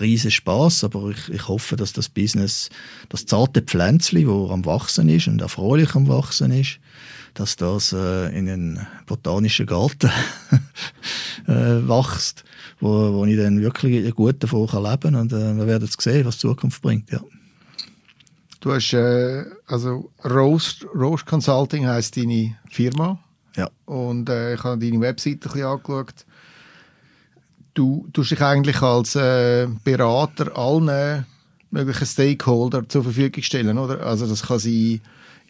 riesen 0.00 0.30
Spaß, 0.30 0.84
aber 0.84 1.10
ich, 1.10 1.28
ich 1.28 1.48
hoffe, 1.48 1.76
dass 1.76 1.92
das 1.92 2.08
Business, 2.08 2.70
das 3.08 3.26
zarte 3.26 3.62
Pflänzli, 3.62 4.26
wo 4.26 4.50
am 4.50 4.64
wachsen 4.64 5.08
ist 5.08 5.28
und 5.28 5.40
erfreulich 5.40 5.94
am 5.94 6.08
wachsen 6.08 6.50
ist, 6.50 6.78
dass 7.34 7.56
das 7.56 7.92
äh, 7.92 8.36
in 8.36 8.48
einen 8.48 8.86
botanischen 9.06 9.66
Garten 9.66 10.10
äh, 11.46 11.52
wächst, 11.52 12.44
wo, 12.80 13.12
wo 13.14 13.24
ich 13.24 13.36
dann 13.36 13.60
wirklich 13.60 14.14
gut 14.14 14.42
davon 14.42 14.66
kann 14.66 14.82
leben 14.82 15.00
kann. 15.00 15.14
Und 15.14 15.32
äh, 15.32 15.56
wir 15.56 15.66
werden 15.66 15.88
sehen, 15.98 16.26
was 16.26 16.36
die 16.36 16.42
Zukunft 16.42 16.82
bringt. 16.82 17.10
Ja. 17.10 17.20
Du 18.60 18.72
hast, 18.72 18.92
äh, 18.92 19.44
also 19.66 20.10
Rose, 20.24 20.86
Rose 20.94 21.24
Consulting 21.24 21.86
heisst 21.86 22.16
deine 22.16 22.56
Firma. 22.70 23.18
Ja. 23.56 23.68
Und 23.86 24.28
äh, 24.28 24.54
ich 24.54 24.64
habe 24.64 24.78
deine 24.78 25.00
Webseite 25.00 25.48
ein 25.48 25.52
bisschen 25.52 25.64
angeschaut. 25.64 26.26
Du 27.74 28.06
tust 28.12 28.30
dich 28.30 28.40
eigentlich 28.40 28.80
als 28.82 29.16
äh, 29.16 29.66
Berater 29.82 30.56
allen 30.56 31.26
möglichen 31.70 32.06
Stakeholder 32.06 32.88
zur 32.88 33.02
Verfügung 33.02 33.42
stellen, 33.42 33.78
oder? 33.78 34.06
Also 34.06 34.26
das 34.26 34.42
kann 34.42 34.58
sein 34.58 35.00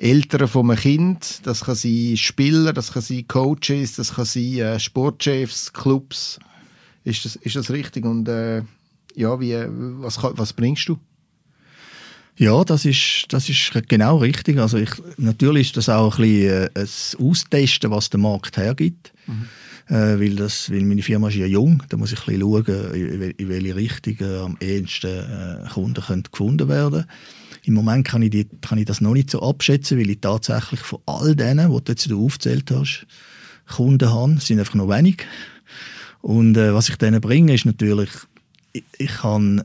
Eltern 0.02 0.48
von 0.48 0.68
einem 0.68 0.80
Kind, 0.80 1.40
das 1.44 1.60
kann 1.60 1.76
sein 1.76 2.16
Spieler, 2.16 2.72
das 2.72 2.92
kann 2.92 3.02
sein 3.02 3.26
Coaches, 3.28 3.94
das 3.94 4.14
kann 4.14 4.24
sein 4.24 4.58
äh, 4.58 4.80
Sportchefs, 4.80 5.72
Clubs. 5.72 6.40
Ist 7.04 7.24
das, 7.24 7.36
ist 7.36 7.54
das 7.54 7.70
richtig? 7.70 8.04
Und 8.04 8.28
äh, 8.28 8.62
ja, 9.14 9.38
wie, 9.40 9.54
was, 10.00 10.20
was 10.20 10.52
bringst 10.52 10.88
du? 10.88 10.98
Ja, 12.36 12.64
das 12.64 12.84
ist, 12.84 13.26
das 13.28 13.48
ist 13.48 13.70
genau 13.88 14.16
richtig. 14.16 14.58
Also 14.58 14.78
ich, 14.78 14.90
natürlich 15.18 15.68
ist 15.68 15.76
das 15.76 15.88
auch 15.88 16.18
ein 16.18 16.22
bisschen 16.22 16.68
äh, 16.74 16.80
ein 17.20 17.30
Austesten, 17.30 17.90
was 17.92 18.10
der 18.10 18.18
Markt 18.18 18.56
hergibt. 18.56 19.12
Mhm. 19.28 19.46
Äh, 19.86 20.18
weil, 20.18 20.34
das, 20.34 20.68
weil 20.70 20.82
meine 20.82 21.02
Firma 21.02 21.28
ist 21.28 21.36
ja 21.36 21.46
jung, 21.46 21.82
da 21.90 21.96
muss 21.96 22.12
ich 22.12 22.26
ein 22.26 22.38
bisschen 22.38 22.64
schauen, 22.66 23.34
in, 23.36 23.48
welche 23.48 23.76
Richtung 23.76 24.16
äh, 24.20 24.38
am 24.38 24.56
ehesten 24.60 25.64
äh, 25.64 25.68
Kunden 25.68 26.02
können 26.02 26.24
gefunden 26.24 26.68
werden 26.68 27.04
Im 27.64 27.74
Moment 27.74 28.06
kann 28.06 28.22
ich, 28.22 28.30
die, 28.30 28.48
kann 28.60 28.78
ich 28.78 28.86
das 28.86 29.00
noch 29.00 29.12
nicht 29.12 29.30
so 29.30 29.40
abschätzen, 29.42 29.98
weil 29.98 30.10
ich 30.10 30.20
tatsächlich 30.20 30.80
von 30.80 31.00
all 31.06 31.36
denen, 31.36 31.70
die 31.70 31.84
du 31.84 31.92
jetzt 31.92 32.12
aufgezählt 32.12 32.70
hast, 32.70 33.06
Kunden 33.68 34.10
habe, 34.10 34.40
sind 34.40 34.58
einfach 34.58 34.74
noch 34.74 34.88
wenig. 34.88 35.24
Und 36.20 36.56
äh, 36.56 36.74
was 36.74 36.88
ich 36.88 36.96
denen 36.96 37.20
bringe, 37.20 37.54
ist 37.54 37.64
natürlich, 37.64 38.10
ich, 38.72 38.84
ich 38.98 39.12
kann 39.12 39.62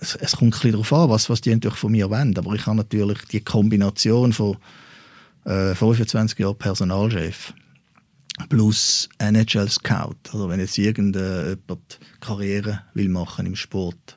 es, 0.00 0.16
es 0.16 0.36
kommt 0.36 0.48
ein 0.48 0.50
bisschen 0.50 0.72
darauf 0.72 0.92
an, 0.92 1.10
was, 1.10 1.30
was 1.30 1.40
die 1.40 1.50
natürlich 1.50 1.78
von 1.78 1.92
mir 1.92 2.10
wollen. 2.10 2.36
Aber 2.36 2.54
ich 2.54 2.66
habe 2.66 2.76
natürlich 2.76 3.18
die 3.26 3.40
Kombination 3.40 4.32
von 4.32 4.56
äh, 5.44 5.74
25 5.74 6.38
Jahren 6.38 6.56
Personalchef 6.56 7.54
plus 8.48 9.08
NHL 9.18 9.68
Scout. 9.68 10.16
Also 10.32 10.48
wenn 10.48 10.60
jetzt 10.60 10.78
irgendjemand 10.78 12.00
Karriere 12.20 12.82
will 12.94 13.08
machen 13.08 13.46
im 13.46 13.56
Sport, 13.56 14.16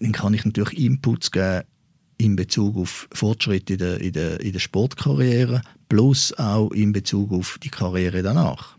dann 0.00 0.12
kann 0.12 0.34
ich 0.34 0.44
natürlich 0.44 0.78
Inputs 0.78 1.30
geben 1.30 1.64
in 2.18 2.36
Bezug 2.36 2.76
auf 2.76 3.08
Fortschritte 3.12 3.74
in 3.74 3.78
der, 3.78 4.00
in 4.00 4.12
der, 4.12 4.40
in 4.40 4.52
der 4.52 4.60
Sportkarriere, 4.60 5.62
plus 5.88 6.32
auch 6.38 6.70
in 6.70 6.92
Bezug 6.92 7.32
auf 7.32 7.58
die 7.62 7.68
Karriere 7.68 8.22
danach. 8.22 8.76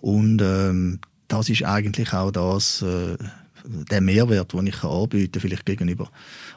Und 0.00 0.40
ähm, 0.42 1.00
das 1.28 1.48
ist 1.48 1.64
eigentlich 1.64 2.12
auch 2.12 2.30
das, 2.30 2.82
äh, 2.82 3.16
der 3.64 4.00
Mehrwert, 4.00 4.52
den 4.52 4.66
ich 4.66 4.82
anbieten 4.84 5.32
kann, 5.32 5.40
vielleicht 5.40 5.66
gegenüber 5.66 6.10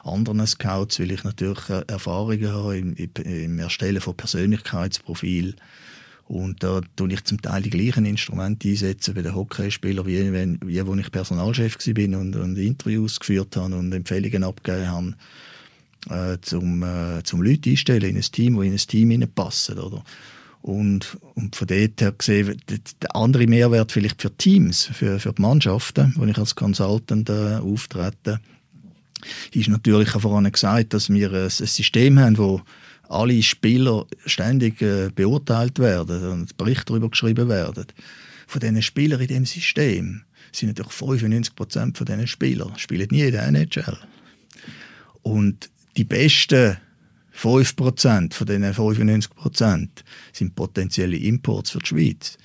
anderen 0.04 0.46
Scouts, 0.46 1.00
weil 1.00 1.10
ich 1.10 1.24
natürlich 1.24 1.68
äh, 1.68 1.84
Erfahrungen 1.88 2.52
habe 2.52 2.78
im, 2.78 2.94
im 2.94 3.58
Erstellen 3.58 4.00
von 4.00 4.14
Persönlichkeitsprofilen. 4.14 5.56
Und 6.30 6.62
da 6.62 6.80
tue 6.94 7.12
ich 7.12 7.24
zum 7.24 7.42
Teil 7.42 7.60
die 7.60 7.70
gleichen 7.70 8.04
Instrumente 8.04 8.68
einsetzen 8.68 9.14
bei 9.14 9.22
den 9.22 9.34
Hockeyspielern, 9.34 10.06
wie, 10.06 10.32
wenn, 10.32 10.60
wie 10.64 10.86
wo 10.86 10.94
ich 10.94 11.10
Personalchef 11.10 11.76
war 11.76 12.20
und, 12.20 12.36
und 12.36 12.56
Interviews 12.56 13.18
geführt 13.18 13.56
habe 13.56 13.74
und 13.74 13.92
Empfehlungen 13.92 14.44
abgegeben 14.44 15.16
habe, 16.08 16.34
äh, 16.34 16.38
zum, 16.40 16.84
äh, 16.84 17.24
zum 17.24 17.42
Leute 17.42 17.70
einstellen 17.70 18.10
in 18.10 18.16
ein 18.16 18.22
Team, 18.22 18.60
die 18.60 18.68
in 18.68 18.74
ein 18.74 18.78
Team 18.78 19.28
passen. 19.34 19.80
Oder? 19.80 20.04
Und, 20.62 21.18
und 21.34 21.56
von 21.56 21.66
dort 21.66 22.00
her 22.00 22.12
gesehen, 22.12 22.62
der 23.02 23.16
andere 23.16 23.48
Mehrwert 23.48 23.90
vielleicht 23.90 24.22
für 24.22 24.30
Teams, 24.30 24.84
für, 24.84 25.18
für 25.18 25.32
die 25.32 25.42
Mannschaften, 25.42 26.14
wo 26.16 26.24
ich 26.26 26.38
als 26.38 26.54
Consultant 26.54 27.28
äh, 27.28 27.56
auftrete, 27.56 28.38
ist 29.52 29.68
natürlich 29.68 30.10
voran 30.10 30.50
gesagt, 30.52 30.94
dass 30.94 31.10
wir 31.10 31.32
ein, 31.32 31.42
ein 31.42 31.50
System 31.50 32.20
haben, 32.20 32.38
wo 32.38 32.62
alle 33.10 33.42
Spieler 33.42 34.06
ständig 34.24 34.80
äh, 34.80 35.10
beurteilt 35.14 35.78
werden 35.78 36.28
und 36.28 36.56
Berichte 36.56 36.86
darüber 36.86 37.10
geschrieben 37.10 37.48
werden. 37.48 37.86
Von 38.46 38.60
diesen 38.60 38.82
Spielern 38.82 39.20
in 39.20 39.26
diesem 39.26 39.46
System 39.46 40.22
sind 40.52 40.68
natürlich 40.68 40.92
95 40.92 41.54
Prozent 41.54 41.98
von 41.98 42.06
diesen 42.06 42.26
Spielern 42.26 42.78
spielen 42.78 43.08
nie 43.10 43.22
in 43.22 43.32
der 43.32 43.46
NHL. 43.48 43.98
Und 45.22 45.70
die 45.96 46.04
besten 46.04 46.76
5% 47.36 48.34
von 48.34 48.46
diesen 48.46 48.64
95% 48.64 49.88
sind 50.32 50.54
potenzielle 50.54 51.16
Imports 51.16 51.70
für 51.70 51.78
die 51.78 51.86
Schweiz. 51.86 52.38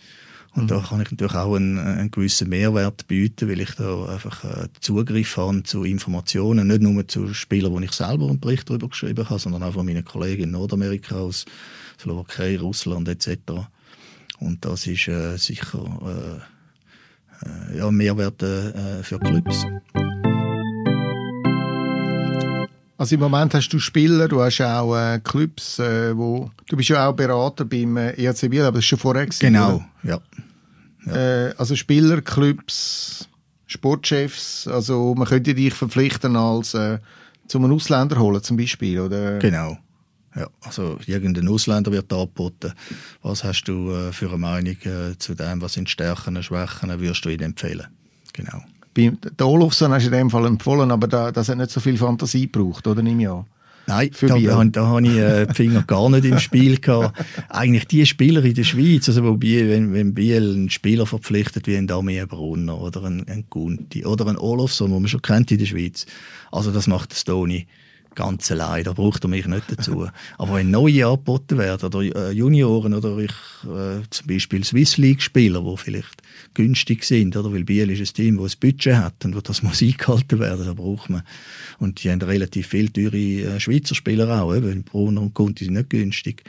Und 0.56 0.64
mhm. 0.64 0.68
da 0.68 0.80
kann 0.80 1.01
ich 1.01 1.12
natürlich 1.12 1.36
auch 1.36 1.56
einen, 1.56 1.78
einen, 1.78 2.12
gewissen 2.12 2.47
Mehrwert 2.47 3.08
bieten, 3.08 3.49
weil 3.49 3.60
ich 3.60 3.72
da 3.76 4.06
einfach 4.06 4.43
äh, 4.45 4.68
Zugriff 4.80 5.36
habe 5.36 5.64
zu 5.64 5.84
Informationen, 5.84 6.68
nicht 6.68 6.82
nur 6.82 7.06
zu 7.08 7.34
Spielern, 7.34 7.74
wo 7.74 7.80
ich 7.82 7.91
selber 7.91 8.30
einen 8.30 8.39
Bericht 8.39 8.70
darüber 8.70 8.88
geschrieben 8.88 9.30
habe, 9.30 9.39
sondern 9.39 9.64
auch 9.64 9.74
von 9.74 9.86
meinen 9.86 10.06
Kollegen 10.06 10.43
in 10.43 10.51
Nordamerika, 10.51 11.16
aus 11.16 11.45
Slowakei, 11.99 12.58
Russland 12.58 13.10
etc. 13.10 13.38
Und 14.39 14.64
das 14.64 14.88
ist 14.88 15.10
äh, 15.10 15.38
sicher 15.38 16.41
äh, 17.43 17.76
äh 17.76 17.78
ja, 17.78 17.88
ein 17.88 17.95
Mehrwert 17.95 18.41
äh, 18.41 19.03
für 19.03 19.20
Clubs. 19.20 19.66
Also 22.98 23.16
im 23.16 23.22
Moment 23.22 23.54
hast 23.54 23.70
du 23.70 23.80
Spieler, 23.80 24.28
du 24.28 24.41
hast 24.41 24.62
auch 24.62 24.96
äh, 24.96 25.20
Clubs, 25.20 25.80
äh, 25.80 26.16
wo 26.16 26.50
du 26.70 26.78
bist 26.78 26.89
ja 26.89 27.08
auch 27.08 27.14
Berater 27.14 27.66
beim 27.66 27.98
äh, 27.98 28.12
ERC 28.12 28.50
Biel, 28.50 28.62
aber 28.62 28.78
das 28.78 28.86
ist 28.86 28.86
schon 28.86 29.00
vorher 29.00 29.26
gewesen, 29.26 29.39
Genau, 29.41 29.84
ja. 30.04 30.22
ja. 31.06 31.16
Äh, 31.16 31.54
also 31.58 31.76
Spieler, 31.76 32.22
Clubs, 32.22 33.28
Sportchefs, 33.68 34.68
also 34.68 35.14
man 35.14 35.28
könnte 35.28 35.54
dich 35.54 35.74
verpflichten 35.74 36.38
als 36.38 36.74
äh, 36.74 37.00
zum 37.48 37.66
einen 37.66 37.74
Ausländer 37.74 38.18
holen 38.18 38.41
zum 38.41 38.56
Beispiel, 38.56 39.00
oder? 39.00 39.39
Genau. 39.39 39.78
Ja, 40.36 40.50
also 40.62 40.98
irgendein 41.06 41.48
Ausländer 41.48 41.91
wird 41.91 42.12
angeboten. 42.12 42.74
Was 43.22 43.43
hast 43.43 43.66
du 43.66 43.91
äh, 43.91 44.12
für 44.12 44.28
eine 44.28 44.38
Meinung 44.38 44.76
äh, 44.84 45.18
zu 45.18 45.34
dem, 45.34 45.62
was 45.62 45.74
sind 45.74 45.89
Stärken, 45.89 46.41
Schwächen, 46.43 46.89
würdest 47.00 47.24
du 47.24 47.30
ihnen 47.30 47.43
empfehlen? 47.43 47.88
Genau. 48.34 48.62
Beim, 48.96 49.18
der 49.38 49.48
Olofsson 49.48 49.91
hast 49.91 50.04
du 50.04 50.08
in 50.08 50.14
dem 50.14 50.30
Fall 50.30 50.46
empfohlen, 50.46 50.89
aber 50.89 51.08
da, 51.08 51.32
das 51.32 51.50
hat 51.50 51.58
nicht 51.58 51.70
so 51.70 51.80
viel 51.80 51.98
Fantasie 51.98 52.50
gebraucht, 52.50 52.88
oder? 52.88 53.02
Im 53.02 53.20
Jahr. 53.20 53.46
Nein, 53.88 54.10
Für 54.14 54.28
da, 54.28 54.39
da, 54.39 54.64
da 54.64 54.88
habe 54.88 55.08
ich 55.08 55.16
äh, 55.16 55.46
die 55.46 55.54
Finger 55.54 55.84
gar 55.84 56.10
nicht 56.10 56.26
im 56.26 56.39
Spiel 56.39 56.80
gehabt. 56.80 57.24
Eigentlich 57.50 57.86
die 57.86 58.06
Spieler 58.06 58.43
in 58.43 58.56
der 58.56 58.64
Schweiz, 58.64 59.08
also 59.08 59.24
wo 59.24 59.34
Biel, 59.36 59.70
wenn, 59.70 59.93
wenn 59.93 60.16
Biel 60.16 60.54
einen 60.56 60.70
Spieler 60.72 61.06
verpflichtet 61.06 61.68
wie 61.68 61.78
ein 61.78 61.86
Damien 61.86 62.28
Brunner 62.28 62.82
oder 62.82 63.04
ein, 63.04 63.28
ein 63.28 63.46
Gunti 63.50 64.06
oder 64.06 64.26
ein 64.28 64.38
Olofsson, 64.38 64.91
den 64.91 65.02
man 65.02 65.08
schon 65.08 65.22
kennt 65.22 65.52
in 65.52 65.60
der 65.60 65.66
Schweiz, 65.68 66.08
also 66.52 66.72
das 66.72 66.88
macht 66.88 67.12
der 67.12 67.18
Stony 67.18 67.68
ganz 68.16 68.51
allein, 68.51 68.84
da 68.84 68.93
braucht 68.93 69.24
er 69.24 69.30
mich 69.30 69.45
nicht 69.45 69.66
dazu. 69.70 70.07
Aber 70.38 70.55
wenn 70.55 70.72
neue 70.72 71.05
angeboten 71.05 71.57
werden, 71.57 71.86
oder 71.86 72.01
äh, 72.01 72.32
Junioren, 72.32 72.93
oder 72.93 73.18
ich, 73.18 73.32
äh, 73.63 74.01
zum 74.09 74.28
Beispiel 74.28 74.63
Swiss 74.63 74.97
League-Spieler, 74.97 75.61
die 75.61 75.78
vielleicht 75.78 76.22
günstig 76.53 77.03
sind, 77.03 77.36
oder? 77.36 77.53
weil 77.53 77.63
Biel 77.63 77.91
ist 77.91 77.99
ein 77.99 78.13
Team, 78.13 78.38
das 78.38 78.55
ein 78.55 78.59
Budget 78.59 78.95
hat 78.95 79.26
und 79.26 79.36
wo 79.36 79.41
das 79.41 79.61
muss 79.63 79.82
eingehalten 79.82 80.39
werden, 80.39 80.66
da 80.66 80.74
braucht 80.74 81.09
man. 81.09 81.24
Und 81.80 82.03
die 82.03 82.11
haben 82.11 82.22
relativ 82.22 82.68
viele 82.68 82.91
teure 82.91 83.18
äh, 83.18 83.59
Schweizer 83.59 83.95
Spieler 83.95 84.41
auch, 84.41 84.55
eben. 84.55 84.84
Brunner 84.84 85.22
und 85.22 85.34
Conti 85.34 85.66
sind 85.66 85.76
nicht 85.76 85.89
günstig. 85.89 86.43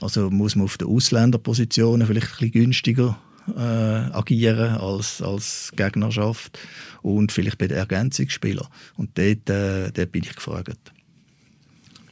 Also 0.00 0.30
muss 0.30 0.56
man 0.56 0.64
auf 0.64 0.78
den 0.78 0.88
Ausländerpositionen 0.88 2.06
vielleicht 2.06 2.28
ein 2.28 2.36
bisschen 2.38 2.52
günstiger 2.52 3.18
äh, 3.56 3.60
agieren 3.60 4.76
als, 4.76 5.22
als 5.22 5.72
Gegnerschaft 5.76 6.58
und 7.02 7.32
vielleicht 7.32 7.58
bei 7.58 7.68
den 7.68 7.78
Ergänzungsspielern. 7.78 8.68
Und 8.96 9.16
dort, 9.16 9.50
äh, 9.50 9.90
dort 9.90 10.12
bin 10.12 10.22
ich 10.24 10.34
gefragt. 10.34 10.92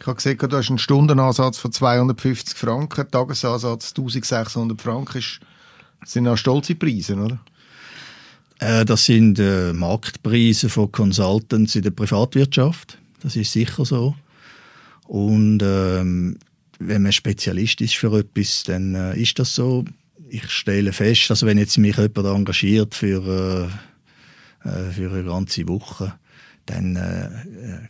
Ich 0.00 0.06
habe 0.06 0.16
gesehen, 0.16 0.38
du 0.38 0.56
hast 0.56 0.68
einen 0.68 0.78
Stundenansatz 0.78 1.58
von 1.58 1.72
250 1.72 2.56
Franken, 2.56 3.10
Tagesansatz 3.10 3.90
1600 3.96 4.80
Franken. 4.80 5.24
Das 6.00 6.12
sind 6.12 6.28
auch 6.28 6.36
stolze 6.36 6.76
Preise, 6.76 7.16
oder? 7.16 7.38
Äh, 8.60 8.84
das 8.84 9.04
sind 9.04 9.38
äh, 9.40 9.72
Marktpreise 9.72 10.68
von 10.68 10.92
Consultants 10.92 11.74
in 11.74 11.82
der 11.82 11.90
Privatwirtschaft. 11.90 12.98
Das 13.20 13.34
ist 13.34 13.52
sicher 13.52 13.84
so. 13.84 14.14
Und 15.08 15.62
ähm, 15.62 16.38
wenn 16.78 17.02
man 17.02 17.12
Spezialist 17.12 17.80
ist 17.80 17.96
für 17.96 18.16
etwas, 18.18 18.62
dann 18.64 18.94
äh, 18.94 19.20
ist 19.20 19.38
das 19.38 19.54
so. 19.54 19.84
Ich 20.28 20.48
stelle 20.50 20.92
fest, 20.92 21.30
also 21.30 21.46
wenn 21.46 21.58
jetzt 21.58 21.78
mich 21.78 21.96
jemand 21.96 22.18
engagiert 22.18 22.94
für, 22.94 23.70
äh, 24.64 24.68
äh 24.68 24.92
für 24.92 25.10
eine 25.10 25.24
ganze 25.24 25.66
Woche, 25.66 26.14
dann 26.70 26.96
äh, 26.96 27.30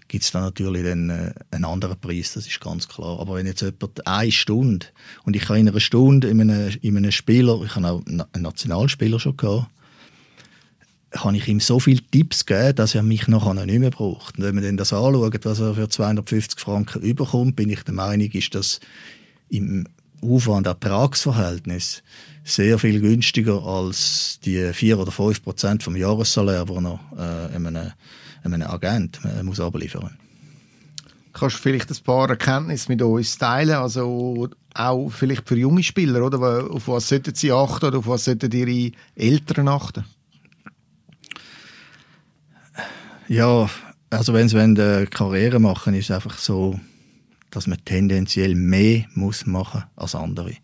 gibt 0.06 0.24
es 0.24 0.30
da 0.30 0.40
natürlich 0.40 0.84
dann, 0.84 1.10
äh, 1.10 1.32
einen 1.50 1.64
anderen 1.64 1.98
Preis, 1.98 2.34
das 2.34 2.46
ist 2.46 2.60
ganz 2.60 2.88
klar. 2.88 3.18
Aber 3.20 3.34
wenn 3.34 3.46
jetzt 3.46 3.60
jemand 3.60 4.06
eine 4.06 4.32
Stunde, 4.32 4.86
und 5.24 5.34
ich 5.36 5.48
habe 5.48 5.58
in 5.58 5.68
einer 5.68 5.80
Stunde 5.80 6.28
in 6.28 6.40
einem, 6.40 6.76
in 6.80 6.96
einem 6.96 7.12
Spieler, 7.12 7.60
ich 7.64 7.74
habe 7.74 7.88
auch 7.88 8.06
einen 8.06 8.24
Nationalspieler 8.36 9.18
schon 9.18 9.36
gehabt, 9.36 9.66
kann 11.10 11.34
ich 11.34 11.48
ihm 11.48 11.60
so 11.60 11.80
viele 11.80 12.02
Tipps 12.02 12.46
geben, 12.46 12.76
dass 12.76 12.94
er 12.94 13.02
mich 13.02 13.28
nachher 13.28 13.54
nicht 13.54 13.78
mehr 13.78 13.90
braucht. 13.90 14.38
Und 14.38 14.44
wenn 14.44 14.54
man 14.54 14.64
dann 14.64 14.76
das 14.76 14.92
anschaut, 14.92 15.44
was 15.44 15.60
er 15.60 15.74
für 15.74 15.88
250 15.88 16.60
Franken 16.60 17.02
überkommt, 17.02 17.56
bin 17.56 17.70
ich 17.70 17.82
der 17.82 17.94
Meinung, 17.94 18.30
ist 18.30 18.54
das 18.54 18.80
im 19.48 19.86
Aufwand-Ertragsverhältnis 20.20 22.02
sehr 22.44 22.78
viel 22.78 23.00
günstiger 23.00 23.62
als 23.64 24.38
die 24.44 24.72
4 24.72 24.98
oder 24.98 25.12
5 25.12 25.42
Prozent 25.42 25.82
vom 25.82 25.96
Jahressalär, 25.96 26.64
die 26.66 26.72
er 26.72 27.00
äh, 27.50 27.54
einem 27.54 27.92
einem 28.55 28.68
Agent 28.68 29.20
muss 29.42 29.61
abliefern 29.61 30.16
Kannst 31.32 31.57
du 31.57 31.62
vielleicht 31.62 31.90
ein 31.90 32.05
paar 32.05 32.28
Erkenntnisse 32.30 32.90
mit 32.90 33.01
uns 33.01 33.38
teilen, 33.38 33.76
also 33.76 34.49
auch 34.74 35.09
vielleicht 35.11 35.49
für 35.49 35.57
junge 35.57 35.82
Spieler, 35.82 36.24
oder? 36.24 36.68
Auf 36.70 36.88
was 36.88 37.09
sollten 37.09 37.34
sie 37.34 37.53
achten 37.53 37.86
oder 37.86 37.99
auf 37.99 38.09
was 38.09 38.24
sollten 38.24 38.51
ihre 38.51 38.92
Eltern 39.14 39.68
achten? 39.68 40.05
Ja, 43.28 43.68
also 44.11 44.32
wenn 44.32 44.49
sie 44.49 44.59
eine 44.59 45.07
Karriere 45.07 45.61
machen, 45.61 45.94
ist 45.94 46.07
es 46.07 46.11
einfach 46.11 46.38
so, 46.38 46.80
dass 47.51 47.66
man 47.66 47.82
tendenziell 47.84 48.55
mehr 48.55 49.05
muss 49.14 49.46
machen 49.46 49.84
als 49.96 50.14
andere. 50.14 50.55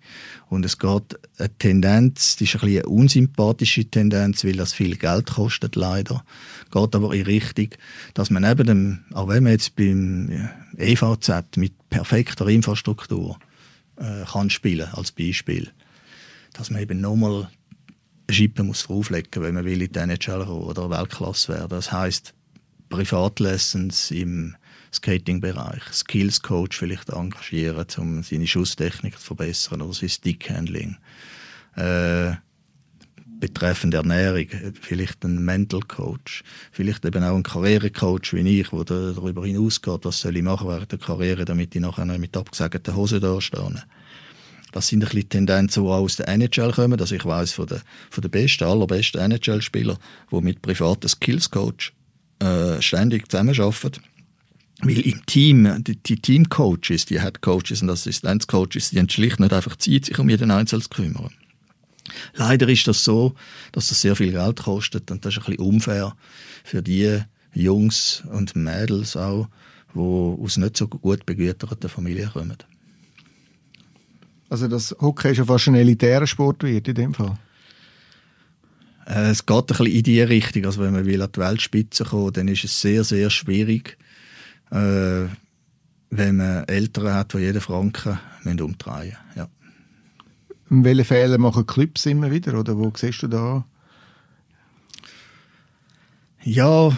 Und 0.49 0.64
es 0.64 0.78
geht 0.78 1.18
eine 1.39 1.59
Tendenz, 1.59 2.37
die 2.37 2.45
ist 2.45 2.55
ein 2.55 2.61
bisschen 2.61 2.78
eine 2.80 2.89
unsympathische 2.89 3.87
Tendenz, 3.87 4.45
weil 4.45 4.57
das 4.57 4.72
viel 4.72 4.97
Geld 4.97 5.30
kostet, 5.30 5.76
leider. 5.76 6.24
Geht 6.70 6.95
aber 6.95 7.14
in 7.14 7.22
Richtung, 7.22 7.68
dass 8.12 8.30
man 8.30 8.43
neben 8.43 8.66
dem, 8.66 9.05
auch 9.12 9.28
wenn 9.28 9.45
man 9.45 9.53
jetzt 9.53 9.76
beim 9.76 10.51
EVZ 10.76 11.57
mit 11.57 11.72
perfekter 11.89 12.47
Infrastruktur 12.49 13.39
äh, 13.97 14.24
kann 14.30 14.51
spielen, 14.51 14.89
als 14.93 15.12
Beispiel, 15.12 15.70
dass 16.53 16.70
man 16.70 16.82
eben 16.82 17.01
nochmal 17.01 17.49
eine 18.26 18.35
Schippe 18.35 18.62
muss 18.62 18.85
drauflegen, 18.85 19.43
wenn 19.43 19.55
man 19.55 19.64
will 19.64 19.82
in 19.82 19.93
die 19.93 19.99
NHL 19.99 20.43
oder 20.43 20.91
Weltklasse 20.91 21.55
werden. 21.55 21.70
Das 21.70 21.93
heißt 21.93 22.35
Privatlessons 22.89 24.11
im 24.11 24.57
Skating-Bereich, 24.95 25.82
Skills-Coach 25.92 26.78
vielleicht 26.78 27.11
engagieren, 27.11 27.86
um 27.99 28.22
seine 28.22 28.47
Schusstechnik 28.47 29.18
zu 29.18 29.26
verbessern 29.26 29.82
oder 29.82 29.92
sein 29.92 30.09
Stickhandling. 30.09 30.97
Äh, 31.76 32.34
betreffend 33.40 33.95
Ernährung, 33.95 34.47
vielleicht 34.80 35.24
ein 35.24 35.45
Mental 35.45 35.80
Coach, 35.80 36.42
vielleicht 36.72 37.05
eben 37.05 37.22
auch 37.24 37.36
ein 37.36 37.42
Karrierecoach 37.42 38.32
wie 38.32 38.61
ich, 38.61 38.68
der 38.68 38.84
darüber 38.84 39.45
hinausgeht, 39.45 40.05
was 40.05 40.20
soll 40.20 40.36
ich 40.36 40.42
machen 40.42 40.68
während 40.68 40.92
der 40.92 40.99
Karriere, 40.99 41.45
damit 41.45 41.74
ich 41.74 41.82
nachher 41.82 42.05
noch 42.05 42.16
mit 42.16 42.36
abgesagten 42.36 42.97
Hosen 42.97 43.20
da 43.20 43.40
stehe. 43.40 43.82
Das 44.72 44.88
sind 44.88 45.03
ein 45.03 45.09
bisschen 45.09 45.28
Tendenzen, 45.28 45.84
die 45.84 45.88
auch 45.88 46.01
aus 46.01 46.16
der 46.16 46.28
NHL 46.28 46.72
kommen. 46.72 46.99
Also 46.99 47.14
ich 47.14 47.24
weiß 47.24 47.53
von 47.53 47.66
den, 47.66 47.80
von 48.11 48.22
den 48.22 48.30
besten, 48.30 48.64
allerbesten 48.64 49.20
NHL-Spielern, 49.20 49.99
die 50.32 50.40
mit 50.40 50.62
privaten 50.62 51.09
Skills-Coach 51.09 51.92
äh, 52.40 52.80
ständig 52.82 53.30
zusammenarbeiten 53.30 54.03
weil 54.81 55.01
im 55.01 55.25
Team, 55.27 55.83
die, 55.85 55.97
die 55.97 56.16
Teamcoaches, 56.16 57.07
die 57.07 57.20
Headcoaches 57.20 57.83
und 57.83 57.91
Assistenzcoaches, 57.91 58.91
die 58.91 58.99
haben 58.99 59.09
schlicht 59.09 59.41
nicht 59.41 59.53
einfach 59.53 59.77
Zeit, 59.77 60.07
sich 60.07 60.18
um 60.18 60.29
jeden 60.29 60.51
Einzelnen 60.51 60.83
zu 60.83 60.89
kümmern. 60.89 61.31
Leider 62.35 62.68
ist 62.68 62.87
das 62.87 63.05
so, 63.05 63.35
dass 63.72 63.89
das 63.89 64.01
sehr 64.01 64.16
viel 64.16 64.33
Geld 64.33 64.62
kostet 64.62 65.11
und 65.11 65.25
das 65.25 65.35
ist 65.35 65.41
ein 65.41 65.57
bisschen 65.57 65.66
unfair 65.66 66.16
für 66.62 66.83
die 66.83 67.20
Jungs 67.55 68.22
und 68.31 68.57
Mädels 68.57 69.16
auch, 69.16 69.49
die 69.95 70.01
aus 70.01 70.57
nicht 70.57 70.77
so 70.77 70.89
gut 70.89 71.25
begüterten 71.25 71.89
Familien 71.89 72.31
kommen. 72.31 72.59
Also 74.51 74.68
das 74.68 74.95
Hockey 75.01 75.35
schon 75.35 75.47
fast 75.47 75.68
ein 75.68 75.75
elitärer 75.75 76.27
Sport 76.27 76.62
wird 76.62 76.89
in 76.89 76.95
dem 76.95 77.14
Fall? 77.14 77.39
Äh, 79.07 79.31
es 79.31 79.47
geht 79.47 79.57
ein 79.57 79.66
bisschen 79.66 79.87
in 79.87 80.03
die 80.03 80.20
Richtung. 80.20 80.66
Also 80.66 80.83
wenn 80.83 80.93
man 80.93 81.07
will 81.07 81.22
an 81.22 81.33
die 81.35 81.41
Weltspitze 81.41 82.05
kommen, 82.05 82.33
dann 82.33 82.49
ist 82.49 82.64
es 82.64 82.81
sehr, 82.81 83.05
sehr 83.05 83.31
schwierig, 83.31 83.97
äh, 84.75 85.29
wenn 86.11 86.37
man 86.37 86.64
Eltern 86.64 87.14
hat, 87.14 87.33
die 87.33 87.39
jeden 87.39 87.61
Franken 87.61 88.18
umdrehen 88.45 89.05
müssen. 89.05 89.16
Ja. 89.37 89.49
welche 90.68 91.05
Fehler 91.05 91.39
machen 91.39 91.66
Clubs 91.66 92.07
immer 92.07 92.31
wieder? 92.31 92.59
Oder 92.59 92.77
wo 92.77 92.93
siehst 92.95 93.22
du 93.22 93.29
da? 93.29 93.64
Ja, 96.43 96.89
äh, 96.89 96.93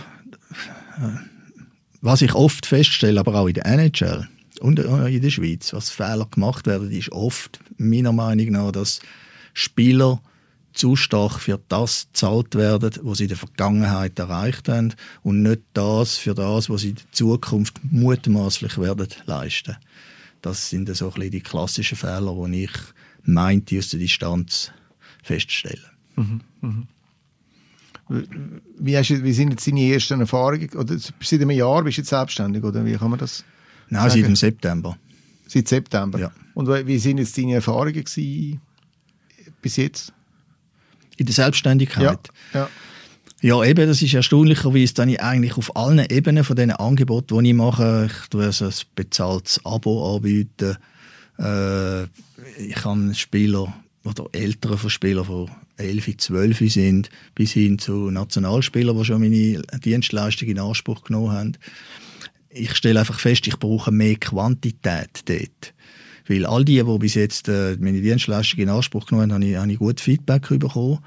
was 2.01 2.22
ich 2.22 2.35
oft 2.35 2.66
feststelle, 2.66 3.20
aber 3.20 3.35
auch 3.35 3.47
in 3.47 3.55
der 3.55 3.66
NHL 3.66 4.29
und 4.61 4.79
in 4.79 5.22
der 5.22 5.31
Schweiz, 5.31 5.72
was 5.72 5.91
Fehler 5.91 6.27
gemacht 6.31 6.66
werden, 6.66 6.91
ist 6.91 7.12
oft 7.12 7.61
meiner 7.77 8.12
Meinung 8.12 8.51
nach, 8.51 8.72
dass 8.72 9.01
Spieler 9.55 10.20
zu 10.77 10.95
stark 10.95 11.41
für 11.41 11.61
das 11.68 12.09
gezahlt 12.12 12.55
werden, 12.55 12.93
was 13.03 13.18
sie 13.18 13.24
in 13.24 13.29
der 13.29 13.39
Vergangenheit 13.39 14.18
erreicht 14.18 14.68
haben 14.68 14.95
und 15.22 15.43
nicht 15.43 15.62
das 15.72 16.16
für 16.16 16.35
das, 16.35 16.68
was 16.68 16.83
sie 16.83 16.91
in 16.91 16.97
der 16.97 17.12
Zukunft 17.12 17.81
mutmaßlich 17.83 18.79
werden 18.79 19.09
leisten. 19.24 19.77
Das 20.43 20.68
sind 20.68 20.95
so 20.95 21.07
ein 21.07 21.14
bisschen 21.14 21.31
die 21.31 21.41
klassischen 21.41 21.97
Fehler, 21.97 22.37
die 22.47 22.64
ich 22.64 22.72
meinte 23.24 23.79
aus 23.79 23.89
der 23.89 24.01
Distanz 24.01 24.70
feststellen. 25.22 25.85
Mhm, 26.16 26.41
mhm. 26.61 26.89
Wie, 28.79 28.97
hast 28.97 29.11
wie 29.11 29.33
sind 29.33 29.51
jetzt 29.51 29.66
deine 29.66 29.93
ersten 29.93 30.20
Erfahrungen? 30.20 30.68
Oder 30.77 30.97
seit 30.99 31.41
einem 31.41 31.51
Jahr 31.51 31.83
bist 31.83 31.97
du 31.97 32.03
jetzt 32.03 32.11
selbstständig, 32.11 32.62
oder 32.62 32.85
wie 32.85 32.95
kann 32.95 33.11
man 33.11 33.18
das 33.18 33.45
Nein, 33.89 34.03
sagen? 34.03 34.20
seit 34.20 34.29
dem 34.29 34.37
September. 34.37 34.99
Seit 35.49 35.66
September? 35.66 36.18
Ja. 36.18 36.33
Und 36.55 36.68
wie 36.68 36.99
sind 36.99 37.18
jetzt 37.18 37.37
deine 37.37 37.55
Erfahrungen 37.55 38.05
gewesen 38.05 38.61
bis 39.61 39.77
jetzt? 39.77 40.12
In 41.16 41.26
der 41.26 41.34
Selbstständigkeit. 41.34 42.30
Ja, 42.52 42.60
ja. 42.60 42.68
Ja, 43.42 43.62
eben, 43.62 43.86
das 43.86 44.00
ist 44.00 44.14
erstaunlicherweise 44.14 44.94
dann 44.94 45.10
ich 45.10 45.20
eigentlich 45.20 45.56
auf 45.56 45.76
allen 45.76 46.04
Ebenen 46.10 46.42
von 46.42 46.56
diesen 46.56 46.72
Angeboten, 46.72 47.42
die 47.44 47.50
ich 47.50 47.54
mache. 47.54 48.08
Ich 48.10 48.28
tue 48.28 48.44
also 48.44 48.64
ein 48.66 48.74
bezahltes 48.94 49.60
Abo 49.64 50.16
anbieten. 50.16 50.76
Äh, 51.38 52.04
ich 52.58 52.74
kann 52.74 53.14
Spieler 53.14 53.74
oder 54.04 54.24
Eltern 54.32 54.78
von 54.78 54.88
Spielern, 54.88 55.50
die 55.78 55.82
11, 55.82 56.16
12 56.16 56.72
sind, 56.72 57.10
bis 57.34 57.52
hin 57.52 57.78
zu 57.78 58.10
Nationalspielern, 58.10 58.96
die 58.96 59.04
schon 59.04 59.20
meine 59.20 59.62
Dienstleistung 59.84 60.48
in 60.48 60.58
Anspruch 60.58 61.04
genommen 61.04 61.32
haben. 61.32 61.52
Ich 62.48 62.74
stelle 62.74 63.00
einfach 63.00 63.20
fest, 63.20 63.46
ich 63.46 63.58
brauche 63.58 63.92
mehr 63.92 64.16
Quantität 64.16 65.28
dort. 65.28 65.74
Weil 66.29 66.47
all 66.47 66.64
die, 66.64 66.83
die 66.83 66.99
bis 66.99 67.14
jetzt 67.14 67.49
äh, 67.49 67.77
meine 67.79 68.01
Dienstleistung 68.01 68.61
in 68.61 68.68
Anspruch 68.68 69.07
genommen 69.07 69.33
haben, 69.33 69.43
habe 69.43 69.51
ich, 69.51 69.57
habe 69.57 69.72
ich 69.72 69.79
gut 69.79 70.01
Feedback 70.01 70.49
bekommen. 70.49 70.99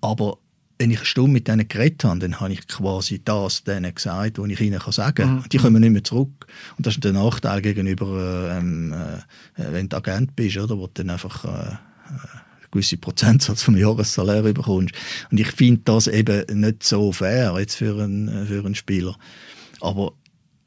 Aber 0.00 0.38
wenn 0.78 0.90
ich 0.90 0.98
eine 0.98 1.06
Stunde 1.06 1.32
mit 1.32 1.48
denen 1.48 1.68
geredet 1.68 2.04
habe, 2.04 2.18
dann 2.18 2.40
habe 2.40 2.52
ich 2.52 2.66
quasi 2.66 3.22
das 3.24 3.62
denen 3.62 3.94
gesagt, 3.94 4.38
was 4.38 4.50
ich 4.50 4.60
ihnen 4.60 4.80
sagen 4.80 5.14
kann. 5.14 5.34
Mhm. 5.36 5.44
Die 5.50 5.58
kommen 5.58 5.80
nicht 5.80 5.92
mehr 5.92 6.04
zurück. 6.04 6.46
Und 6.76 6.86
das 6.86 6.94
ist 6.94 7.04
der 7.04 7.12
Nachteil 7.12 7.62
gegenüber, 7.62 8.50
äh, 8.50 8.58
ähm, 8.58 8.92
äh, 8.92 9.72
wenn 9.72 9.88
du 9.88 9.96
Agent 9.96 10.34
bist, 10.34 10.58
oder, 10.58 10.76
wo 10.76 10.86
du 10.86 10.92
dann 10.94 11.10
einfach 11.10 11.44
äh, 11.44 11.72
äh 11.72 11.76
gewisse 12.72 12.96
Prozentsatz 12.96 13.62
vom 13.62 13.76
Jahressalär 13.76 14.42
bekommst. 14.42 14.94
Und 15.30 15.38
ich 15.38 15.52
finde 15.52 15.82
das 15.84 16.06
eben 16.06 16.60
nicht 16.60 16.82
so 16.82 17.12
fair 17.12 17.54
jetzt 17.58 17.76
für 17.76 18.02
einen, 18.02 18.46
für 18.46 18.64
einen 18.64 18.74
Spieler. 18.74 19.14
Aber 19.82 20.14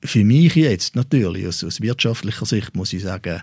für 0.06 0.24
mich 0.24 0.56
jetzt 0.56 0.96
natürlich, 0.96 1.48
aus, 1.48 1.64
aus 1.64 1.82
wirtschaftlicher 1.82 2.46
Sicht, 2.46 2.76
muss 2.76 2.94
ich 2.94 3.04
sagen, 3.04 3.42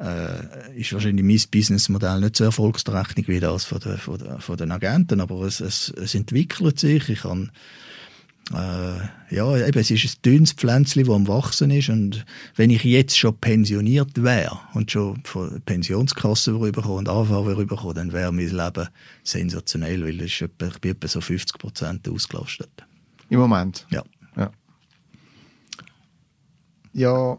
äh, 0.00 0.78
ist 0.78 0.92
wahrscheinlich 0.92 1.24
mein 1.24 1.50
Businessmodell 1.50 2.20
nicht 2.20 2.36
so 2.36 2.44
erfolgsträchtig 2.44 3.28
wie 3.28 3.40
das 3.40 3.64
von, 3.64 3.80
der, 3.80 3.98
von, 3.98 4.18
der, 4.18 4.40
von 4.40 4.56
den 4.56 4.70
Agenten, 4.70 5.20
aber 5.20 5.42
es, 5.42 5.60
es, 5.60 5.92
es 5.96 6.14
entwickelt 6.14 6.78
sich. 6.78 7.08
Ich 7.08 7.20
kann, 7.20 7.50
äh, 8.52 9.34
ja, 9.34 9.66
eben, 9.66 9.78
es 9.78 9.90
ist 9.90 10.04
ein 10.04 10.22
dünnes 10.24 10.52
Pflänzchen, 10.52 11.04
das 11.04 11.14
am 11.14 11.26
Wachsen 11.28 11.70
ist 11.70 11.88
und 11.88 12.24
wenn 12.54 12.70
ich 12.70 12.84
jetzt 12.84 13.18
schon 13.18 13.36
pensioniert 13.38 14.22
wäre 14.22 14.60
und 14.74 14.90
schon 14.90 15.20
von 15.24 15.60
Pensionskasse 15.62 16.52
rüberkomme 16.52 16.96
und 16.96 17.08
AV 17.08 17.30
rüberkomme, 17.30 17.94
dann 17.94 18.12
wäre 18.12 18.32
mein 18.32 18.48
Leben 18.48 18.88
sensationell, 19.24 20.04
weil 20.04 20.20
ich 20.20 20.44
bin 20.58 20.70
etwa 20.92 21.08
so 21.08 21.20
50 21.20 21.58
Prozent 21.58 22.08
ausgelastet. 22.08 22.70
Im 23.30 23.40
Moment? 23.40 23.86
Ja. 23.90 24.04
Ja, 26.96 27.36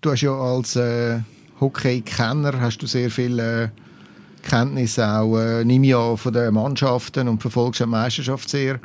du 0.00 0.10
hast 0.10 0.22
ja 0.22 0.32
als 0.32 0.74
äh, 0.74 1.20
Hockey-Kenner 1.60 2.60
hast 2.60 2.78
du 2.78 2.86
sehr 2.88 3.08
viel 3.08 3.38
äh, 3.38 3.68
Kenntnis 4.42 4.98
auch, 4.98 5.38
äh, 5.38 5.64
nimm 5.64 5.84
ja 5.84 6.16
von 6.16 6.32
den 6.32 6.52
Mannschaften 6.52 7.28
und 7.28 7.40
verfolgst 7.40 7.80
die 7.80 7.86
Meisterschaft 7.86 8.50
sehr 8.50 8.80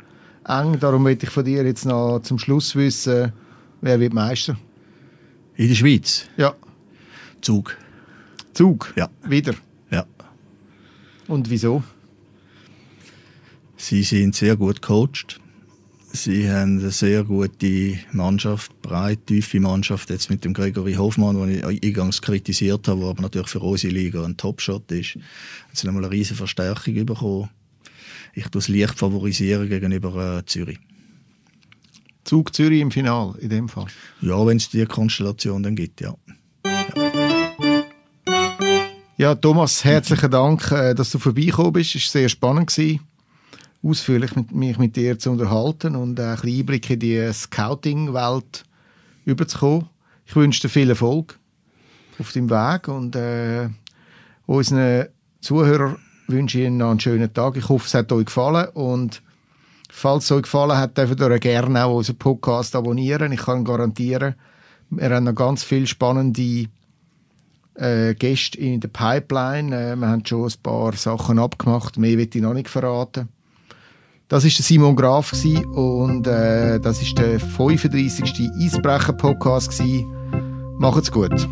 eng. 0.46 0.78
Darum 0.78 1.02
möchte 1.02 1.26
ich 1.26 1.32
von 1.32 1.44
dir 1.44 1.64
jetzt 1.64 1.84
noch 1.84 2.20
zum 2.20 2.38
Schluss 2.38 2.76
wissen, 2.76 3.32
wer 3.80 3.98
wird 3.98 4.14
Meister? 4.14 4.56
In 5.56 5.66
der 5.66 5.74
Schweiz? 5.74 6.26
Ja. 6.36 6.54
Zug. 7.40 7.76
Zug? 8.52 8.92
Ja. 8.94 9.08
Wieder? 9.24 9.54
Ja. 9.90 10.06
Und 11.26 11.50
wieso? 11.50 11.82
Sie 13.76 14.04
sind 14.04 14.36
sehr 14.36 14.54
gut 14.54 14.80
gecoacht. 14.80 15.40
Sie 16.12 16.50
haben 16.50 16.80
eine 16.80 16.90
sehr 16.90 17.22
gute 17.22 17.98
Mannschaft, 18.12 18.82
breit, 18.82 19.26
tiefe 19.26 19.60
Mannschaft, 19.60 20.10
jetzt 20.10 20.28
mit 20.28 20.44
dem 20.44 20.52
Gregory 20.52 20.94
Hofmann, 20.94 21.36
den 21.36 21.62
ich 21.70 21.84
eingangs 21.84 22.20
kritisiert 22.20 22.88
habe, 22.88 23.00
der 23.00 23.10
aber 23.10 23.22
natürlich 23.22 23.48
für 23.48 23.60
unsere 23.60 23.94
Liga 23.94 24.24
ein 24.24 24.36
Topshot 24.36 24.90
ist. 24.90 25.14
Hat 25.16 25.76
sie 25.76 25.86
nochmal 25.86 26.04
eine 26.04 26.12
riesige 26.12 26.36
Verstärkung 26.36 27.06
bekommen. 27.06 27.50
Ich 28.34 28.48
tue 28.48 28.58
es 28.58 28.68
leicht 28.68 28.98
favorisieren 28.98 29.68
gegenüber 29.68 30.38
äh, 30.38 30.44
Zürich. 30.46 30.78
Zug 32.24 32.54
Zürich 32.54 32.80
im 32.80 32.90
Final, 32.90 33.34
in 33.40 33.48
dem 33.48 33.68
Fall? 33.68 33.86
Ja, 34.20 34.44
wenn 34.44 34.56
es 34.56 34.68
die 34.68 34.84
Konstellation 34.86 35.62
dann 35.62 35.76
gibt, 35.76 36.00
ja. 36.00 36.14
ja. 39.16 39.34
Thomas, 39.36 39.84
herzlichen 39.84 40.30
Dank, 40.30 40.70
äh, 40.72 40.94
dass 40.94 41.10
du 41.10 41.18
vorbeigekommen 41.18 41.72
bist. 41.72 41.94
Es 41.94 42.14
war 42.14 42.20
sehr 42.20 42.28
spannend. 42.28 42.68
Gewesen 42.68 43.00
ausführlich 43.82 44.36
mit, 44.36 44.52
mich 44.52 44.78
mit 44.78 44.96
dir 44.96 45.18
zu 45.18 45.30
unterhalten 45.30 45.96
und 45.96 46.20
ein 46.20 46.36
bisschen 46.36 46.60
Einblick 46.60 46.90
in 46.90 46.98
die 46.98 47.32
Scouting-Welt 47.32 48.64
überzukommen. 49.24 49.88
Ich 50.26 50.36
wünsche 50.36 50.62
dir 50.62 50.68
viel 50.68 50.90
Erfolg 50.90 51.38
auf 52.18 52.32
deinem 52.32 52.50
Weg 52.50 52.88
und 52.88 53.16
äh, 53.16 53.68
unseren 54.46 55.06
Zuhörern 55.40 55.96
wünsche 56.28 56.58
ich 56.58 56.66
Ihnen 56.66 56.76
noch 56.76 56.90
einen 56.90 57.00
schönen 57.00 57.32
Tag. 57.32 57.56
Ich 57.56 57.68
hoffe, 57.68 57.86
es 57.86 57.94
hat 57.94 58.12
euch 58.12 58.26
gefallen 58.26 58.68
und 58.74 59.22
falls 59.90 60.24
es 60.24 60.32
euch 60.32 60.42
gefallen 60.42 60.76
hat, 60.76 60.98
dürft 60.98 61.20
ihr 61.20 61.38
gerne 61.38 61.84
auch 61.84 61.96
unseren 61.96 62.18
Podcast 62.18 62.76
abonnieren. 62.76 63.32
Ich 63.32 63.40
kann 63.40 63.64
garantieren, 63.64 64.34
Wir 64.90 65.10
haben 65.10 65.24
noch 65.24 65.34
ganz 65.34 65.62
viele 65.62 65.86
spannende 65.86 66.66
äh, 67.74 68.14
Gäste 68.14 68.58
in 68.58 68.80
der 68.80 68.88
Pipeline. 68.88 69.92
Äh, 69.92 69.96
wir 69.96 70.08
haben 70.08 70.26
schon 70.26 70.44
ein 70.44 70.62
paar 70.62 70.92
Sachen 70.92 71.38
abgemacht, 71.38 71.96
mehr 71.96 72.18
will 72.18 72.28
ich 72.32 72.42
noch 72.42 72.54
nicht 72.54 72.68
verraten. 72.68 73.28
Das 74.30 74.44
ist 74.44 74.56
der 74.58 74.64
Simon 74.64 74.94
Graf 74.94 75.32
und 75.74 76.24
äh, 76.24 76.78
das 76.78 77.02
ist 77.02 77.18
der 77.18 77.40
35. 77.40 78.48
Eisbrecher-Podcast. 78.62 79.82
Macht's 80.78 81.10
gut. 81.10 81.48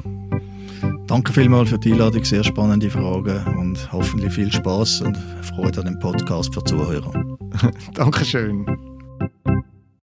Danke 1.08 1.32
vielmals 1.32 1.70
für 1.70 1.78
die 1.80 1.90
Einladung, 1.90 2.24
sehr 2.24 2.44
spannende 2.44 2.88
Fragen 2.88 3.44
und 3.58 3.92
hoffentlich 3.92 4.32
viel 4.32 4.52
Spaß 4.52 5.00
und 5.00 5.18
Freude 5.42 5.80
an 5.80 5.86
dem 5.86 5.98
Podcast 5.98 6.54
für 6.54 6.62
Zuhörer. 6.62 7.10
Dankeschön. 7.94 8.64